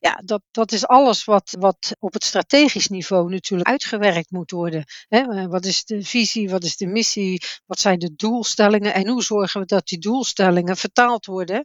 Ja, 0.04 0.20
dat, 0.24 0.42
dat 0.50 0.72
is 0.72 0.86
alles 0.86 1.24
wat, 1.24 1.56
wat 1.58 1.96
op 1.98 2.12
het 2.12 2.24
strategisch 2.24 2.88
niveau 2.88 3.30
natuurlijk 3.30 3.68
uitgewerkt 3.68 4.30
moet 4.30 4.50
worden. 4.50 4.84
Hè? 5.08 5.48
Wat 5.48 5.64
is 5.64 5.84
de 5.84 6.02
visie, 6.02 6.50
wat 6.50 6.64
is 6.64 6.76
de 6.76 6.86
missie, 6.86 7.42
wat 7.66 7.78
zijn 7.78 7.98
de 7.98 8.14
doelstellingen 8.14 8.94
en 8.94 9.08
hoe 9.08 9.22
zorgen 9.22 9.60
we 9.60 9.66
dat 9.66 9.86
die 9.86 9.98
doelstellingen 9.98 10.76
vertaald 10.76 11.26
worden 11.26 11.64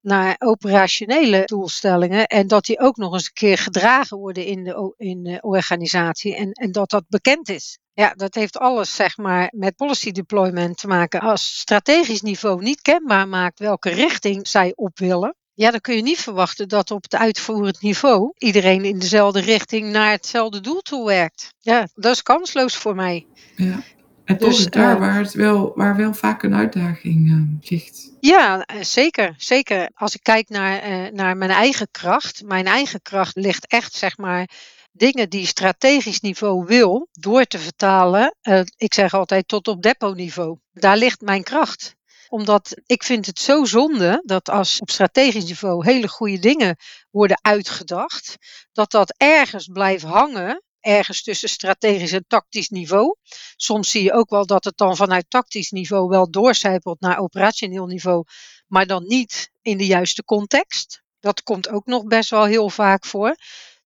naar 0.00 0.36
operationele 0.38 1.42
doelstellingen 1.44 2.26
en 2.26 2.46
dat 2.46 2.64
die 2.64 2.80
ook 2.80 2.96
nog 2.96 3.12
eens 3.12 3.26
een 3.26 3.32
keer 3.32 3.58
gedragen 3.58 4.18
worden 4.18 4.44
in 4.44 4.64
de, 4.64 4.94
in 4.96 5.38
organisatie 5.42 6.36
en, 6.36 6.52
en 6.52 6.72
dat 6.72 6.90
dat 6.90 7.04
bekend 7.08 7.48
is. 7.48 7.78
Ja, 7.92 8.14
dat 8.14 8.34
heeft 8.34 8.58
alles 8.58 8.94
zeg 8.94 9.16
maar 9.16 9.52
met 9.56 9.76
policy 9.76 10.10
deployment 10.10 10.76
te 10.76 10.86
maken. 10.86 11.20
Als 11.20 11.58
strategisch 11.58 12.22
niveau 12.22 12.62
niet 12.62 12.82
kenbaar 12.82 13.28
maakt 13.28 13.58
welke 13.58 13.90
richting 13.90 14.48
zij 14.48 14.72
op 14.74 14.98
willen, 14.98 15.36
ja, 15.54 15.70
dan 15.70 15.80
kun 15.80 15.96
je 15.96 16.02
niet 16.02 16.20
verwachten 16.20 16.68
dat 16.68 16.90
op 16.90 17.02
het 17.02 17.14
uitvoerend 17.14 17.82
niveau 17.82 18.32
iedereen 18.38 18.84
in 18.84 18.98
dezelfde 18.98 19.40
richting 19.40 19.92
naar 19.92 20.10
hetzelfde 20.10 20.60
doel 20.60 20.80
toe 20.80 21.06
werkt. 21.06 21.54
Ja, 21.60 21.88
dat 21.94 22.12
is 22.12 22.22
kansloos 22.22 22.76
voor 22.76 22.94
mij. 22.94 23.26
Ja. 23.56 23.82
En 24.24 24.38
toch 24.38 24.48
dus, 24.48 24.58
is 24.58 24.66
daar 24.66 24.94
uh, 24.94 25.00
waar, 25.00 25.18
het 25.18 25.32
wel, 25.32 25.72
waar 25.74 25.96
wel 25.96 26.14
vaak 26.14 26.42
een 26.42 26.54
uitdaging 26.54 27.28
uh, 27.28 27.70
ligt. 27.70 28.12
Ja, 28.20 28.66
zeker. 28.80 29.34
Zeker. 29.36 29.90
Als 29.94 30.14
ik 30.14 30.22
kijk 30.22 30.48
naar, 30.48 30.88
uh, 30.88 31.10
naar 31.12 31.36
mijn 31.36 31.50
eigen 31.50 31.88
kracht. 31.90 32.42
Mijn 32.44 32.66
eigen 32.66 33.02
kracht 33.02 33.36
ligt 33.36 33.66
echt, 33.66 33.92
zeg 33.92 34.16
maar, 34.16 34.48
dingen 34.92 35.30
die 35.30 35.46
strategisch 35.46 36.20
niveau 36.20 36.64
wil, 36.66 37.08
door 37.12 37.44
te 37.44 37.58
vertalen. 37.58 38.34
ik 38.76 38.94
zeg 38.94 39.14
altijd 39.14 39.48
tot 39.48 39.68
op 39.68 39.82
depot-niveau. 39.82 40.58
Daar 40.72 40.96
ligt 40.96 41.20
mijn 41.20 41.42
kracht 41.42 41.94
omdat 42.28 42.76
ik 42.86 43.02
vind 43.02 43.26
het 43.26 43.38
zo 43.38 43.64
zonde 43.64 44.22
dat 44.24 44.48
als 44.48 44.80
op 44.80 44.90
strategisch 44.90 45.44
niveau 45.44 45.84
hele 45.84 46.08
goede 46.08 46.38
dingen 46.38 46.76
worden 47.10 47.38
uitgedacht, 47.42 48.36
dat 48.72 48.90
dat 48.90 49.14
ergens 49.16 49.66
blijft 49.72 50.04
hangen 50.04 50.62
ergens 50.84 51.22
tussen 51.22 51.48
strategisch 51.48 52.12
en 52.12 52.24
tactisch 52.26 52.68
niveau. 52.68 53.16
Soms 53.56 53.90
zie 53.90 54.02
je 54.02 54.12
ook 54.12 54.30
wel 54.30 54.46
dat 54.46 54.64
het 54.64 54.76
dan 54.76 54.96
vanuit 54.96 55.24
tactisch 55.28 55.70
niveau 55.70 56.08
wel 56.08 56.30
doorcijpelt 56.30 57.00
naar 57.00 57.18
operationeel 57.18 57.86
niveau, 57.86 58.24
maar 58.66 58.86
dan 58.86 59.04
niet 59.06 59.50
in 59.62 59.78
de 59.78 59.86
juiste 59.86 60.24
context. 60.24 61.02
Dat 61.20 61.42
komt 61.42 61.68
ook 61.68 61.86
nog 61.86 62.04
best 62.04 62.30
wel 62.30 62.44
heel 62.44 62.70
vaak 62.70 63.04
voor. 63.04 63.36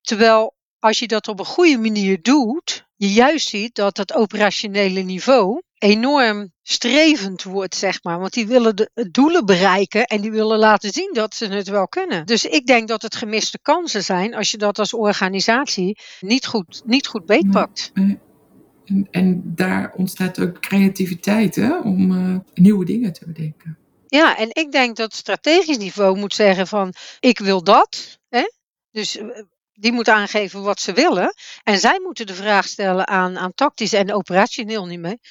Terwijl 0.00 0.56
als 0.78 0.98
je 0.98 1.06
dat 1.06 1.28
op 1.28 1.38
een 1.38 1.44
goede 1.44 1.78
manier 1.78 2.22
doet, 2.22 2.86
je 2.96 3.12
juist 3.12 3.48
ziet 3.48 3.74
dat 3.74 3.96
het 3.96 4.12
operationele 4.12 5.00
niveau 5.00 5.62
enorm 5.78 6.52
strevend 6.62 7.42
wordt, 7.42 7.74
zeg 7.74 8.02
maar. 8.02 8.18
Want 8.18 8.32
die 8.32 8.46
willen 8.46 8.76
de 8.76 9.08
doelen 9.10 9.46
bereiken 9.46 10.04
en 10.04 10.20
die 10.20 10.30
willen 10.30 10.58
laten 10.58 10.92
zien 10.92 11.10
dat 11.12 11.34
ze 11.34 11.46
het 11.46 11.68
wel 11.68 11.88
kunnen. 11.88 12.26
Dus 12.26 12.44
ik 12.44 12.66
denk 12.66 12.88
dat 12.88 13.02
het 13.02 13.16
gemiste 13.16 13.58
kansen 13.62 14.04
zijn 14.04 14.34
als 14.34 14.50
je 14.50 14.56
dat 14.56 14.78
als 14.78 14.94
organisatie 14.94 15.98
niet 16.20 16.46
goed, 16.46 16.82
niet 16.84 17.06
goed 17.06 17.26
beetpakt. 17.26 17.90
En, 17.94 19.08
en 19.10 19.42
daar 19.44 19.92
ontstaat 19.96 20.40
ook 20.40 20.60
creativiteit 20.60 21.54
hè, 21.54 21.78
om 21.78 22.10
uh, 22.10 22.36
nieuwe 22.54 22.84
dingen 22.84 23.12
te 23.12 23.26
bedenken. 23.26 23.78
Ja, 24.06 24.38
en 24.38 24.48
ik 24.52 24.72
denk 24.72 24.96
dat 24.96 25.14
strategisch 25.14 25.78
niveau 25.78 26.18
moet 26.18 26.34
zeggen 26.34 26.66
van 26.66 26.94
ik 27.20 27.38
wil 27.38 27.62
dat. 27.62 28.18
Hè? 28.28 28.50
Dus 28.90 29.16
eh, 29.16 29.42
die 29.78 29.92
moet 29.92 30.08
aangeven 30.08 30.62
wat 30.62 30.80
ze 30.80 30.92
willen. 30.92 31.34
En 31.62 31.78
zij 31.78 32.00
moeten 32.02 32.26
de 32.26 32.34
vraag 32.34 32.66
stellen 32.66 33.08
aan, 33.08 33.38
aan 33.38 33.54
tactisch 33.54 33.92
en 33.92 34.12
operationeel 34.12 34.86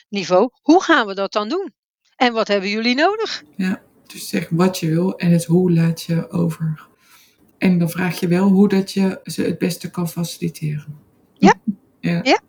niveau. 0.10 0.50
Hoe 0.62 0.84
gaan 0.84 1.08
we 1.08 1.16
dat 1.16 1.32
dan 1.32 1.50
doen? 1.50 1.74
En 2.16 2.34
wat 2.34 2.48
hebben 2.48 2.70
jullie 2.70 2.96
nodig? 2.96 3.44
Ja. 3.56 3.82
Dus 4.08 4.30
zeg 4.30 4.48
wat 4.50 4.80
je 4.80 4.90
wil 4.90 5.18
en 5.18 5.32
het 5.32 5.46
hoe 5.46 5.72
laat 5.72 6.02
je 6.02 6.30
over. 6.32 6.88
En 7.58 7.80
dan 7.80 7.90
vraag 7.90 8.20
je 8.20 8.28
wel 8.28 8.48
hoe 8.48 8.68
dat 8.68 8.92
je 8.92 9.20
ze 9.24 9.42
het 9.42 9.58
beste 9.58 9.90
kan 9.90 10.10
faciliteren. 10.10 10.98
Ja. 11.34 11.54
ja. 12.00 12.20
ja. 12.24 12.40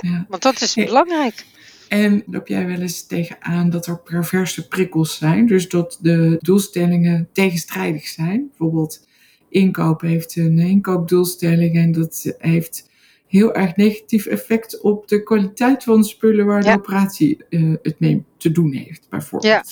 ja. 0.00 0.26
want 0.28 0.42
dat 0.42 0.60
is 0.60 0.74
belangrijk. 0.74 1.44
En 1.88 2.22
loop 2.26 2.48
jij 2.48 2.66
wel 2.66 2.80
eens 2.80 3.06
tegenaan 3.06 3.70
dat 3.70 3.86
er 3.86 3.98
perverse 3.98 4.68
prikkels 4.68 5.16
zijn? 5.16 5.46
Dus 5.46 5.68
dat 5.68 5.98
de 6.00 6.36
doelstellingen 6.38 7.28
tegenstrijdig 7.32 8.06
zijn. 8.06 8.48
Bijvoorbeeld 8.48 9.06
inkoop 9.54 10.00
heeft 10.00 10.36
een 10.36 10.58
inkoopdoelstelling 10.58 11.76
en 11.76 11.92
dat 11.92 12.34
heeft 12.38 12.88
heel 13.26 13.54
erg 13.54 13.76
negatief 13.76 14.26
effect 14.26 14.80
op 14.80 15.08
de 15.08 15.22
kwaliteit 15.22 15.82
van 15.82 16.00
de 16.00 16.06
spullen 16.06 16.46
waar 16.46 16.62
de 16.62 16.72
operatie 16.72 17.44
uh, 17.48 17.76
het 17.82 18.00
mee 18.00 18.24
te 18.36 18.52
doen 18.52 18.72
heeft, 18.72 19.06
bijvoorbeeld. 19.08 19.52
Ja. 19.52 19.64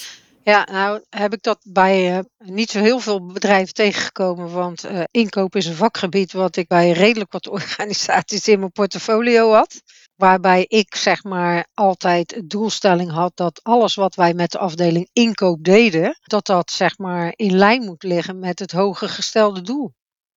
Ja, 0.45 0.69
nou 0.71 1.01
heb 1.11 1.33
ik 1.33 1.43
dat 1.43 1.59
bij 1.63 2.17
uh, 2.17 2.19
niet 2.39 2.71
zo 2.71 2.81
heel 2.81 2.99
veel 2.99 3.27
bedrijven 3.27 3.75
tegengekomen, 3.75 4.51
want 4.51 4.85
uh, 4.85 5.03
inkoop 5.11 5.57
is 5.57 5.67
een 5.67 5.75
vakgebied 5.75 6.33
wat 6.33 6.57
ik 6.57 6.69
bij 6.69 6.91
redelijk 6.91 7.33
wat 7.33 7.49
organisaties 7.59 8.49
in 8.49 8.59
mijn 8.59 8.73
portfolio 8.73 9.53
had. 9.53 9.83
Waarbij 10.23 10.65
ik 10.69 10.95
zeg 10.95 11.25
maar 11.25 11.67
altijd 11.75 12.29
de 12.29 12.47
doelstelling 12.47 13.11
had 13.11 13.33
dat 13.35 13.61
alles 13.63 13.95
wat 13.95 14.15
wij 14.15 14.35
met 14.35 14.51
de 14.51 14.59
afdeling 14.59 15.09
inkoop 15.13 15.65
deden, 15.65 16.19
dat 16.23 16.47
dat 16.47 16.71
zeg 16.71 16.99
maar 16.99 17.33
in 17.37 17.57
lijn 17.57 17.85
moet 17.85 18.03
liggen 18.03 18.39
met 18.39 18.59
het 18.59 18.73
hoger 18.73 19.09
gestelde 19.09 19.63
doel. 19.63 19.93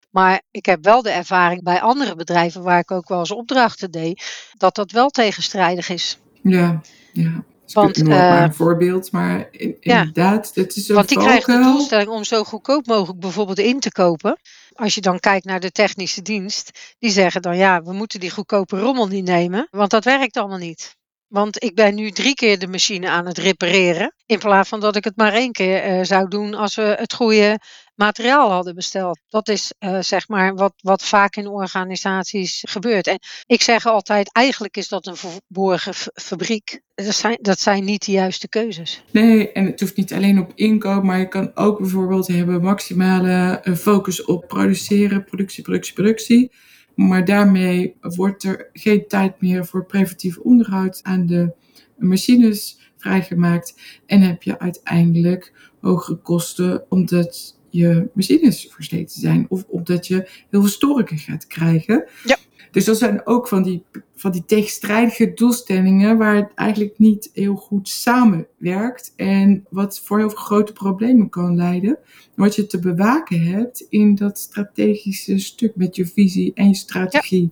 Maar 0.10 0.42
ik 0.52 0.66
heb 0.66 0.84
wel 0.84 1.02
de 1.02 1.10
ervaring 1.10 1.64
bij 1.64 1.82
andere 1.82 2.16
bedrijven 2.16 2.64
waar 2.64 2.80
ik 2.80 2.92
ook 2.92 3.08
wel 3.08 3.20
eens 3.20 3.32
opdrachten 3.32 3.92
deed, 3.92 4.24
dat 4.58 4.76
dat 4.76 4.92
wel 4.92 5.10
tegenstrijdig 5.10 5.90
is. 5.90 6.20
Ja, 6.42 6.82
ja. 7.14 7.44
Want, 7.74 7.98
uh, 7.98 8.08
maar 8.08 8.44
een 8.44 8.54
voorbeeld, 8.54 9.12
maar 9.12 9.48
inderdaad, 9.52 10.52
ja, 10.54 10.62
het 10.62 10.76
is 10.76 10.88
Want 10.88 11.10
die 11.10 11.18
krijgen 11.18 11.58
de 11.58 11.64
doelstelling 11.64 12.10
om 12.10 12.24
zo 12.24 12.44
goedkoop 12.44 12.86
mogelijk 12.86 13.20
bijvoorbeeld 13.20 13.60
in 13.60 13.80
te 13.80 13.92
kopen. 13.92 14.38
Als 14.76 14.96
je 14.96 15.02
dan 15.02 15.20
kijkt 15.20 15.46
naar 15.46 15.60
de 15.60 15.72
technische 15.72 16.22
dienst, 16.22 16.96
die 17.00 17.12
zeggen 17.12 17.42
dan 17.42 17.58
ja, 17.58 17.84
we 17.84 17.94
moeten 17.94 18.20
die 18.20 18.32
goedkope 18.32 18.80
rommel 18.80 19.08
niet 19.08 19.26
nemen, 19.26 19.68
want 19.72 19.90
dat 19.92 20.04
werkt 20.04 20.38
allemaal 20.38 20.58
niet. 20.58 20.96
Want 21.28 21.64
ik 21.64 21.76
ben 21.76 21.96
nu 21.96 22.10
drie 22.10 22.34
keer 22.34 22.60
de 22.60 22.68
machine 22.68 23.10
aan 23.10 23.26
het 23.26 23.38
repareren. 23.38 24.16
In 24.26 24.40
plaats 24.40 24.70
van 24.70 24.80
dat 24.80 24.96
ik 24.96 25.04
het 25.04 25.16
maar 25.16 25.34
één 25.34 25.52
keer 25.52 25.98
uh, 25.98 26.04
zou 26.04 26.28
doen 26.28 26.54
als 26.54 26.76
we 26.76 26.96
het 26.98 27.14
goede 27.14 27.60
materiaal 27.96 28.52
hadden 28.52 28.76
besteld. 28.76 29.20
Dat 29.28 29.48
is 29.48 29.74
uh, 29.80 30.02
zeg 30.02 30.28
maar 30.28 30.56
wat, 30.56 30.74
wat 30.78 31.04
vaak 31.04 31.36
in 31.36 31.48
organisaties 31.48 32.64
gebeurt. 32.68 33.08
En 33.08 33.20
ik 33.46 33.62
zeg 33.62 33.86
altijd, 33.86 34.34
eigenlijk 34.34 34.78
is 34.78 34.88
dat 34.88 35.08
een 35.08 35.16
verborgen 35.16 35.94
fabriek. 36.14 36.82
Dat 36.96 37.16
zijn, 37.16 37.38
dat 37.42 37.60
zijn 37.60 37.84
niet 37.84 38.06
de 38.06 38.12
juiste 38.12 38.50
keuzes. 38.50 39.04
Nee, 39.12 39.52
en 39.52 39.66
het 39.66 39.80
hoeft 39.80 39.98
niet 39.98 40.14
alleen 40.14 40.40
op 40.40 40.52
inkoop, 40.56 41.04
maar 41.04 41.20
je 41.20 41.28
kan 41.28 41.52
ook 41.56 41.80
bijvoorbeeld 41.80 42.28
hebben 42.28 42.62
maximale 42.62 43.62
uh, 43.64 43.76
focus 43.76 44.24
op 44.26 44.48
produceren, 44.48 45.24
productie, 45.24 45.64
productie, 45.64 45.94
productie. 45.94 46.52
Maar 46.96 47.26
daarmee 47.26 47.96
wordt 48.02 48.44
er 48.44 48.70
geen 48.74 49.08
tijd 49.08 49.42
meer 49.42 49.66
voor 49.66 49.86
preventief 49.86 50.38
onderhoud 50.38 51.00
aan 51.04 51.26
de 51.26 51.54
machines 51.98 52.80
vrijgemaakt. 52.98 53.80
En 54.06 54.22
heb 54.22 54.44
je 54.44 54.60
uiteindelijk 54.60 55.54
hogere 55.82 56.18
kosten 56.18 56.86
omdat 56.90 57.60
je 57.70 58.10
machines 58.14 58.68
versleten 58.72 59.22
zijn. 59.22 59.46
Of 59.50 59.64
omdat 59.68 60.08
je 60.08 60.16
heel 60.50 60.62
veel 60.62 60.68
storingen 60.68 61.18
gaat 61.18 61.48
krijgen. 61.48 62.06
Ja. 62.24 62.38
Dus 62.76 62.86
dat 62.86 62.98
zijn 62.98 63.26
ook 63.26 63.48
van 63.48 63.64
die, 63.64 63.84
van 64.16 64.32
die 64.32 64.46
tegenstrijdige 64.46 65.34
doelstellingen 65.34 66.18
waar 66.18 66.36
het 66.36 66.52
eigenlijk 66.56 67.00
niet 67.00 67.30
heel 67.34 67.56
goed 67.56 67.90
samenwerkt. 67.90 69.14
En 69.16 69.66
wat 69.70 70.00
voor 70.00 70.18
heel 70.18 70.30
veel 70.30 70.38
grote 70.38 70.74
problemen 70.74 71.30
kan 71.30 71.56
leiden. 71.56 71.98
Wat 72.34 72.56
je 72.56 72.68
te 72.68 72.80
bewaken 72.80 73.42
hebt 73.42 73.86
in 73.90 74.16
dat 74.16 74.38
strategische 74.38 75.38
stuk 75.38 75.76
met 75.76 75.96
je 75.96 76.08
visie 76.08 76.54
en 76.54 76.68
je 76.68 76.76
strategie 76.76 77.52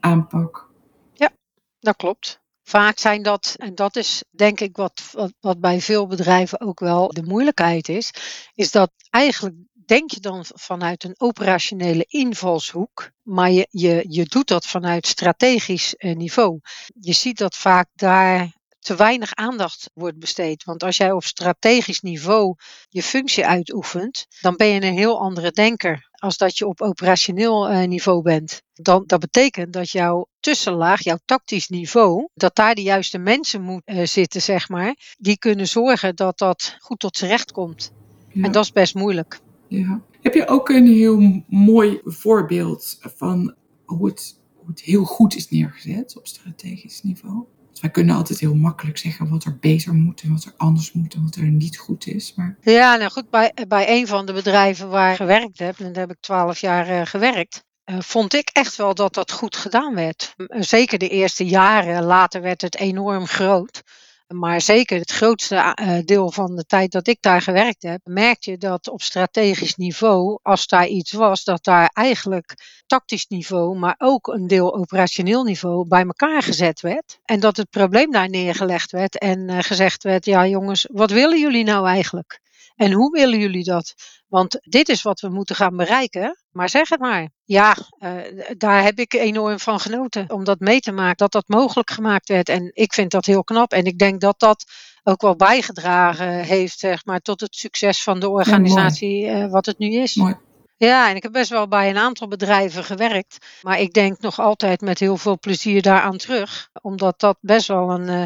aanpak. 0.00 0.70
Ja, 1.12 1.30
dat 1.78 1.96
klopt. 1.96 2.40
Vaak 2.62 2.98
zijn 2.98 3.22
dat, 3.22 3.54
en 3.58 3.74
dat 3.74 3.96
is 3.96 4.24
denk 4.30 4.60
ik 4.60 4.76
wat, 4.76 5.30
wat 5.40 5.60
bij 5.60 5.80
veel 5.80 6.06
bedrijven 6.06 6.60
ook 6.60 6.80
wel 6.80 7.08
de 7.08 7.22
moeilijkheid 7.22 7.88
is, 7.88 8.10
is 8.54 8.70
dat 8.70 8.90
eigenlijk 9.10 9.54
denk 9.86 10.10
je 10.10 10.20
dan 10.20 10.44
vanuit 10.48 11.04
een 11.04 11.14
operationele 11.18 12.04
invalshoek, 12.08 13.10
maar 13.22 13.50
je, 13.50 13.66
je, 13.70 14.04
je 14.08 14.24
doet 14.24 14.48
dat 14.48 14.66
vanuit 14.66 15.06
strategisch 15.06 15.94
eh, 15.96 16.16
niveau. 16.16 16.60
Je 17.00 17.12
ziet 17.12 17.38
dat 17.38 17.56
vaak 17.56 17.88
daar 17.94 18.52
te 18.84 18.94
weinig 18.94 19.34
aandacht 19.34 19.90
wordt 19.94 20.18
besteed. 20.18 20.64
Want 20.64 20.82
als 20.82 20.96
jij 20.96 21.12
op 21.12 21.24
strategisch 21.24 22.00
niveau 22.00 22.54
je 22.88 23.02
functie 23.02 23.46
uitoefent, 23.46 24.26
dan 24.40 24.56
ben 24.56 24.66
je 24.66 24.82
een 24.82 24.96
heel 24.96 25.20
andere 25.20 25.50
denker 25.50 26.08
als 26.12 26.36
dat 26.36 26.58
je 26.58 26.66
op 26.66 26.80
operationeel 26.80 27.68
eh, 27.68 27.88
niveau 27.88 28.22
bent. 28.22 28.62
Dan, 28.74 29.04
dat 29.06 29.20
betekent 29.20 29.72
dat 29.72 29.90
jouw 29.90 30.26
tussenlaag, 30.40 31.02
jouw 31.02 31.18
tactisch 31.24 31.68
niveau, 31.68 32.28
dat 32.34 32.56
daar 32.56 32.74
de 32.74 32.82
juiste 32.82 33.18
mensen 33.18 33.62
moeten 33.62 33.96
uh, 33.96 34.06
zitten, 34.06 34.42
zeg 34.42 34.68
maar, 34.68 34.96
die 35.18 35.38
kunnen 35.38 35.68
zorgen 35.68 36.16
dat 36.16 36.38
dat 36.38 36.76
goed 36.78 36.98
tot 36.98 37.16
z'n 37.16 37.26
recht 37.26 37.52
komt. 37.52 37.92
En 38.42 38.52
dat 38.52 38.64
is 38.64 38.72
best 38.72 38.94
moeilijk. 38.94 39.40
Ja. 39.78 40.02
Heb 40.20 40.34
je 40.34 40.48
ook 40.48 40.68
een 40.68 40.86
heel 40.86 41.44
mooi 41.48 42.00
voorbeeld 42.04 42.98
van 43.00 43.54
hoe 43.84 44.06
het, 44.06 44.40
hoe 44.54 44.68
het 44.68 44.80
heel 44.80 45.04
goed 45.04 45.36
is 45.36 45.48
neergezet 45.48 46.16
op 46.16 46.26
strategisch 46.26 47.02
niveau? 47.02 47.44
Wij 47.80 47.90
kunnen 47.90 48.16
altijd 48.16 48.38
heel 48.38 48.54
makkelijk 48.54 48.98
zeggen 48.98 49.28
wat 49.28 49.44
er 49.44 49.58
beter 49.58 49.94
moet 49.94 50.20
en 50.20 50.32
wat 50.32 50.44
er 50.44 50.54
anders 50.56 50.92
moet 50.92 51.14
en 51.14 51.22
wat 51.22 51.34
er 51.34 51.42
niet 51.42 51.78
goed 51.78 52.06
is. 52.06 52.34
Maar... 52.34 52.56
Ja, 52.60 52.96
nou 52.96 53.10
goed, 53.10 53.30
bij, 53.30 53.52
bij 53.68 53.88
een 53.88 54.06
van 54.06 54.26
de 54.26 54.32
bedrijven 54.32 54.88
waar 54.88 55.10
ik 55.10 55.16
gewerkt 55.16 55.58
heb, 55.58 55.78
en 55.78 55.92
daar 55.92 56.06
heb 56.06 56.16
ik 56.16 56.20
twaalf 56.20 56.58
jaar 56.58 56.90
uh, 56.90 57.00
gewerkt, 57.04 57.64
uh, 57.90 58.00
vond 58.00 58.34
ik 58.34 58.50
echt 58.52 58.76
wel 58.76 58.94
dat 58.94 59.14
dat 59.14 59.32
goed 59.32 59.56
gedaan 59.56 59.94
werd. 59.94 60.34
Zeker 60.48 60.98
de 60.98 61.08
eerste 61.08 61.46
jaren, 61.46 62.04
later 62.04 62.40
werd 62.40 62.60
het 62.60 62.76
enorm 62.76 63.26
groot. 63.26 63.82
Maar 64.26 64.60
zeker 64.60 64.98
het 64.98 65.10
grootste 65.10 65.56
eh, 65.56 65.98
deel 66.04 66.30
van 66.30 66.56
de 66.56 66.64
tijd 66.64 66.92
dat 66.92 67.06
ik 67.06 67.16
daar 67.20 67.42
gewerkt 67.42 67.82
heb, 67.82 68.00
merk 68.04 68.42
je 68.42 68.58
dat 68.58 68.88
op 68.88 69.02
strategisch 69.02 69.74
niveau, 69.74 70.38
als 70.42 70.66
daar 70.66 70.86
iets 70.86 71.12
was, 71.12 71.44
dat 71.44 71.64
daar 71.64 71.90
eigenlijk 71.92 72.54
tactisch 72.86 73.26
niveau, 73.26 73.78
maar 73.78 73.94
ook 73.98 74.26
een 74.26 74.46
deel 74.46 74.74
operationeel 74.74 75.44
niveau 75.44 75.88
bij 75.88 76.02
elkaar 76.02 76.42
gezet 76.42 76.80
werd. 76.80 77.18
En 77.24 77.40
dat 77.40 77.56
het 77.56 77.70
probleem 77.70 78.10
daar 78.10 78.28
neergelegd 78.28 78.90
werd 78.90 79.18
en 79.18 79.50
uh, 79.50 79.58
gezegd 79.60 80.02
werd, 80.02 80.24
ja 80.24 80.46
jongens, 80.46 80.88
wat 80.92 81.10
willen 81.10 81.40
jullie 81.40 81.64
nou 81.64 81.86
eigenlijk? 81.86 82.40
En 82.76 82.92
hoe 82.92 83.10
willen 83.10 83.38
jullie 83.38 83.64
dat? 83.64 83.94
Want 84.28 84.58
dit 84.60 84.88
is 84.88 85.02
wat 85.02 85.20
we 85.20 85.28
moeten 85.28 85.56
gaan 85.56 85.76
bereiken. 85.76 86.38
Maar 86.50 86.68
zeg 86.68 86.88
het 86.88 87.00
maar. 87.00 87.30
Ja, 87.44 87.76
uh, 87.98 88.10
daar 88.56 88.82
heb 88.82 88.98
ik 88.98 89.12
enorm 89.14 89.58
van 89.58 89.80
genoten. 89.80 90.30
Om 90.30 90.44
dat 90.44 90.58
mee 90.58 90.80
te 90.80 90.92
maken, 90.92 91.16
dat 91.16 91.32
dat 91.32 91.48
mogelijk 91.48 91.90
gemaakt 91.90 92.28
werd. 92.28 92.48
En 92.48 92.70
ik 92.74 92.92
vind 92.92 93.10
dat 93.10 93.26
heel 93.26 93.44
knap. 93.44 93.72
En 93.72 93.84
ik 93.84 93.98
denk 93.98 94.20
dat 94.20 94.38
dat 94.38 94.64
ook 95.02 95.22
wel 95.22 95.36
bijgedragen 95.36 96.44
heeft 96.44 96.78
zeg 96.78 97.04
maar, 97.04 97.20
tot 97.20 97.40
het 97.40 97.54
succes 97.54 98.02
van 98.02 98.20
de 98.20 98.28
organisatie 98.28 99.18
ja, 99.18 99.42
uh, 99.42 99.50
wat 99.50 99.66
het 99.66 99.78
nu 99.78 99.92
is. 99.92 100.14
Mooi. 100.14 100.36
Ja, 100.76 101.08
en 101.08 101.16
ik 101.16 101.22
heb 101.22 101.32
best 101.32 101.50
wel 101.50 101.68
bij 101.68 101.90
een 101.90 101.98
aantal 101.98 102.28
bedrijven 102.28 102.84
gewerkt. 102.84 103.46
Maar 103.62 103.80
ik 103.80 103.92
denk 103.92 104.20
nog 104.20 104.38
altijd 104.38 104.80
met 104.80 104.98
heel 104.98 105.16
veel 105.16 105.38
plezier 105.38 105.82
daaraan 105.82 106.16
terug. 106.16 106.68
Omdat 106.82 107.20
dat 107.20 107.36
best 107.40 107.68
wel 107.68 107.90
een, 107.90 108.08
uh, 108.08 108.24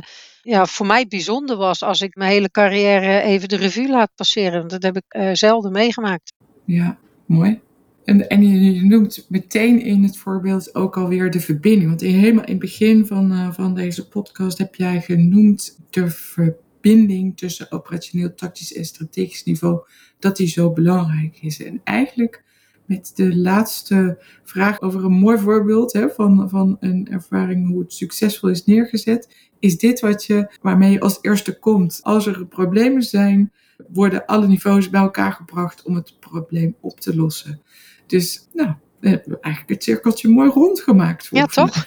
ja, 0.49 0.66
voor 0.66 0.86
mij 0.86 1.07
bijzonder 1.07 1.57
was 1.57 1.82
als 1.82 2.01
ik 2.01 2.16
mijn 2.16 2.30
hele 2.30 2.51
carrière 2.51 3.20
even 3.20 3.49
de 3.49 3.57
revue 3.57 3.88
laat 3.88 4.11
passeren. 4.14 4.68
Dat 4.68 4.82
heb 4.82 4.96
ik 4.96 5.05
uh, 5.09 5.30
zelden 5.32 5.72
meegemaakt. 5.72 6.32
Ja, 6.64 6.99
mooi. 7.26 7.61
En, 8.05 8.28
en 8.28 8.42
je 8.42 8.84
noemt 8.84 9.26
meteen 9.28 9.80
in 9.80 10.03
het 10.03 10.16
voorbeeld 10.16 10.74
ook 10.74 10.96
alweer 10.96 11.30
de 11.30 11.40
verbinding. 11.40 11.88
Want 11.88 12.01
helemaal 12.01 12.44
in 12.44 12.51
het 12.51 12.59
begin 12.59 13.07
van, 13.07 13.32
uh, 13.32 13.53
van 13.53 13.74
deze 13.74 14.09
podcast 14.09 14.59
heb 14.59 14.74
jij 14.74 15.01
genoemd 15.01 15.78
de 15.90 16.11
verbinding 16.11 17.36
tussen 17.36 17.72
operationeel, 17.72 18.34
tactisch 18.34 18.74
en 18.74 18.84
strategisch 18.84 19.44
niveau. 19.44 19.80
Dat 20.18 20.36
die 20.36 20.49
zo 20.49 20.72
belangrijk 20.72 21.38
is. 21.40 21.62
En 21.62 21.80
eigenlijk 21.84 22.44
met 22.86 23.12
de 23.14 23.36
laatste 23.36 24.22
vraag 24.44 24.80
over 24.80 25.05
een 25.05 25.12
mooi 25.12 25.38
voorbeeld 25.38 25.92
hè, 25.92 26.09
van, 26.09 26.49
van 26.49 26.76
een 26.80 27.09
ervaring 27.11 27.68
hoe 27.68 27.80
het 27.80 27.92
succesvol 27.92 28.49
is 28.49 28.64
neergezet. 28.64 29.47
Is 29.61 29.79
dit 29.79 30.01
wat 30.01 30.25
je, 30.25 30.51
waarmee 30.63 30.91
je 30.91 31.01
als 31.01 31.19
eerste 31.21 31.59
komt? 31.59 32.01
Als 32.03 32.27
er 32.27 32.47
problemen 32.47 33.03
zijn, 33.03 33.53
worden 33.89 34.27
alle 34.27 34.47
niveaus 34.47 34.91
bij 34.91 35.01
elkaar 35.01 35.33
gebracht 35.33 35.83
om 35.83 35.95
het 35.95 36.15
probleem 36.21 36.77
op 36.81 37.01
te 37.01 37.17
lossen. 37.17 37.63
Dus 38.07 38.49
nou, 38.53 38.73
we 39.01 39.09
hebben 39.09 39.39
eigenlijk 39.41 39.75
het 39.75 39.85
cirkeltje 39.85 40.29
mooi 40.29 40.51
rondgemaakt. 40.51 41.29
Ja, 41.31 41.47
toch? 41.47 41.75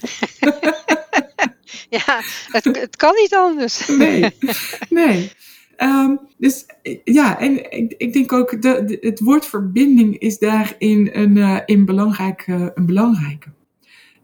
ja, 1.89 2.21
het, 2.51 2.65
het 2.65 2.95
kan 2.95 3.13
niet 3.15 3.35
anders. 3.35 3.87
nee, 3.87 4.35
nee. 4.89 5.31
Um, 5.77 6.19
dus 6.37 6.65
ja, 7.03 7.39
en 7.39 7.71
ik, 7.71 7.93
ik 7.97 8.13
denk 8.13 8.31
ook 8.31 8.61
dat 8.61 8.87
de, 8.87 8.97
het 9.01 9.19
woord 9.19 9.45
verbinding 9.45 10.17
is 10.17 10.39
daarin 10.39 11.09
een, 11.11 11.35
uh, 11.35 11.59
in 11.65 11.85
belangrijk, 11.85 12.47
uh, 12.47 12.67
een 12.73 12.85
belangrijke. 12.85 13.49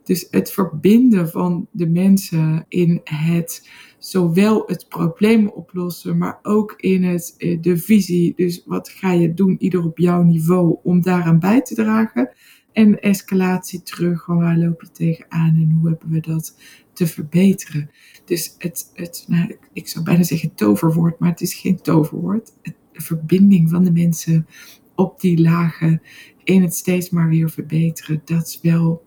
Dus 0.08 0.28
het 0.32 0.52
verbinden 0.52 1.30
van 1.30 1.68
de 1.72 1.88
mensen 1.88 2.66
in 2.68 3.02
het 3.04 3.70
zowel 3.98 4.64
het 4.66 4.86
probleem 4.90 5.48
oplossen, 5.48 6.18
maar 6.18 6.40
ook 6.42 6.74
in 6.78 7.04
het, 7.04 7.36
eh, 7.38 7.62
de 7.62 7.78
visie. 7.78 8.34
Dus 8.36 8.64
wat 8.66 8.90
ga 8.90 9.12
je 9.12 9.34
doen, 9.34 9.56
ieder 9.60 9.84
op 9.84 9.98
jouw 9.98 10.24
niveau, 10.24 10.78
om 10.84 11.02
daaraan 11.02 11.40
bij 11.40 11.62
te 11.62 11.76
dragen. 11.76 12.30
En 12.74 13.00
escalatie 13.00 13.84
terug, 13.84 14.26
waar 14.26 14.58
loop 14.58 14.82
je 14.82 14.92
tegenaan 14.92 15.56
en 15.56 15.78
hoe 15.80 15.90
hebben 15.90 16.10
we 16.10 16.20
dat 16.20 16.56
te 16.94 17.08
verbeteren. 17.08 17.90
Dus 18.26 18.56
het, 18.58 18.92
het 18.94 19.26
nou, 19.28 19.56
ik 19.74 19.88
zou 19.88 20.06
bijna 20.06 20.24
zeggen 20.24 20.56
toverwoord, 20.56 21.20
maar 21.20 21.30
het 21.30 21.42
is 21.42 21.54
geen 21.54 21.82
toverwoord. 21.82 22.54
de 22.62 23.02
verbinding 23.02 23.70
van 23.70 23.84
de 23.84 23.92
mensen 23.92 24.48
op 24.96 25.20
die 25.22 25.42
lagen 25.42 26.02
in 26.44 26.62
het 26.62 26.74
steeds 26.74 27.10
maar 27.10 27.30
weer 27.30 27.50
verbeteren, 27.50 28.22
dat 28.26 28.48
is 28.48 28.60
wel 28.62 29.06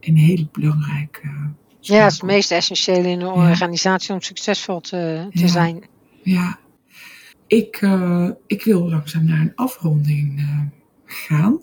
een 0.00 0.16
hele 0.16 0.48
belangrijke. 0.52 1.28
ja, 1.80 2.02
het 2.02 2.12
is 2.12 2.18
het 2.18 2.22
meest 2.22 2.50
essentiële 2.50 3.08
in 3.08 3.20
een 3.20 3.26
organisatie 3.26 4.14
om 4.14 4.20
succesvol 4.20 4.80
te, 4.80 5.28
te 5.30 5.48
zijn. 5.48 5.84
Ja, 6.22 6.58
ik, 7.46 7.80
uh, 7.80 8.30
ik 8.46 8.64
wil 8.64 8.88
langzaam 8.88 9.24
naar 9.24 9.40
een 9.40 9.54
afronding 9.54 10.38
uh, 10.38 10.60
gaan. 11.04 11.62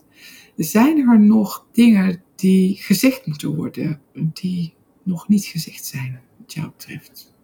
Zijn 0.55 1.09
er 1.09 1.19
nog 1.19 1.65
dingen 1.71 2.23
die 2.35 2.75
gezegd 2.75 3.25
moeten 3.25 3.55
worden, 3.55 4.01
die 4.13 4.73
nog 5.03 5.27
niet 5.27 5.45
gezegd 5.45 5.85
zijn, 5.85 6.21
wat 6.37 6.53
jou 6.53 6.69
betreft? 6.77 7.35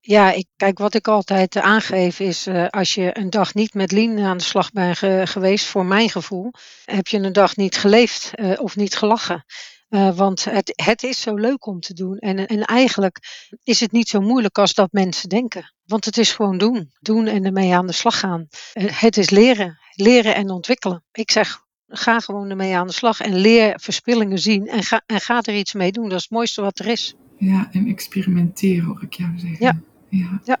Ja, 0.00 0.32
ik, 0.32 0.46
kijk, 0.56 0.78
wat 0.78 0.94
ik 0.94 1.08
altijd 1.08 1.56
aangeef 1.56 2.20
is, 2.20 2.46
uh, 2.46 2.66
als 2.68 2.94
je 2.94 3.18
een 3.18 3.30
dag 3.30 3.54
niet 3.54 3.74
met 3.74 3.92
Lien 3.92 4.18
aan 4.18 4.36
de 4.36 4.42
slag 4.42 4.72
bent 4.72 4.98
geweest, 5.28 5.66
voor 5.66 5.84
mijn 5.84 6.10
gevoel, 6.10 6.52
heb 6.84 7.06
je 7.06 7.18
een 7.18 7.32
dag 7.32 7.56
niet 7.56 7.76
geleefd 7.76 8.32
uh, 8.34 8.52
of 8.56 8.76
niet 8.76 8.96
gelachen. 8.96 9.44
Uh, 9.90 10.16
want 10.16 10.44
het, 10.44 10.72
het 10.84 11.02
is 11.02 11.20
zo 11.20 11.34
leuk 11.34 11.66
om 11.66 11.80
te 11.80 11.94
doen. 11.94 12.18
En, 12.18 12.46
en 12.46 12.62
eigenlijk 12.62 13.18
is 13.62 13.80
het 13.80 13.92
niet 13.92 14.08
zo 14.08 14.20
moeilijk 14.20 14.58
als 14.58 14.74
dat 14.74 14.92
mensen 14.92 15.28
denken. 15.28 15.74
Want 15.84 16.04
het 16.04 16.18
is 16.18 16.32
gewoon 16.32 16.58
doen. 16.58 16.90
Doen 17.00 17.26
en 17.26 17.44
ermee 17.44 17.74
aan 17.74 17.86
de 17.86 17.92
slag 17.92 18.18
gaan. 18.18 18.46
het 18.72 19.16
is 19.16 19.30
leren. 19.30 19.78
Leren 19.94 20.34
en 20.34 20.50
ontwikkelen. 20.50 21.04
Ik 21.12 21.30
zeg, 21.30 21.60
ga 21.88 22.20
gewoon 22.20 22.50
ermee 22.50 22.76
aan 22.76 22.86
de 22.86 22.92
slag 22.92 23.20
en 23.20 23.34
leer 23.34 23.80
verspillingen 23.80 24.38
zien 24.38 24.66
en 24.66 24.82
ga, 24.82 25.02
en 25.06 25.20
ga 25.20 25.42
er 25.42 25.56
iets 25.56 25.72
mee 25.72 25.92
doen. 25.92 26.08
Dat 26.08 26.18
is 26.18 26.22
het 26.22 26.32
mooiste 26.32 26.60
wat 26.60 26.78
er 26.78 26.86
is. 26.86 27.14
Ja, 27.38 27.68
en 27.72 27.86
experimenteren 27.86 28.84
hoor 28.84 29.02
ik 29.02 29.14
jou 29.14 29.38
zeggen. 29.38 29.66
Ja. 29.66 29.80
Ja. 30.08 30.40
ja. 30.44 30.58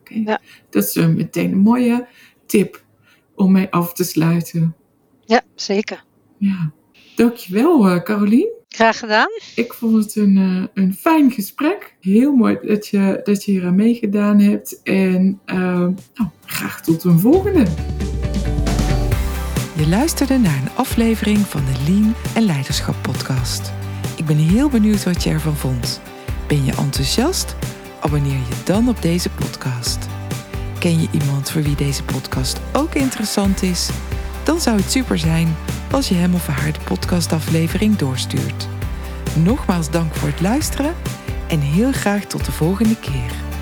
Okay. 0.00 0.22
ja. 0.24 0.40
Dat 0.70 0.84
is 0.84 0.96
uh, 0.96 1.06
meteen 1.06 1.52
een 1.52 1.58
mooie 1.58 2.06
tip 2.46 2.84
om 3.34 3.52
mee 3.52 3.68
af 3.70 3.92
te 3.92 4.04
sluiten. 4.04 4.76
Ja, 5.24 5.42
zeker. 5.54 6.04
Ja. 6.38 6.72
Dankjewel, 7.16 8.02
Carolien. 8.02 8.63
Graag 8.74 8.98
gedaan. 8.98 9.28
Ik 9.54 9.72
vond 9.72 10.04
het 10.04 10.16
een, 10.16 10.36
uh, 10.36 10.64
een 10.74 10.94
fijn 10.94 11.30
gesprek. 11.30 11.94
Heel 12.00 12.32
mooi 12.32 12.58
dat 12.62 12.86
je, 12.86 13.20
dat 13.24 13.44
je 13.44 13.52
hier 13.52 13.66
aan 13.66 13.74
meegedaan 13.74 14.40
hebt. 14.40 14.82
En 14.82 15.40
nou, 15.44 16.28
graag 16.44 16.82
tot 16.82 17.04
een 17.04 17.18
volgende. 17.18 17.64
Je 19.76 19.88
luisterde 19.88 20.38
naar 20.38 20.56
een 20.62 20.70
aflevering 20.74 21.38
van 21.38 21.64
de 21.64 21.92
Lean 21.92 22.14
en 22.34 22.42
Leiderschap 22.42 22.94
podcast. 23.02 23.72
Ik 24.16 24.26
ben 24.26 24.36
heel 24.36 24.68
benieuwd 24.68 25.04
wat 25.04 25.22
je 25.22 25.30
ervan 25.30 25.56
vond. 25.56 26.00
Ben 26.48 26.64
je 26.64 26.72
enthousiast? 26.72 27.56
Abonneer 28.00 28.32
je 28.32 28.62
dan 28.64 28.88
op 28.88 29.02
deze 29.02 29.30
podcast. 29.30 29.98
Ken 30.78 31.00
je 31.00 31.08
iemand 31.12 31.50
voor 31.50 31.62
wie 31.62 31.76
deze 31.76 32.04
podcast 32.04 32.60
ook 32.72 32.94
interessant 32.94 33.62
is? 33.62 33.90
Dan 34.44 34.60
zou 34.60 34.76
het 34.76 34.90
super 34.90 35.18
zijn 35.18 35.56
als 35.90 36.08
je 36.08 36.14
hem 36.14 36.34
of 36.34 36.46
haar 36.46 36.72
de 36.72 36.78
podcastaflevering 36.84 37.96
doorstuurt. 37.96 38.68
Nogmaals 39.36 39.90
dank 39.90 40.14
voor 40.14 40.28
het 40.28 40.40
luisteren 40.40 40.94
en 41.48 41.60
heel 41.60 41.92
graag 41.92 42.24
tot 42.24 42.44
de 42.44 42.52
volgende 42.52 42.96
keer. 42.96 43.53